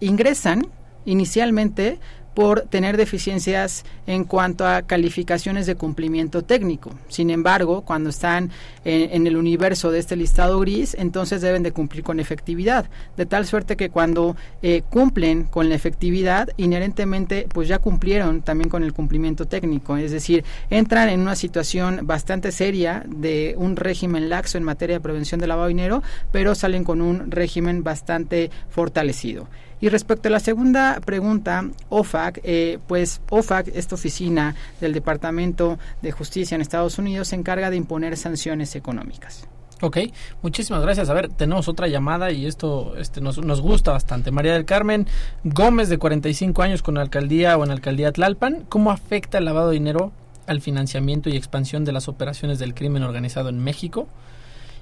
ingresan 0.00 0.66
inicialmente 1.04 1.98
por 2.34 2.62
tener 2.62 2.96
deficiencias 2.96 3.84
en 4.06 4.24
cuanto 4.24 4.66
a 4.66 4.82
calificaciones 4.82 5.66
de 5.66 5.74
cumplimiento 5.74 6.42
técnico. 6.42 6.90
Sin 7.08 7.30
embargo, 7.30 7.82
cuando 7.82 8.10
están 8.10 8.50
en, 8.84 9.26
el 9.26 9.36
universo 9.36 9.90
de 9.90 9.98
este 9.98 10.16
listado 10.16 10.58
gris, 10.60 10.96
entonces 10.98 11.40
deben 11.40 11.62
de 11.62 11.72
cumplir 11.72 12.02
con 12.02 12.20
efectividad, 12.20 12.86
de 13.16 13.26
tal 13.26 13.46
suerte 13.46 13.76
que 13.76 13.90
cuando 13.90 14.36
eh, 14.62 14.82
cumplen 14.88 15.44
con 15.44 15.68
la 15.68 15.74
efectividad, 15.74 16.48
inherentemente 16.56 17.46
pues 17.52 17.68
ya 17.68 17.78
cumplieron 17.78 18.42
también 18.42 18.70
con 18.70 18.82
el 18.82 18.92
cumplimiento 18.92 19.46
técnico, 19.46 19.96
es 19.96 20.10
decir, 20.10 20.44
entran 20.70 21.08
en 21.08 21.20
una 21.20 21.36
situación 21.36 22.00
bastante 22.04 22.52
seria 22.52 23.04
de 23.06 23.54
un 23.56 23.76
régimen 23.76 24.28
laxo 24.28 24.58
en 24.58 24.64
materia 24.64 24.96
de 24.96 25.00
prevención 25.00 25.40
de 25.40 25.46
lavado 25.46 25.68
de 25.68 25.74
dinero, 25.74 26.02
pero 26.30 26.54
salen 26.54 26.84
con 26.84 27.00
un 27.00 27.30
régimen 27.30 27.82
bastante 27.82 28.50
fortalecido. 28.70 29.48
Y 29.82 29.88
respecto 29.88 30.28
a 30.28 30.30
la 30.30 30.38
segunda 30.38 31.00
pregunta, 31.04 31.68
OFAC, 31.88 32.40
eh, 32.44 32.78
pues 32.86 33.20
OFAC, 33.30 33.66
esta 33.74 33.96
oficina 33.96 34.54
del 34.80 34.92
Departamento 34.92 35.76
de 36.02 36.12
Justicia 36.12 36.54
en 36.54 36.60
Estados 36.60 36.98
Unidos, 36.98 37.28
se 37.28 37.34
encarga 37.34 37.68
de 37.68 37.78
imponer 37.78 38.16
sanciones 38.16 38.76
económicas. 38.76 39.48
Ok, 39.80 39.98
muchísimas 40.40 40.82
gracias. 40.82 41.10
A 41.10 41.14
ver, 41.14 41.30
tenemos 41.30 41.66
otra 41.66 41.88
llamada 41.88 42.30
y 42.30 42.46
esto 42.46 42.96
este, 42.96 43.20
nos, 43.20 43.44
nos 43.44 43.60
gusta 43.60 43.90
bastante. 43.90 44.30
María 44.30 44.52
del 44.52 44.66
Carmen 44.66 45.08
Gómez, 45.42 45.88
de 45.88 45.98
45 45.98 46.62
años, 46.62 46.80
con 46.80 46.96
alcaldía 46.96 47.58
o 47.58 47.64
en 47.64 47.72
alcaldía 47.72 48.12
Tlalpan. 48.12 48.64
¿Cómo 48.68 48.92
afecta 48.92 49.38
el 49.38 49.46
lavado 49.46 49.70
de 49.70 49.74
dinero 49.74 50.12
al 50.46 50.60
financiamiento 50.60 51.28
y 51.28 51.36
expansión 51.36 51.84
de 51.84 51.90
las 51.90 52.06
operaciones 52.06 52.60
del 52.60 52.74
crimen 52.74 53.02
organizado 53.02 53.48
en 53.48 53.58
México? 53.58 54.06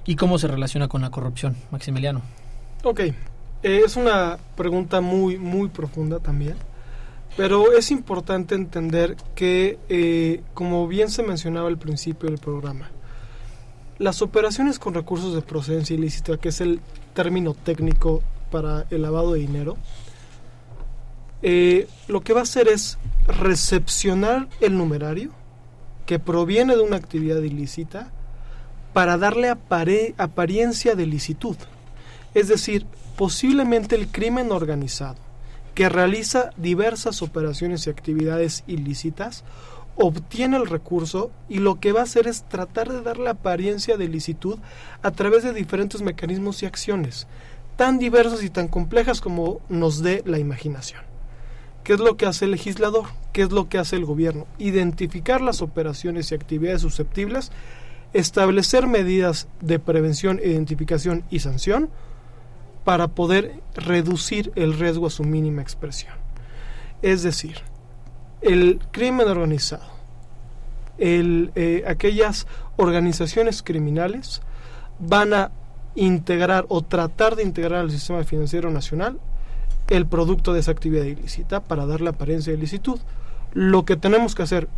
¿Y 0.05 0.15
cómo 0.15 0.37
se 0.37 0.47
relaciona 0.47 0.87
con 0.87 1.01
la 1.01 1.09
corrupción, 1.09 1.55
Maximiliano? 1.71 2.21
Ok, 2.83 3.01
es 3.63 3.95
una 3.95 4.37
pregunta 4.55 5.01
muy, 5.01 5.37
muy 5.37 5.69
profunda 5.69 6.19
también, 6.19 6.55
pero 7.37 7.73
es 7.73 7.91
importante 7.91 8.55
entender 8.55 9.15
que, 9.35 9.79
eh, 9.89 10.41
como 10.53 10.87
bien 10.87 11.09
se 11.09 11.23
mencionaba 11.23 11.67
al 11.67 11.77
principio 11.77 12.29
del 12.29 12.39
programa, 12.39 12.89
las 13.99 14.21
operaciones 14.21 14.79
con 14.79 14.93
recursos 14.93 15.35
de 15.35 15.41
procedencia 15.41 15.95
ilícita, 15.95 16.37
que 16.37 16.49
es 16.49 16.59
el 16.59 16.81
término 17.13 17.53
técnico 17.53 18.21
para 18.49 18.85
el 18.89 19.03
lavado 19.03 19.33
de 19.33 19.39
dinero, 19.39 19.77
eh, 21.43 21.87
lo 22.07 22.21
que 22.21 22.33
va 22.33 22.41
a 22.41 22.43
hacer 22.43 22.67
es 22.67 22.97
recepcionar 23.27 24.47
el 24.59 24.77
numerario 24.77 25.31
que 26.05 26.19
proviene 26.19 26.75
de 26.75 26.81
una 26.81 26.97
actividad 26.97 27.41
ilícita 27.41 28.11
para 28.93 29.17
darle 29.17 29.49
apariencia 30.17 30.95
de 30.95 31.05
licitud. 31.05 31.55
Es 32.33 32.47
decir, 32.47 32.85
posiblemente 33.15 33.95
el 33.95 34.07
crimen 34.07 34.51
organizado, 34.51 35.17
que 35.75 35.89
realiza 35.89 36.51
diversas 36.57 37.21
operaciones 37.21 37.87
y 37.87 37.89
actividades 37.89 38.63
ilícitas, 38.67 39.43
obtiene 39.95 40.57
el 40.57 40.67
recurso 40.67 41.31
y 41.49 41.59
lo 41.59 41.79
que 41.79 41.91
va 41.91 42.01
a 42.01 42.03
hacer 42.03 42.27
es 42.27 42.43
tratar 42.43 42.91
de 42.91 43.01
dar 43.01 43.17
la 43.17 43.31
apariencia 43.31 43.97
de 43.97 44.07
licitud 44.07 44.57
a 45.01 45.11
través 45.11 45.43
de 45.43 45.53
diferentes 45.53 46.01
mecanismos 46.01 46.63
y 46.63 46.65
acciones, 46.65 47.27
tan 47.75 47.99
diversas 47.99 48.43
y 48.43 48.49
tan 48.49 48.67
complejas 48.67 49.21
como 49.21 49.61
nos 49.69 50.01
dé 50.01 50.23
la 50.25 50.39
imaginación. 50.39 51.01
¿Qué 51.83 51.93
es 51.93 51.99
lo 51.99 52.15
que 52.15 52.27
hace 52.27 52.45
el 52.45 52.51
legislador? 52.51 53.05
¿Qué 53.33 53.41
es 53.41 53.51
lo 53.51 53.67
que 53.67 53.79
hace 53.79 53.95
el 53.95 54.05
gobierno? 54.05 54.45
Identificar 54.59 55.41
las 55.41 55.61
operaciones 55.61 56.31
y 56.31 56.35
actividades 56.35 56.81
susceptibles, 56.81 57.51
establecer 58.13 58.87
medidas 58.87 59.47
de 59.61 59.79
prevención, 59.79 60.39
identificación 60.43 61.23
y 61.31 61.39
sanción, 61.39 61.89
para 62.83 63.07
poder 63.09 63.61
reducir 63.75 64.51
el 64.55 64.77
riesgo 64.77 65.07
a 65.07 65.11
su 65.11 65.23
mínima 65.23 65.61
expresión. 65.61 66.13
Es 67.01 67.23
decir, 67.23 67.57
el 68.41 68.79
crimen 68.91 69.27
organizado, 69.27 69.85
eh, 70.97 71.83
aquellas 71.87 72.47
organizaciones 72.77 73.63
criminales 73.63 74.41
van 74.99 75.33
a 75.33 75.51
integrar 75.95 76.65
o 76.69 76.81
tratar 76.81 77.35
de 77.35 77.43
integrar 77.43 77.81
al 77.81 77.91
sistema 77.91 78.23
financiero 78.23 78.71
nacional 78.71 79.19
el 79.89 80.05
producto 80.05 80.53
de 80.53 80.61
esa 80.61 80.71
actividad 80.71 81.03
ilícita 81.03 81.59
para 81.59 81.85
darle 81.85 82.09
apariencia 82.09 82.53
de 82.53 82.59
licitud. 82.59 82.99
Lo 83.53 83.83
que 83.83 83.97
tenemos 83.97 84.35
que 84.35 84.43
hacer 84.43 84.69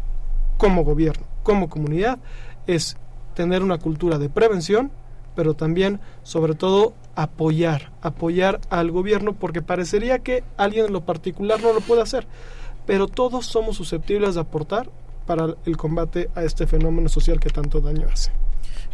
como 0.58 0.84
gobierno, 0.84 1.26
como 1.44 1.70
comunidad, 1.70 2.20
es 2.68 2.98
tener 3.36 3.64
una 3.64 3.78
cultura 3.78 4.18
de 4.18 4.30
prevención, 4.30 4.92
pero 5.36 5.54
también, 5.54 6.00
sobre 6.24 6.56
todo, 6.56 6.94
apoyar, 7.16 7.92
apoyar 8.02 8.62
al 8.70 8.92
gobierno, 8.92 9.34
porque 9.34 9.62
parecería 9.62 10.20
que 10.20 10.44
alguien 10.58 10.88
en 10.88 10.94
lo 10.94 11.02
particular 11.02 11.62
no 11.62 11.74
lo 11.74 11.82
puede 11.82 12.02
hacer, 12.02 12.28
pero 12.86 13.08
todos 13.08 13.46
somos 13.46 13.78
susceptibles 13.78 14.36
de 14.36 14.42
aportar 14.42 14.90
para 15.26 15.56
el 15.66 15.78
combate 15.78 16.30
a 16.36 16.44
este 16.44 16.68
fenómeno 16.68 17.10
social 17.10 17.40
que 17.40 17.50
tanto 17.50 17.80
daño 17.80 18.08
hace. 18.12 18.32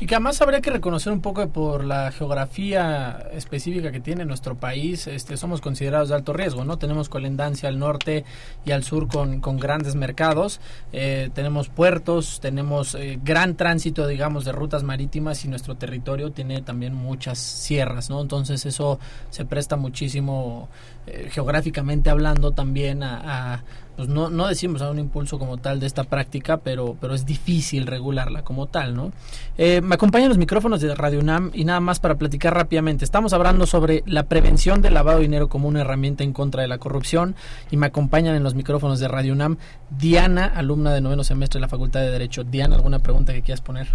Y 0.02 0.06
que 0.06 0.16
además 0.16 0.42
habría 0.42 0.62
que 0.62 0.70
reconocer 0.70 1.12
un 1.12 1.20
poco 1.20 1.46
por 1.50 1.84
la 1.84 2.10
geografía 2.14 3.28
específica 3.34 3.92
que 3.92 4.00
tiene 4.00 4.24
nuestro 4.24 4.56
país, 4.56 5.08
este, 5.08 5.36
somos 5.36 5.60
considerados 5.60 6.08
de 6.08 6.16
alto 6.16 6.32
riesgo, 6.32 6.64
¿no? 6.64 6.78
Tenemos 6.78 7.10
colindancia 7.10 7.68
al 7.68 7.80
norte 7.80 8.24
y 8.64 8.72
al 8.72 8.86
sur 8.86 9.10
con, 9.10 9.42
con 9.42 9.58
grandes 9.58 9.96
mercados, 9.96 10.62
eh, 10.94 11.30
tenemos 11.34 11.68
puertos, 11.68 12.40
tenemos 12.40 12.96
eh, 12.96 13.20
gran 13.22 13.58
tránsito, 13.58 14.08
digamos, 14.08 14.46
de 14.46 14.54
rutas 14.54 14.84
marítimas 14.84 15.44
y 15.44 15.50
nuestro 15.50 15.76
territorio 15.76 16.32
tiene 16.32 16.62
también 16.62 16.94
muchas 16.94 17.38
sierras, 17.38 18.10
¿no? 18.10 18.22
Entonces 18.22 18.66
eso 18.66 19.00
se 19.32 19.44
presta 19.44 19.76
muchísimo 19.76 20.70
eh, 21.10 21.30
geográficamente 21.32 22.10
hablando 22.10 22.52
también 22.52 23.04
a 23.04 23.64
pues 24.00 24.08
no, 24.08 24.48
decimos 24.48 24.82
a 24.82 24.90
un 24.90 24.98
impulso 24.98 25.38
como 25.38 25.58
tal 25.58 25.82
de 25.82 25.86
esta 25.86 26.06
práctica, 26.06 26.56
pero, 26.56 26.96
pero 27.02 27.14
es 27.14 27.26
difícil 27.26 27.86
regularla 27.86 28.44
como 28.44 28.66
tal, 28.66 28.96
¿no? 28.96 29.12
Eh, 29.58 29.82
me 29.82 29.96
acompañan 29.96 30.30
los 30.30 30.38
micrófonos 30.38 30.80
de 30.80 30.96
Radio 30.96 31.20
UNAM 31.20 31.52
y 31.54 31.66
nada 31.66 31.82
más 31.82 32.00
para 32.00 32.16
platicar 32.16 32.54
rápidamente. 32.54 33.04
Estamos 33.04 33.34
hablando 33.34 33.66
sobre 33.66 34.04
la 34.06 34.24
prevención 34.24 34.82
del 34.82 34.94
lavado 34.94 35.18
de 35.18 35.24
dinero 35.24 35.50
como 35.50 35.68
una 35.68 35.82
herramienta 35.82 36.24
en 36.24 36.32
contra 36.32 36.62
de 36.62 36.70
la 36.70 36.78
corrupción 36.78 37.36
y 37.72 37.76
me 37.76 37.88
acompañan 37.88 38.36
en 38.36 38.44
los 38.44 38.56
micrófonos 38.56 39.02
de 39.02 39.10
Radio 39.10 39.34
UNAM 39.34 39.58
Diana, 39.90 40.46
alumna 40.46 40.94
de 40.94 41.02
noveno 41.02 41.26
semestre 41.26 41.58
de 41.58 41.64
la 41.64 41.68
Facultad 41.68 42.00
de 42.00 42.10
Derecho. 42.10 42.46
Diana, 42.46 42.78
¿alguna 42.78 43.00
pregunta 43.00 43.34
que 43.34 43.42
quieras 43.42 43.60
poner? 43.60 43.90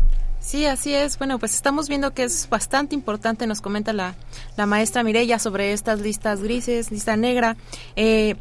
Sí, 0.45 0.67
así 0.67 0.95
es. 0.95 1.17
Bueno, 1.17 1.39
pues 1.39 1.55
estamos 1.55 1.89
viendo 1.89 2.13
que 2.13 2.25
es 2.25 2.49
bastante 2.51 2.95
importante, 2.95 3.47
nos 3.47 3.63
comenta 3.63 3.95
la, 3.95 4.15
la 4.59 4.67
maestra 4.67 5.03
Mireya 5.03 5.39
sobre 5.39 5.73
estas 5.73 6.01
listas 6.01 6.43
grises, 6.43 6.91
lista 6.91 7.17
negra. 7.17 7.57
Eh, 7.97 8.37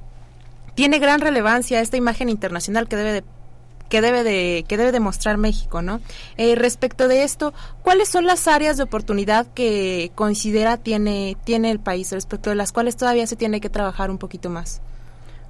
tiene 0.76 1.00
gran 1.00 1.22
relevancia 1.22 1.80
esta 1.80 1.96
imagen 1.96 2.28
internacional 2.28 2.90
que 2.90 2.98
debe 2.98 3.14
de 3.14 3.24
que 3.88 4.02
debe 4.02 4.24
de 4.24 4.66
que 4.68 4.76
debe 4.76 4.92
demostrar 4.92 5.38
México, 5.38 5.82
¿no? 5.82 6.02
Eh, 6.36 6.56
respecto 6.56 7.08
de 7.08 7.24
esto, 7.24 7.54
¿cuáles 7.84 8.10
son 8.10 8.26
las 8.26 8.48
áreas 8.50 8.76
de 8.76 8.84
oportunidad 8.84 9.48
que 9.54 10.12
considera 10.14 10.76
tiene 10.78 11.38
tiene 11.46 11.72
el 11.72 11.80
país 11.80 12.12
respecto 12.12 12.50
de 12.50 12.58
las 12.58 12.74
cuales 12.74 12.98
todavía 12.98 13.28
se 13.28 13.38
tiene 13.38 13.62
que 13.62 13.70
trabajar 13.70 14.12
un 14.12 14.18
poquito 14.18 14.50
más? 14.50 14.82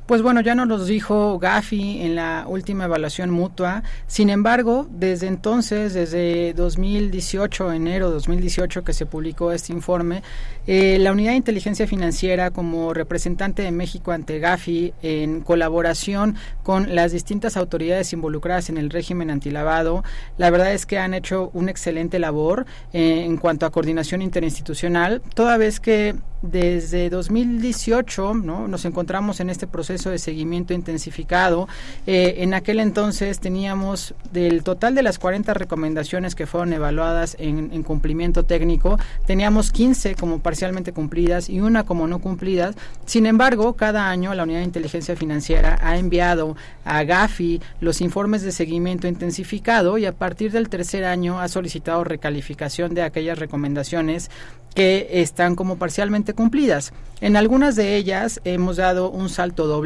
Pues 0.06 0.22
bueno, 0.22 0.42
ya 0.42 0.54
nos 0.54 0.68
lo 0.68 0.84
dijo 0.84 1.40
Gafi 1.40 2.02
en 2.02 2.16
la 2.16 2.44
última 2.46 2.84
evaluación 2.84 3.30
mutua. 3.30 3.84
Sin 4.06 4.30
embargo, 4.30 4.86
desde 4.92 5.28
entonces, 5.28 5.94
desde 5.94 6.54
2018, 6.54 7.72
enero 7.72 8.10
de 8.10 8.16
2018 8.16 8.84
que 8.84 8.92
se 8.92 9.06
publicó 9.06 9.54
este 9.54 9.72
informe, 9.72 10.22
eh, 10.68 10.98
la 11.00 11.14
Unidad 11.14 11.32
de 11.32 11.38
Inteligencia 11.38 11.88
Financiera 11.88 12.52
como 12.52 12.94
representante 12.94 13.62
de 13.62 13.72
México 13.72 14.12
ante 14.12 14.40
Gafi 14.40 14.94
en 15.02 15.40
colaboración 15.40 16.36
con 16.64 16.94
las 16.94 17.14
distintas 17.14 17.56
autoridades 17.56 18.12
involucradas 18.12 18.68
en 18.70 18.78
el 18.78 18.90
régimen 18.90 19.30
antilavado, 19.30 20.04
la 20.38 20.50
verdad 20.50 20.74
es 20.74 20.86
que 20.86 21.00
han 21.00 21.14
hecho 21.14 21.50
una 21.54 21.72
excelente 21.72 22.20
labor 22.20 22.66
eh, 22.92 23.24
en 23.24 23.38
cuanto 23.38 23.66
a 23.66 23.72
coordinación 23.72 24.22
interinstitucional, 24.22 25.22
toda 25.34 25.56
vez 25.56 25.80
que 25.80 26.16
desde 26.42 27.10
2018 27.10 28.34
¿no? 28.34 28.68
nos 28.68 28.84
encontramos 28.84 29.40
en 29.40 29.50
este 29.50 29.66
proceso 29.66 29.93
de 30.10 30.18
seguimiento 30.18 30.74
intensificado. 30.74 31.68
Eh, 32.08 32.36
en 32.40 32.54
aquel 32.54 32.80
entonces 32.80 33.40
teníamos 33.40 34.14
del 34.32 34.64
total 34.64 34.96
de 34.96 35.04
las 35.04 35.20
40 35.20 35.54
recomendaciones 35.54 36.36
que 36.36 36.48
fueron 36.48 36.74
evaluadas 36.74 37.36
en, 37.40 37.72
en, 37.72 37.84
cumplimiento 37.84 38.44
técnico, 38.44 38.98
teníamos 39.26 39.72
15 39.72 40.16
como 40.16 40.40
parcialmente 40.40 40.94
cumplidas 40.94 41.50
y 41.50 41.62
una 41.62 41.84
como 41.84 42.08
no 42.08 42.20
cumplidas. 42.20 42.76
Sin 43.06 43.26
embargo, 43.26 43.74
cada 43.74 44.10
año 44.10 44.34
la 44.34 44.44
Unidad 44.44 44.60
de 44.60 44.66
Inteligencia 44.66 45.16
Financiera 45.16 45.78
ha 45.82 45.98
enviado 45.98 46.56
a 46.86 47.04
GAFI 47.04 47.62
los 47.80 48.02
informes 48.02 48.42
de 48.42 48.52
seguimiento 48.52 49.08
intensificado 49.08 49.98
y 49.98 50.06
a 50.06 50.14
partir 50.14 50.52
del 50.52 50.70
tercer 50.70 51.06
año 51.06 51.40
ha 51.40 51.48
solicitado 51.48 52.04
recalificación 52.04 52.94
de 52.94 53.04
aquellas 53.04 53.38
recomendaciones 53.40 54.30
que 54.74 55.08
están 55.22 55.56
como 55.56 55.78
parcialmente 55.78 56.34
cumplidas. 56.34 56.94
En 57.22 57.36
algunas 57.36 57.76
de 57.76 57.96
ellas 57.96 58.42
hemos 58.44 58.78
dado 58.78 59.10
un 59.10 59.30
salto 59.30 59.68
doble. 59.68 59.83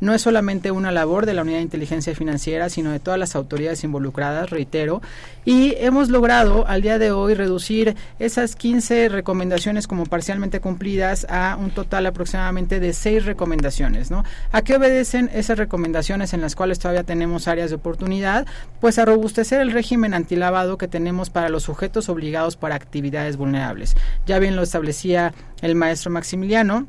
No 0.00 0.14
es 0.14 0.22
solamente 0.22 0.70
una 0.70 0.92
labor 0.92 1.26
de 1.26 1.34
la 1.34 1.42
Unidad 1.42 1.58
de 1.58 1.62
Inteligencia 1.62 2.14
Financiera, 2.14 2.68
sino 2.68 2.90
de 2.90 3.00
todas 3.00 3.18
las 3.18 3.34
autoridades 3.34 3.84
involucradas, 3.84 4.50
reitero. 4.50 5.02
Y 5.44 5.74
hemos 5.78 6.10
logrado 6.10 6.66
al 6.66 6.82
día 6.82 6.98
de 6.98 7.10
hoy 7.10 7.34
reducir 7.34 7.96
esas 8.18 8.54
15 8.56 9.08
recomendaciones 9.08 9.86
como 9.86 10.06
parcialmente 10.06 10.60
cumplidas 10.60 11.26
a 11.30 11.56
un 11.58 11.70
total 11.70 12.06
aproximadamente 12.06 12.80
de 12.80 12.92
6 12.92 13.24
recomendaciones. 13.24 14.10
¿no? 14.10 14.24
¿A 14.52 14.62
qué 14.62 14.76
obedecen 14.76 15.30
esas 15.32 15.58
recomendaciones 15.58 16.34
en 16.34 16.40
las 16.40 16.54
cuales 16.54 16.78
todavía 16.78 17.04
tenemos 17.04 17.48
áreas 17.48 17.70
de 17.70 17.76
oportunidad? 17.76 18.46
Pues 18.80 18.98
a 18.98 19.04
robustecer 19.04 19.60
el 19.60 19.72
régimen 19.72 20.14
antilavado 20.14 20.78
que 20.78 20.88
tenemos 20.88 21.30
para 21.30 21.48
los 21.48 21.62
sujetos 21.62 22.08
obligados 22.08 22.56
para 22.56 22.74
actividades 22.74 23.36
vulnerables 23.36 23.96
ya 24.26 24.38
bien 24.38 24.56
lo 24.56 24.62
establecía 24.62 25.32
el 25.62 25.74
maestro 25.74 26.10
Maximiliano, 26.10 26.86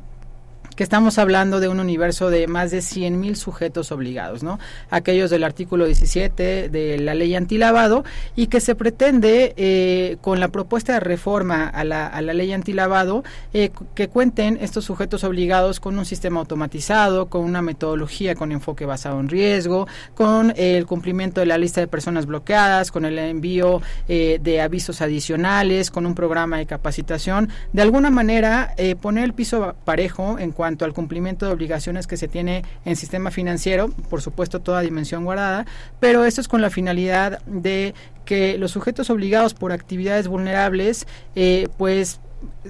que 0.79 0.83
estamos 0.83 1.17
hablando 1.17 1.59
de 1.59 1.67
un 1.67 1.81
universo 1.81 2.29
de 2.29 2.47
más 2.47 2.71
de 2.71 2.77
100.000 2.77 3.35
sujetos 3.35 3.91
obligados, 3.91 4.43
¿no? 4.43 4.59
Aquellos 4.89 5.29
del 5.29 5.43
artículo 5.43 5.85
17 5.85 6.69
de 6.69 6.97
la 6.99 7.15
ley 7.15 7.35
antilavado 7.35 8.05
y 8.37 8.47
que 8.47 8.61
se 8.61 8.75
pretende 8.75 9.53
eh, 9.57 10.15
con 10.21 10.39
la 10.39 10.47
propuesta 10.47 10.93
de 10.93 11.01
reforma 11.01 11.67
a 11.67 11.83
la, 11.83 12.07
a 12.07 12.21
la 12.21 12.33
ley 12.33 12.53
antilavado 12.53 13.25
eh, 13.51 13.71
que 13.93 14.07
cuenten 14.07 14.57
estos 14.61 14.85
sujetos 14.85 15.25
obligados 15.25 15.81
con 15.81 15.99
un 15.99 16.05
sistema 16.05 16.39
automatizado, 16.39 17.25
con 17.25 17.43
una 17.43 17.61
metodología 17.61 18.35
con 18.35 18.53
enfoque 18.53 18.85
basado 18.85 19.19
en 19.19 19.27
riesgo, 19.27 19.85
con 20.15 20.53
el 20.55 20.85
cumplimiento 20.85 21.41
de 21.41 21.47
la 21.47 21.57
lista 21.57 21.81
de 21.81 21.87
personas 21.87 22.25
bloqueadas, 22.25 22.89
con 22.89 23.03
el 23.03 23.19
envío 23.19 23.81
eh, 24.07 24.39
de 24.41 24.61
avisos 24.61 25.01
adicionales, 25.01 25.91
con 25.91 26.05
un 26.05 26.15
programa 26.15 26.57
de 26.57 26.65
capacitación, 26.65 27.49
de 27.73 27.81
alguna 27.81 28.09
manera 28.09 28.73
poner 29.01 29.25
el 29.25 29.33
piso 29.33 29.75
parejo 29.83 30.39
en 30.39 30.51
cuanto 30.51 30.68
cuanto 30.69 30.85
al 30.85 30.93
cumplimiento 30.93 31.47
de 31.47 31.51
obligaciones 31.51 32.05
que 32.05 32.15
se 32.15 32.27
tiene 32.27 32.63
en 32.85 32.95
sistema 32.95 33.31
financiero, 33.31 33.89
por 34.07 34.21
supuesto 34.21 34.59
toda 34.59 34.81
dimensión 34.81 35.25
guardada, 35.25 35.65
pero 35.99 36.25
esto 36.25 36.41
es 36.41 36.47
con 36.47 36.61
la 36.61 36.69
finalidad 36.69 37.41
de 37.47 37.95
que 38.23 38.55
los 38.59 38.69
sujetos 38.69 39.09
obligados 39.09 39.55
por 39.55 39.71
actividades 39.71 40.27
vulnerables, 40.27 41.07
eh, 41.33 41.69
pues 41.79 42.19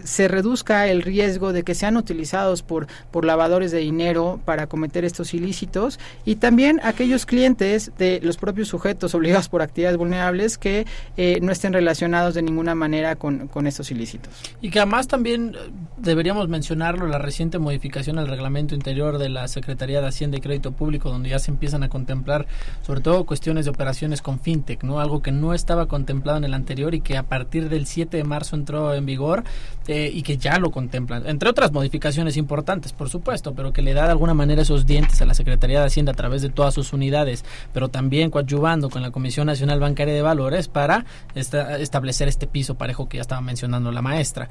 se 0.03 0.27
reduzca 0.27 0.87
el 0.87 1.01
riesgo 1.01 1.53
de 1.53 1.63
que 1.63 1.75
sean 1.75 1.97
utilizados 1.97 2.63
por, 2.63 2.87
por 3.11 3.25
lavadores 3.25 3.71
de 3.71 3.79
dinero 3.79 4.39
para 4.45 4.67
cometer 4.67 5.05
estos 5.05 5.33
ilícitos 5.33 5.99
y 6.25 6.35
también 6.35 6.79
aquellos 6.83 7.25
clientes 7.25 7.91
de 7.97 8.19
los 8.23 8.37
propios 8.37 8.67
sujetos 8.67 9.15
obligados 9.15 9.49
por 9.49 9.61
actividades 9.61 9.97
vulnerables 9.97 10.57
que 10.57 10.85
eh, 11.17 11.39
no 11.41 11.51
estén 11.51 11.73
relacionados 11.73 12.33
de 12.33 12.41
ninguna 12.41 12.75
manera 12.75 13.15
con, 13.15 13.47
con, 13.47 13.67
estos 13.67 13.91
ilícitos. 13.91 14.33
Y 14.61 14.69
que 14.69 14.79
además 14.79 15.07
también 15.07 15.55
eh, 15.55 15.69
deberíamos 15.97 16.47
mencionarlo, 16.49 17.07
la 17.07 17.17
reciente 17.17 17.59
modificación 17.59 18.19
al 18.19 18.27
reglamento 18.27 18.75
interior 18.75 19.17
de 19.17 19.29
la 19.29 19.47
Secretaría 19.47 20.01
de 20.01 20.07
Hacienda 20.07 20.37
y 20.37 20.41
Crédito 20.41 20.71
Público, 20.71 21.09
donde 21.09 21.29
ya 21.29 21.39
se 21.39 21.51
empiezan 21.51 21.83
a 21.83 21.89
contemplar 21.89 22.47
sobre 22.81 23.01
todo 23.01 23.25
cuestiones 23.25 23.65
de 23.65 23.71
operaciones 23.71 24.21
con 24.21 24.39
fintech, 24.39 24.83
¿no? 24.83 24.99
algo 24.99 25.21
que 25.21 25.31
no 25.31 25.53
estaba 25.53 25.87
contemplado 25.87 26.37
en 26.37 26.43
el 26.43 26.53
anterior 26.53 26.93
y 26.93 27.01
que 27.01 27.17
a 27.17 27.23
partir 27.23 27.69
del 27.69 27.85
7 27.85 28.17
de 28.17 28.23
marzo 28.23 28.55
entró 28.55 28.93
en 28.93 29.05
vigor 29.05 29.43
eh, 29.87 30.11
y 30.13 30.21
que 30.21 30.37
ya 30.37 30.59
lo 30.59 30.71
contemplan, 30.71 31.27
entre 31.27 31.49
otras 31.49 31.71
modificaciones 31.71 32.37
importantes, 32.37 32.93
por 32.93 33.09
supuesto, 33.09 33.53
pero 33.53 33.73
que 33.73 33.81
le 33.81 33.93
da 33.93 34.05
de 34.05 34.11
alguna 34.11 34.33
manera 34.33 34.61
esos 34.61 34.85
dientes 34.85 35.21
a 35.21 35.25
la 35.25 35.33
Secretaría 35.33 35.79
de 35.79 35.87
Hacienda 35.87 36.11
a 36.11 36.15
través 36.15 36.41
de 36.41 36.49
todas 36.49 36.73
sus 36.73 36.93
unidades, 36.93 37.43
pero 37.73 37.89
también 37.89 38.29
coadyuvando 38.29 38.89
con 38.89 39.01
la 39.01 39.11
Comisión 39.11 39.47
Nacional 39.47 39.79
Bancaria 39.79 40.13
de 40.13 40.21
Valores 40.21 40.67
para 40.67 41.05
establecer 41.35 42.27
este 42.27 42.47
piso 42.47 42.75
parejo 42.75 43.09
que 43.09 43.17
ya 43.17 43.21
estaba 43.21 43.41
mencionando 43.41 43.91
la 43.91 44.01
maestra. 44.01 44.49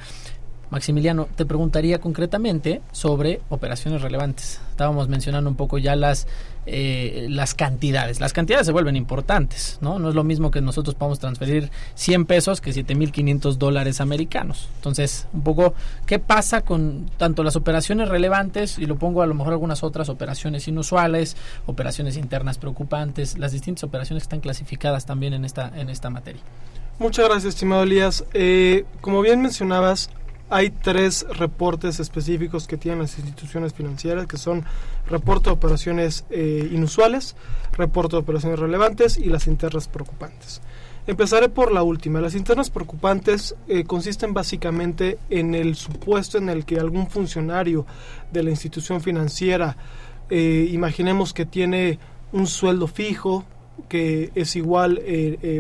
Maximiliano, 0.70 1.28
te 1.34 1.46
preguntaría 1.46 1.98
concretamente 1.98 2.82
sobre 2.92 3.40
operaciones 3.48 4.02
relevantes. 4.02 4.60
Estábamos 4.70 5.08
mencionando 5.08 5.48
un 5.48 5.56
poco 5.56 5.78
ya 5.78 5.96
las, 5.96 6.26
eh, 6.66 7.26
las 7.30 7.54
cantidades. 7.54 8.20
Las 8.20 8.32
cantidades 8.32 8.66
se 8.66 8.72
vuelven 8.72 8.94
importantes, 8.94 9.78
¿no? 9.80 9.98
No 9.98 10.10
es 10.10 10.14
lo 10.14 10.24
mismo 10.24 10.50
que 10.50 10.60
nosotros 10.60 10.94
podamos 10.94 11.18
transferir 11.18 11.70
100 11.94 12.26
pesos 12.26 12.60
que 12.60 12.70
7.500 12.70 13.56
dólares 13.56 14.00
americanos. 14.00 14.68
Entonces, 14.76 15.26
un 15.32 15.42
poco, 15.42 15.74
¿qué 16.06 16.18
pasa 16.18 16.60
con 16.60 17.10
tanto 17.16 17.42
las 17.42 17.56
operaciones 17.56 18.08
relevantes 18.08 18.78
y 18.78 18.86
lo 18.86 18.96
pongo 18.96 19.22
a 19.22 19.26
lo 19.26 19.34
mejor 19.34 19.54
algunas 19.54 19.82
otras 19.82 20.08
operaciones 20.08 20.68
inusuales, 20.68 21.36
operaciones 21.66 22.16
internas 22.16 22.58
preocupantes, 22.58 23.38
las 23.38 23.52
distintas 23.52 23.84
operaciones 23.84 24.22
que 24.22 24.26
están 24.26 24.40
clasificadas 24.40 25.06
también 25.06 25.32
en 25.32 25.44
esta, 25.44 25.72
en 25.74 25.88
esta 25.88 26.10
materia? 26.10 26.42
Muchas 26.98 27.26
gracias, 27.26 27.54
estimado 27.54 27.84
Elías. 27.84 28.24
Eh, 28.34 28.84
como 29.00 29.22
bien 29.22 29.40
mencionabas, 29.40 30.10
hay 30.50 30.70
tres 30.70 31.26
reportes 31.30 32.00
específicos 32.00 32.66
que 32.66 32.76
tienen 32.76 33.00
las 33.00 33.18
instituciones 33.18 33.74
financieras, 33.74 34.26
que 34.26 34.38
son 34.38 34.64
reporte 35.08 35.50
de 35.50 35.54
operaciones 35.54 36.24
eh, 36.30 36.68
inusuales, 36.72 37.36
reporte 37.72 38.16
de 38.16 38.22
operaciones 38.22 38.58
relevantes 38.58 39.18
y 39.18 39.26
las 39.26 39.46
internas 39.46 39.88
preocupantes. 39.88 40.60
Empezaré 41.06 41.48
por 41.48 41.72
la 41.72 41.82
última. 41.82 42.20
Las 42.20 42.34
internas 42.34 42.70
preocupantes 42.70 43.54
eh, 43.66 43.84
consisten 43.84 44.34
básicamente 44.34 45.18
en 45.30 45.54
el 45.54 45.74
supuesto 45.74 46.38
en 46.38 46.48
el 46.48 46.64
que 46.64 46.78
algún 46.78 47.08
funcionario 47.08 47.86
de 48.30 48.42
la 48.42 48.50
institución 48.50 49.00
financiera, 49.00 49.76
eh, 50.30 50.68
imaginemos 50.70 51.32
que 51.32 51.46
tiene 51.46 51.98
un 52.32 52.46
sueldo 52.46 52.86
fijo, 52.86 53.44
que 53.88 54.32
es 54.34 54.56
igual 54.56 55.00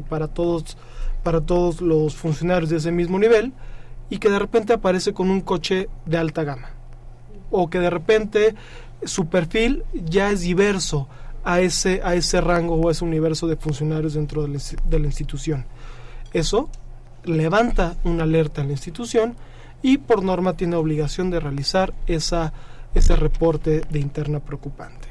para 0.08 0.26
todos 0.26 0.76
para 1.22 1.40
todos 1.40 1.80
los 1.80 2.14
funcionarios 2.14 2.70
de 2.70 2.76
ese 2.76 2.90
mismo 2.90 3.18
nivel, 3.18 3.52
y 4.10 4.18
que 4.18 4.30
de 4.30 4.38
repente 4.38 4.72
aparece 4.72 5.12
con 5.12 5.30
un 5.30 5.40
coche 5.40 5.88
de 6.06 6.18
alta 6.18 6.44
gama 6.44 6.70
o 7.50 7.70
que 7.70 7.78
de 7.78 7.90
repente 7.90 8.54
su 9.04 9.26
perfil 9.26 9.84
ya 9.92 10.30
es 10.30 10.40
diverso 10.40 11.08
a 11.44 11.60
ese, 11.60 12.00
a 12.04 12.14
ese 12.14 12.40
rango 12.40 12.74
o 12.74 12.88
a 12.88 12.92
ese 12.92 13.04
universo 13.04 13.46
de 13.46 13.56
funcionarios 13.56 14.14
dentro 14.14 14.42
de 14.42 14.98
la, 14.98 15.06
institución. 15.06 15.64
Eso 16.32 16.68
levanta 17.24 17.96
una 18.04 18.24
alerta 18.24 18.60
en 18.60 18.68
la 18.68 18.72
institución 18.74 19.36
y 19.82 19.98
por 19.98 20.22
norma 20.22 20.54
tiene 20.54 20.76
obligación 20.76 21.30
de 21.30 21.40
realizar 21.40 21.94
esa, 22.06 22.52
ese 22.94 23.16
reporte 23.16 23.82
de 23.88 23.98
interna 23.98 24.40
preocupante. 24.40 25.08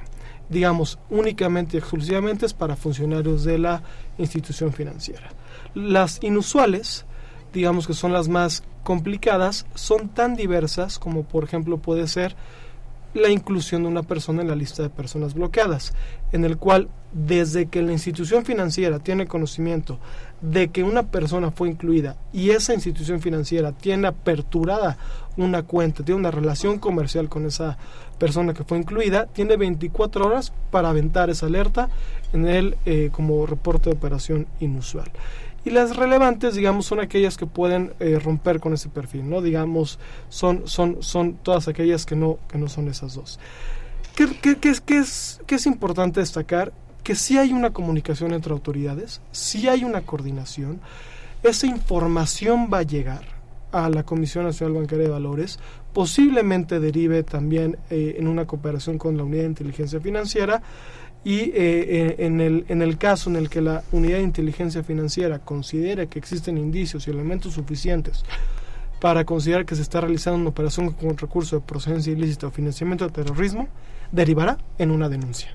Digamos, 0.50 1.00
únicamente 1.10 1.76
y 1.76 1.80
exclusivamente 1.80 2.46
es 2.46 2.54
para 2.54 2.76
funcionarios 2.76 3.44
de 3.44 3.58
la 3.58 3.82
institución 4.18 4.72
financiera. 4.74 5.30
Las 5.74 6.24
inusuales, 6.24 7.06
digamos 7.54 7.88
que 7.88 7.94
son 7.94 8.14
las 8.14 8.28
más 8.28 8.64
complicadas 8.84 9.66
son 9.76 10.10
tan 10.10 10.36
diversas 10.36 11.00
como 11.00 11.24
por 11.24 11.44
ejemplo 11.44 11.78
puede 11.78 12.08
ser 12.08 12.36
la 13.14 13.30
inclusión 13.30 13.84
de 13.84 13.90
una 13.90 14.04
persona 14.04 14.42
en 14.42 14.48
la 14.48 14.56
lista 14.56 14.84
de 14.84 14.90
personas 14.90 15.34
bloqueadas, 15.34 15.94
en 16.32 16.46
el 16.46 16.58
cual 16.58 16.90
desde 17.12 17.68
que 17.68 17.82
la 17.82 17.94
institución 17.94 18.46
financiera 18.46 19.00
tiene 19.00 19.28
conocimiento 19.28 20.00
de 20.42 20.68
que 20.70 20.84
una 20.84 21.04
persona 21.04 21.52
fue 21.52 21.70
incluida 21.70 22.18
y 22.32 22.52
esa 22.52 22.74
institución 22.74 23.22
financiera 23.22 23.72
tiene 23.72 24.08
aperturada 24.08 24.98
una 25.36 25.64
cuenta, 25.64 26.04
tiene 26.04 26.20
una 26.20 26.32
relación 26.32 26.80
comercial 26.80 27.30
con 27.30 27.46
esa 27.46 27.78
persona 28.20 28.54
que 28.54 28.64
fue 28.64 28.78
incluida, 28.78 29.26
tiene 29.28 29.56
24 29.56 30.26
horas 30.26 30.52
para 30.70 30.90
aventar 30.90 31.30
esa 31.30 31.46
alerta 31.46 31.90
en 32.34 32.48
el 32.48 32.78
eh, 32.86 33.10
como 33.12 33.46
reporte 33.46 33.90
de 33.90 33.96
operación 33.96 34.48
inusual. 34.60 35.12
Y 35.68 35.70
las 35.70 35.98
relevantes, 35.98 36.56
digamos, 36.56 36.86
son 36.86 37.02
aquellas 37.02 37.36
que 37.36 37.46
pueden 37.46 37.92
eh, 38.00 38.20
romper 38.24 38.62
con 38.62 38.74
ese 38.74 38.88
perfil, 38.88 39.30
¿no? 39.30 39.42
Digamos, 39.42 40.00
son, 40.30 40.66
son, 40.66 41.04
son 41.04 41.34
todas 41.34 41.68
aquellas 41.68 42.06
que 42.06 42.16
no, 42.16 42.40
que 42.48 42.58
no 42.58 42.70
son 42.70 42.88
esas 42.88 43.16
dos. 43.16 43.38
¿Qué, 44.16 44.30
qué, 44.40 44.70
es, 44.70 44.80
qué, 44.80 45.00
es, 45.00 45.42
qué 45.46 45.56
es 45.56 45.66
importante 45.66 46.22
destacar? 46.22 46.72
Que 47.04 47.16
sí 47.16 47.38
hay 47.38 47.52
una 47.52 47.72
comunicación 47.72 48.34
entre 48.34 48.54
autoridades, 48.54 49.20
sí 49.34 49.68
hay 49.68 49.84
una 49.84 50.04
coordinación, 50.04 50.80
esa 51.44 51.68
información 51.68 52.70
va 52.74 52.78
a 52.78 52.84
llegar 52.84 53.26
a 53.74 53.90
la 53.90 54.04
Comisión 54.04 54.46
Nacional 54.46 54.76
Bancaria 54.76 55.04
de 55.04 55.12
Valores, 55.12 55.60
posiblemente 55.92 56.80
derive 56.80 57.24
también 57.24 57.78
eh, 57.90 58.16
en 58.18 58.30
una 58.30 58.48
cooperación 58.48 58.98
con 58.98 59.18
la 59.18 59.24
Unidad 59.24 59.42
de 59.42 59.50
Inteligencia 59.50 60.00
Financiera, 60.00 60.62
y 61.28 61.40
eh, 61.40 61.52
eh, 61.56 62.16
en, 62.20 62.40
el, 62.40 62.64
en 62.70 62.82
el 62.82 62.98
caso 62.98 63.30
en 63.30 63.36
el 63.36 63.50
que 63.50 63.60
la 63.60 63.84
unidad 63.92 64.20
de 64.20 64.24
inteligencia 64.24 64.82
financiera 64.82 65.40
considere 65.40 66.08
que 66.08 66.20
existen 66.20 66.58
indicios 66.58 67.06
y 67.06 67.12
elementos 67.12 67.56
suficientes 67.56 68.24
para 69.02 69.26
considerar 69.26 69.66
que 69.66 69.76
se 69.76 69.82
está 69.82 70.00
realizando 70.00 70.40
una 70.40 70.52
operación 70.52 70.90
con 70.94 71.18
recurso 71.18 71.58
de 71.58 71.64
procedencia 71.64 72.14
ilícita 72.14 72.48
o 72.48 72.52
financiamiento 72.52 73.06
de 73.06 73.12
terrorismo, 73.12 73.68
derivará 74.10 74.58
en 74.78 74.90
una 74.90 75.10
denuncia. 75.10 75.50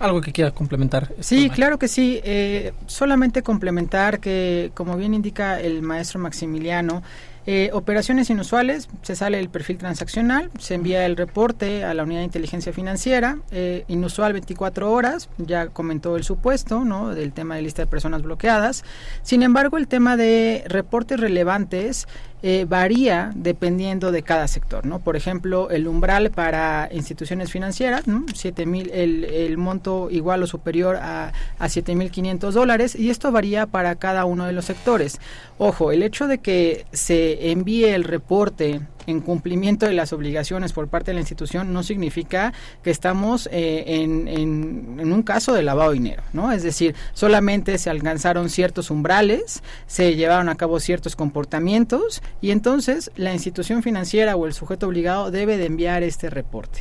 ¿Algo 0.00 0.20
que 0.20 0.32
quiera 0.32 0.50
complementar? 0.50 1.14
Sí, 1.20 1.48
claro 1.50 1.78
que 1.78 1.86
sí. 1.86 2.20
Eh, 2.24 2.72
solamente 2.88 3.44
complementar 3.44 4.18
que, 4.18 4.72
como 4.74 4.96
bien 4.96 5.14
indica 5.14 5.60
el 5.60 5.82
maestro 5.82 6.18
Maximiliano, 6.18 7.04
eh, 7.46 7.70
operaciones 7.72 8.30
inusuales, 8.30 8.88
se 9.02 9.16
sale 9.16 9.40
el 9.40 9.48
perfil 9.48 9.78
transaccional, 9.78 10.50
se 10.58 10.74
envía 10.74 11.04
el 11.06 11.16
reporte 11.16 11.84
a 11.84 11.92
la 11.92 12.04
unidad 12.04 12.20
de 12.20 12.26
inteligencia 12.26 12.72
financiera, 12.72 13.38
eh, 13.50 13.84
inusual 13.88 14.32
24 14.32 14.92
horas, 14.92 15.28
ya 15.38 15.68
comentó 15.68 16.16
el 16.16 16.22
supuesto, 16.22 16.84
¿no? 16.84 17.14
Del 17.14 17.32
tema 17.32 17.56
de 17.56 17.62
lista 17.62 17.82
de 17.82 17.86
personas 17.88 18.22
bloqueadas. 18.22 18.84
Sin 19.22 19.42
embargo, 19.42 19.76
el 19.76 19.88
tema 19.88 20.16
de 20.16 20.64
reportes 20.68 21.18
relevantes 21.18 22.06
eh, 22.42 22.66
varía 22.68 23.30
dependiendo 23.34 24.10
de 24.10 24.22
cada 24.22 24.48
sector, 24.48 24.84
¿no? 24.84 24.98
Por 24.98 25.16
ejemplo, 25.16 25.70
el 25.70 25.86
umbral 25.86 26.30
para 26.30 26.88
instituciones 26.92 27.50
financieras, 27.50 28.06
¿no? 28.08 28.24
mil, 28.66 28.90
el, 28.92 29.24
el, 29.24 29.56
monto 29.58 30.08
igual 30.10 30.42
o 30.42 30.46
superior 30.46 30.96
a, 30.96 31.32
a 31.58 31.66
7.500 31.66 32.50
dólares 32.50 32.96
y 32.96 33.10
esto 33.10 33.30
varía 33.30 33.66
para 33.66 33.94
cada 33.94 34.24
uno 34.24 34.46
de 34.46 34.52
los 34.52 34.64
sectores. 34.64 35.20
Ojo, 35.58 35.92
el 35.92 36.02
hecho 36.02 36.26
de 36.26 36.38
que 36.38 36.84
se 36.92 37.50
envíe 37.52 37.84
el 37.84 38.04
reporte 38.04 38.80
en 39.06 39.20
cumplimiento 39.20 39.86
de 39.86 39.92
las 39.92 40.12
obligaciones 40.12 40.72
por 40.72 40.88
parte 40.88 41.10
de 41.10 41.14
la 41.14 41.20
institución 41.20 41.72
no 41.72 41.82
significa 41.82 42.52
que 42.82 42.90
estamos 42.90 43.48
eh, 43.52 43.84
en, 43.86 44.28
en, 44.28 45.12
un 45.12 45.22
caso 45.22 45.52
de 45.52 45.62
lavado 45.62 45.90
de 45.90 45.98
dinero, 45.98 46.22
¿no? 46.32 46.52
Es 46.52 46.62
decir, 46.62 46.94
solamente 47.12 47.78
se 47.78 47.90
alcanzaron 47.90 48.48
ciertos 48.48 48.90
umbrales, 48.90 49.62
se 49.86 50.14
llevaron 50.14 50.48
a 50.48 50.54
cabo 50.56 50.80
ciertos 50.80 51.16
comportamientos 51.16 52.22
y 52.40 52.50
entonces 52.50 53.10
la 53.16 53.32
institución 53.32 53.82
financiera 53.82 54.36
o 54.36 54.46
el 54.46 54.52
sujeto 54.52 54.86
obligado 54.86 55.30
debe 55.30 55.56
de 55.56 55.66
enviar 55.66 56.02
este 56.02 56.30
reporte. 56.30 56.80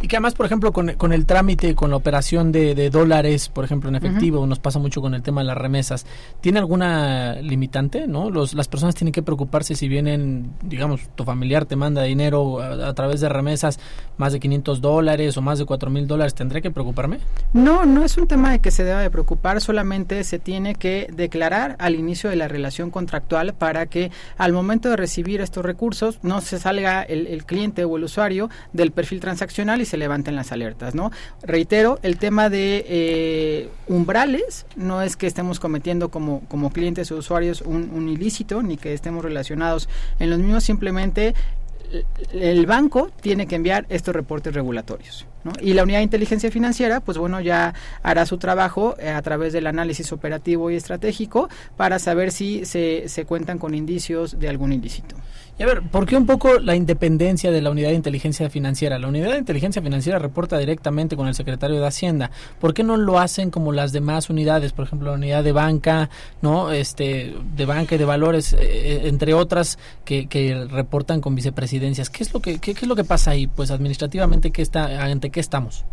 Y 0.00 0.08
que 0.08 0.16
además, 0.16 0.34
por 0.34 0.46
ejemplo, 0.46 0.72
con, 0.72 0.94
con 0.94 1.12
el 1.12 1.26
trámite, 1.26 1.74
con 1.74 1.90
la 1.90 1.96
operación 1.96 2.52
de, 2.52 2.74
de 2.74 2.90
dólares, 2.90 3.48
por 3.48 3.64
ejemplo, 3.64 3.88
en 3.88 3.96
efectivo, 3.96 4.46
nos 4.46 4.58
pasa 4.58 4.78
mucho 4.78 5.00
con 5.00 5.14
el 5.14 5.22
tema 5.22 5.40
de 5.40 5.46
las 5.46 5.56
remesas, 5.56 6.06
¿tiene 6.40 6.58
alguna 6.58 7.34
limitante? 7.40 8.06
no 8.06 8.30
Los, 8.30 8.54
Las 8.54 8.68
personas 8.68 8.94
tienen 8.94 9.12
que 9.12 9.22
preocuparse 9.22 9.74
si 9.74 9.88
vienen, 9.88 10.52
digamos, 10.62 11.00
tu 11.14 11.24
familiar 11.24 11.64
te 11.64 11.76
manda 11.76 12.02
dinero 12.02 12.60
a, 12.60 12.92
través 12.94 13.20
de 13.20 13.28
remesas 13.28 13.78
más 14.16 14.32
de 14.32 14.40
500 14.40 14.80
dólares 14.80 15.36
o 15.36 15.42
más 15.42 15.58
de 15.58 15.64
4 15.64 15.90
mil 15.90 16.06
dólares, 16.06 16.34
¿tendré 16.34 16.60
que 16.62 16.70
preocuparme? 16.70 17.18
No, 17.52 17.86
no 17.86 18.04
es 18.04 18.16
un 18.16 18.26
tema 18.26 18.52
de 18.52 18.58
que 18.58 18.70
se 18.70 18.84
deba 18.84 19.00
de 19.00 19.10
preocupar, 19.10 19.60
solamente 19.60 20.24
se 20.24 20.38
tiene 20.38 20.74
que 20.74 21.08
declarar 21.12 21.76
al 21.78 21.94
inicio 21.94 22.30
de 22.30 22.36
la 22.36 22.48
relación 22.48 22.90
contractual 22.90 23.54
para 23.54 23.86
que 23.86 24.10
al 24.36 24.52
momento 24.52 24.90
de 24.90 24.96
recibir 24.96 25.40
estos 25.40 25.64
recursos 25.64 26.18
no 26.22 26.40
se 26.40 26.58
salga 26.58 27.02
el, 27.02 27.26
el 27.26 27.44
cliente 27.44 27.84
o 27.84 27.96
el 27.96 28.04
usuario 28.04 28.50
del 28.72 28.90
perfil 28.90 29.20
transaccional 29.20 29.69
y 29.78 29.84
se 29.84 29.98
levanten 29.98 30.34
las 30.34 30.52
alertas, 30.52 30.94
¿no? 30.94 31.12
Reitero, 31.42 31.98
el 32.02 32.16
tema 32.16 32.48
de 32.48 32.84
eh, 32.88 33.68
umbrales 33.86 34.64
no 34.74 35.02
es 35.02 35.16
que 35.16 35.26
estemos 35.26 35.60
cometiendo 35.60 36.08
como, 36.08 36.40
como 36.48 36.72
clientes 36.72 37.12
o 37.12 37.16
usuarios 37.16 37.60
un, 37.60 37.90
un 37.92 38.08
ilícito 38.08 38.62
ni 38.62 38.78
que 38.78 38.94
estemos 38.94 39.22
relacionados 39.22 39.88
en 40.18 40.30
los 40.30 40.38
mismos, 40.38 40.64
simplemente 40.64 41.34
el 42.32 42.66
banco 42.66 43.10
tiene 43.20 43.46
que 43.46 43.56
enviar 43.56 43.86
estos 43.88 44.14
reportes 44.14 44.54
regulatorios. 44.54 45.26
Y 45.60 45.72
la 45.72 45.82
unidad 45.82 45.98
de 45.98 46.04
inteligencia 46.04 46.50
financiera, 46.50 47.00
pues 47.00 47.18
bueno, 47.18 47.40
ya 47.40 47.74
hará 48.02 48.26
su 48.26 48.38
trabajo 48.38 48.94
eh, 48.98 49.08
a 49.08 49.22
través 49.22 49.52
del 49.52 49.66
análisis 49.66 50.12
operativo 50.12 50.70
y 50.70 50.76
estratégico 50.76 51.48
para 51.76 51.98
saber 51.98 52.30
si 52.30 52.64
se, 52.66 53.08
se 53.08 53.24
cuentan 53.24 53.58
con 53.58 53.74
indicios 53.74 54.38
de 54.38 54.48
algún 54.48 54.72
ilícito. 54.72 55.16
Y 55.60 55.62
a 55.62 55.66
ver, 55.66 55.82
¿por 55.82 56.06
qué 56.06 56.16
un 56.16 56.24
poco 56.24 56.58
la 56.58 56.74
independencia 56.74 57.50
de 57.50 57.60
la 57.60 57.70
unidad 57.70 57.90
de 57.90 57.94
inteligencia 57.94 58.48
financiera? 58.48 58.98
La 58.98 59.08
unidad 59.08 59.32
de 59.32 59.38
inteligencia 59.40 59.82
financiera 59.82 60.18
reporta 60.18 60.56
directamente 60.56 61.16
con 61.16 61.28
el 61.28 61.34
secretario 61.34 61.78
de 61.78 61.86
Hacienda. 61.86 62.30
¿Por 62.58 62.72
qué 62.72 62.82
no 62.82 62.96
lo 62.96 63.18
hacen 63.18 63.50
como 63.50 63.70
las 63.70 63.92
demás 63.92 64.30
unidades? 64.30 64.72
Por 64.72 64.86
ejemplo, 64.86 65.10
la 65.10 65.18
unidad 65.18 65.44
de 65.44 65.52
banca, 65.52 66.08
¿no? 66.40 66.72
Este, 66.72 67.34
de 67.54 67.66
banca 67.66 67.96
y 67.96 67.98
de 67.98 68.06
valores, 68.06 68.54
eh, 68.54 68.58
eh, 68.62 69.00
entre 69.04 69.34
otras, 69.34 69.78
que, 70.06 70.28
que, 70.28 70.64
reportan 70.64 71.20
con 71.20 71.34
vicepresidencias. 71.34 72.08
¿Qué 72.08 72.22
es 72.22 72.32
lo 72.32 72.40
que, 72.40 72.58
qué, 72.58 72.72
qué, 72.72 72.80
es 72.80 72.88
lo 72.88 72.96
que 72.96 73.04
pasa 73.04 73.32
ahí? 73.32 73.46
Pues 73.46 73.70
administrativamente, 73.70 74.52
¿qué 74.52 74.62
está, 74.62 75.04
¿ante 75.04 75.28
qué 75.28 75.40
estamos? 75.40 75.84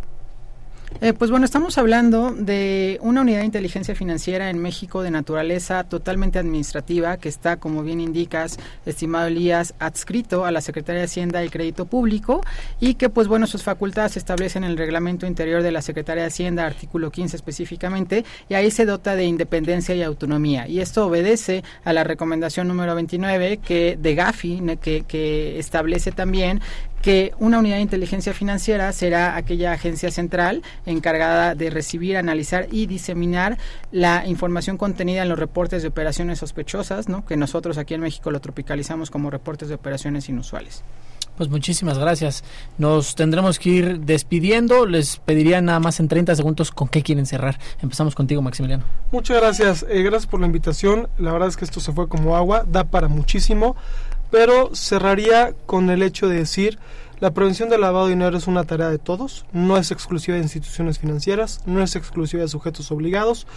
Eh, 0.99 1.13
pues 1.13 1.29
bueno, 1.29 1.45
estamos 1.45 1.77
hablando 1.77 2.31
de 2.31 2.97
una 3.01 3.21
unidad 3.21 3.39
de 3.39 3.45
inteligencia 3.45 3.93
financiera 3.93 4.49
en 4.49 4.57
México 4.57 5.03
de 5.03 5.11
naturaleza 5.11 5.83
totalmente 5.83 6.39
administrativa 6.39 7.17
que 7.17 7.29
está, 7.29 7.57
como 7.57 7.83
bien 7.83 8.01
indicas, 8.01 8.57
estimado 8.85 9.27
Elías, 9.27 9.75
adscrito 9.77 10.45
a 10.45 10.51
la 10.51 10.59
Secretaría 10.59 11.01
de 11.01 11.05
Hacienda 11.05 11.45
y 11.45 11.49
Crédito 11.49 11.85
Público 11.85 12.41
y 12.79 12.95
que, 12.95 13.09
pues 13.09 13.27
bueno, 13.27 13.45
sus 13.45 13.61
facultades 13.61 14.13
se 14.13 14.19
establecen 14.19 14.63
en 14.63 14.71
el 14.71 14.77
reglamento 14.77 15.27
interior 15.27 15.61
de 15.61 15.71
la 15.71 15.83
Secretaría 15.83 16.23
de 16.23 16.29
Hacienda, 16.29 16.65
artículo 16.65 17.11
15 17.11 17.35
específicamente, 17.35 18.25
y 18.49 18.55
ahí 18.55 18.71
se 18.71 18.85
dota 18.85 19.15
de 19.15 19.25
independencia 19.25 19.93
y 19.93 20.01
autonomía. 20.01 20.67
Y 20.67 20.79
esto 20.79 21.05
obedece 21.05 21.63
a 21.83 21.93
la 21.93 22.05
recomendación 22.05 22.67
número 22.67 22.95
29 22.95 23.57
que 23.57 23.97
de 24.01 24.15
Gafi, 24.15 24.63
que, 24.81 25.03
que 25.03 25.59
establece 25.59 26.11
también 26.11 26.61
que 27.02 27.34
una 27.39 27.60
unidad 27.60 27.78
de 27.78 27.82
inteligencia 27.84 28.34
financiera 28.34 28.91
será 28.91 29.36
aquella 29.36 29.74
agencia 29.74 30.12
central 30.12 30.64
encargada 30.86 31.56
de 31.56 31.70
recibir, 31.70 32.18
analizar 32.18 32.68
y 32.72 32.86
diseminar 32.86 33.58
la 33.91 34.26
información 34.28 34.78
contenida 34.78 35.24
en 35.24 35.30
los 35.30 35.39
reportes 35.39 35.82
de 35.82 35.88
operaciones 35.88 36.39
sospechosas, 36.39 37.08
¿no? 37.10 37.26
que 37.26 37.38
nosotros 37.38 37.78
aquí 37.78 37.93
en 37.93 38.02
México 38.02 38.32
lo 38.32 38.41
tropicalizamos 38.41 39.12
como 39.12 39.30
reportes 39.30 39.70
de 39.70 39.76
operaciones 39.76 40.30
inusuales. 40.30 40.84
Pues 41.38 41.52
muchísimas 41.52 42.00
gracias. 42.00 42.43
Nos 42.80 43.14
tendremos 43.14 43.60
que 43.60 43.70
ir 43.70 44.00
despidiendo. 44.00 44.88
Les 44.88 45.18
pediría 45.18 45.62
nada 45.62 45.80
más 45.80 46.00
en 46.00 46.08
30 46.08 46.36
segundos 46.36 46.72
con 46.72 46.88
qué 46.88 47.04
quieren 47.04 47.28
cerrar. 47.28 47.60
Empezamos 47.80 48.16
contigo, 48.16 48.41
Maximiliano. 48.41 48.86
Muchas 49.12 49.38
gracias. 49.38 49.86
Eh, 49.88 50.02
gracias 50.02 50.26
por 50.26 50.39
la 50.39 50.48
invitación. 50.48 51.10
La 51.20 51.32
verdad 51.32 51.48
es 51.48 51.56
que 51.56 51.66
esto 51.66 51.80
se 51.80 51.91
fue 51.91 52.08
como 52.08 52.36
agua. 52.36 52.66
Da 52.68 52.86
para 52.86 53.08
muchísimo 53.08 53.76
pero 54.32 54.75
cerraría 54.75 55.53
con 55.65 55.89
el 55.89 56.03
hecho 56.03 56.28
de 56.28 56.38
decir 56.38 56.80
la 57.19 57.32
prevención 57.32 57.69
del 57.69 57.82
lavado 57.82 58.05
de 58.05 58.13
dinero 58.13 58.38
es 58.38 58.45
una 58.45 58.63
tarea 58.63 58.89
de 58.89 58.99
todos, 58.99 59.45
no 59.51 59.78
es 59.78 59.89
exclusiva 59.89 60.38
de 60.38 60.43
instituciones 60.43 60.99
financieras, 60.99 61.61
no 61.65 61.82
es 61.82 61.95
exclusiva 61.95 62.43
de 62.43 62.47
sujetos 62.47 62.91
obligados. 62.91 63.47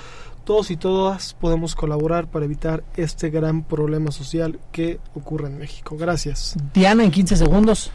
Todos 0.45 0.71
y 0.71 0.79
todas 0.79 1.35
podemos 1.35 1.75
colaborar 1.75 2.27
para 2.27 2.47
evitar 2.47 2.83
este 2.97 3.29
gran 3.29 3.63
problema 3.63 4.11
social 4.11 4.59
que 4.73 4.99
ocurre 5.15 5.49
en 5.49 5.59
México. 5.59 5.99
Gracias. 5.99 6.57
Diana, 6.73 7.05
en 7.05 7.11
15 7.11 7.37
segundos. 7.37 7.93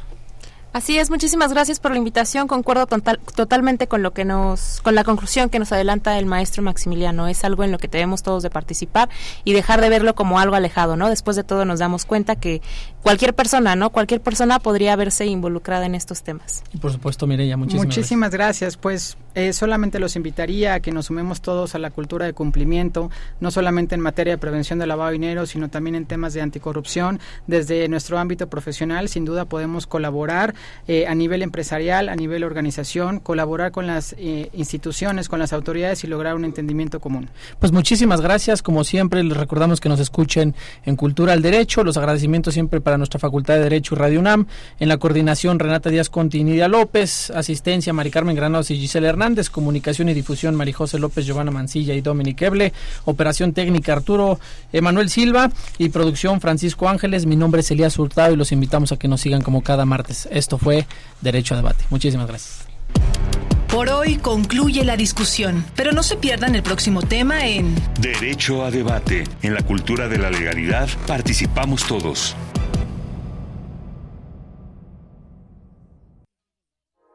Así 0.76 0.98
es, 0.98 1.10
muchísimas 1.10 1.54
gracias 1.54 1.80
por 1.80 1.92
la 1.92 1.98
invitación. 1.98 2.50
Concuerdo 2.50 2.86
totalmente 2.86 3.88
con 3.88 4.04
lo 4.04 4.12
que 4.12 4.26
nos, 4.26 4.82
con 4.82 4.94
la 4.94 5.06
conclusión 5.06 5.50
que 5.50 5.58
nos 5.58 5.72
adelanta 5.72 6.20
el 6.20 6.26
maestro 6.26 6.64
Maximiliano. 6.64 7.30
Es 7.30 7.46
algo 7.46 7.64
en 7.64 7.72
lo 7.72 7.78
que 7.78 7.88
debemos 7.88 8.24
todos 8.24 8.44
de 8.44 8.50
participar 8.50 9.08
y 9.46 9.54
dejar 9.54 9.80
de 9.80 9.88
verlo 9.88 10.16
como 10.16 10.38
algo 10.38 10.54
alejado, 10.54 10.98
¿no? 10.98 11.08
Después 11.08 11.38
de 11.38 11.46
todo 11.46 11.64
nos 11.64 11.80
damos 11.80 12.04
cuenta 12.04 12.36
que 12.36 12.62
cualquier 13.02 13.34
persona, 13.34 13.78
¿no? 13.78 13.92
Cualquier 13.92 14.20
persona 14.20 14.60
podría 14.60 14.98
verse 14.98 15.26
involucrada 15.26 15.86
en 15.86 15.96
estos 15.96 16.24
temas. 16.24 16.62
Y 16.74 16.78
por 16.78 16.92
supuesto, 16.92 17.26
Mireya, 17.26 17.56
muchísimas, 17.56 17.86
muchísimas 17.86 18.32
gracias. 18.32 18.76
Pues 18.76 19.18
eh, 19.34 19.54
solamente 19.54 19.98
los 20.00 20.18
invitaría 20.18 20.74
a 20.74 20.80
que 20.82 20.92
nos 20.92 21.06
sumemos 21.06 21.42
todos 21.42 21.76
a 21.76 21.80
la 21.80 21.90
cultura 21.90 22.26
de 22.26 22.34
cumplimiento, 22.34 23.10
no 23.40 23.50
solamente 23.50 23.96
en 23.96 24.02
materia 24.02 24.34
de 24.34 24.38
prevención 24.38 24.80
del 24.80 24.90
lavado 24.90 25.12
de 25.12 25.14
dinero, 25.14 25.46
sino 25.46 25.70
también 25.70 25.96
en 25.96 26.06
temas 26.06 26.34
de 26.34 26.42
anticorrupción. 26.42 27.22
Desde 27.48 27.88
nuestro 27.88 28.18
ámbito 28.18 28.50
profesional, 28.50 29.08
sin 29.08 29.24
duda 29.24 29.46
podemos 29.46 29.88
colaborar 29.88 30.54
eh, 30.88 31.08
a 31.08 31.16
nivel 31.16 31.42
empresarial, 31.42 32.10
a 32.10 32.16
nivel 32.16 32.44
organización, 32.44 33.20
colaborar 33.20 33.72
con 33.72 33.88
las 33.88 34.16
eh, 34.18 34.50
instituciones, 34.54 35.30
con 35.30 35.40
las 35.40 35.54
autoridades 35.54 36.04
y 36.04 36.08
lograr 36.08 36.36
un 36.36 36.46
entendimiento 36.46 37.00
común. 37.00 37.30
Pues 37.60 37.72
muchísimas 37.72 38.22
gracias, 38.22 38.62
como 38.62 38.84
siempre 38.84 39.24
les 39.24 39.38
recordamos 39.38 39.80
que 39.80 39.90
nos 39.90 40.00
escuchen 40.00 40.56
en 40.86 40.96
Cultura 40.96 41.34
al 41.34 41.42
Derecho, 41.42 41.84
los 41.84 41.98
agradecimientos 41.98 42.54
siempre 42.54 42.82
para 42.82 42.98
nuestra 42.98 43.20
Facultad 43.20 43.56
de 43.56 43.62
Derecho 43.62 43.96
y 43.96 43.98
Radio 43.98 44.20
UNAM, 44.20 44.48
en 44.80 44.90
la 44.90 44.98
coordinación 44.98 45.60
Renata 45.60 45.90
Díaz 45.90 46.10
Conti 46.10 46.44
Nidia 46.44 46.68
López, 46.68 47.32
asistencia 47.32 47.94
Mari 47.94 48.12
Carmen 48.12 48.36
Granados 48.36 48.72
y 48.72 48.78
Gisela 48.78 49.10
Hernández, 49.10 49.50
comunicación 49.50 50.10
y 50.10 50.14
difusión 50.14 50.56
Marijose 50.56 51.00
López, 51.00 51.26
Giovanna 51.26 51.52
Mancilla 51.52 51.94
y 51.94 52.02
Dominic 52.02 52.42
Eble, 52.42 52.74
operación 53.06 53.54
técnica 53.54 53.94
Arturo 53.94 54.40
Emanuel 54.72 55.10
Silva. 55.10 55.52
Y 55.78 55.90
producción 55.90 56.42
Francisco 56.42 56.88
Ángeles. 56.88 57.26
Mi 57.26 57.36
nombre 57.36 57.62
es 57.62 57.72
Elías 57.72 57.98
Hurtado 57.98 58.34
y 58.34 58.38
los 58.38 58.52
invitamos 58.52 58.92
a 58.92 58.98
que 58.98 59.08
nos 59.08 59.22
sigan 59.22 59.42
como 59.42 59.62
cada 59.62 59.86
martes. 59.86 60.28
Esto 60.56 60.64
fue 60.64 60.88
Derecho 61.22 61.54
a 61.54 61.58
Debate. 61.58 61.84
Muchísimas 61.90 62.28
gracias. 62.28 62.66
Por 63.68 63.90
hoy 63.90 64.16
concluye 64.18 64.86
la 64.86 64.96
discusión, 64.96 65.66
pero 65.76 65.92
no 65.92 66.02
se 66.02 66.16
pierdan 66.16 66.56
el 66.56 66.64
próximo 66.64 67.02
tema 67.02 67.46
en 67.46 67.76
Derecho 68.00 68.64
a 68.64 68.72
debate. 68.72 69.26
En 69.42 69.54
la 69.54 69.62
cultura 69.64 70.08
de 70.08 70.18
la 70.18 70.30
legalidad 70.30 70.88
participamos 71.08 71.84
todos. 71.86 72.38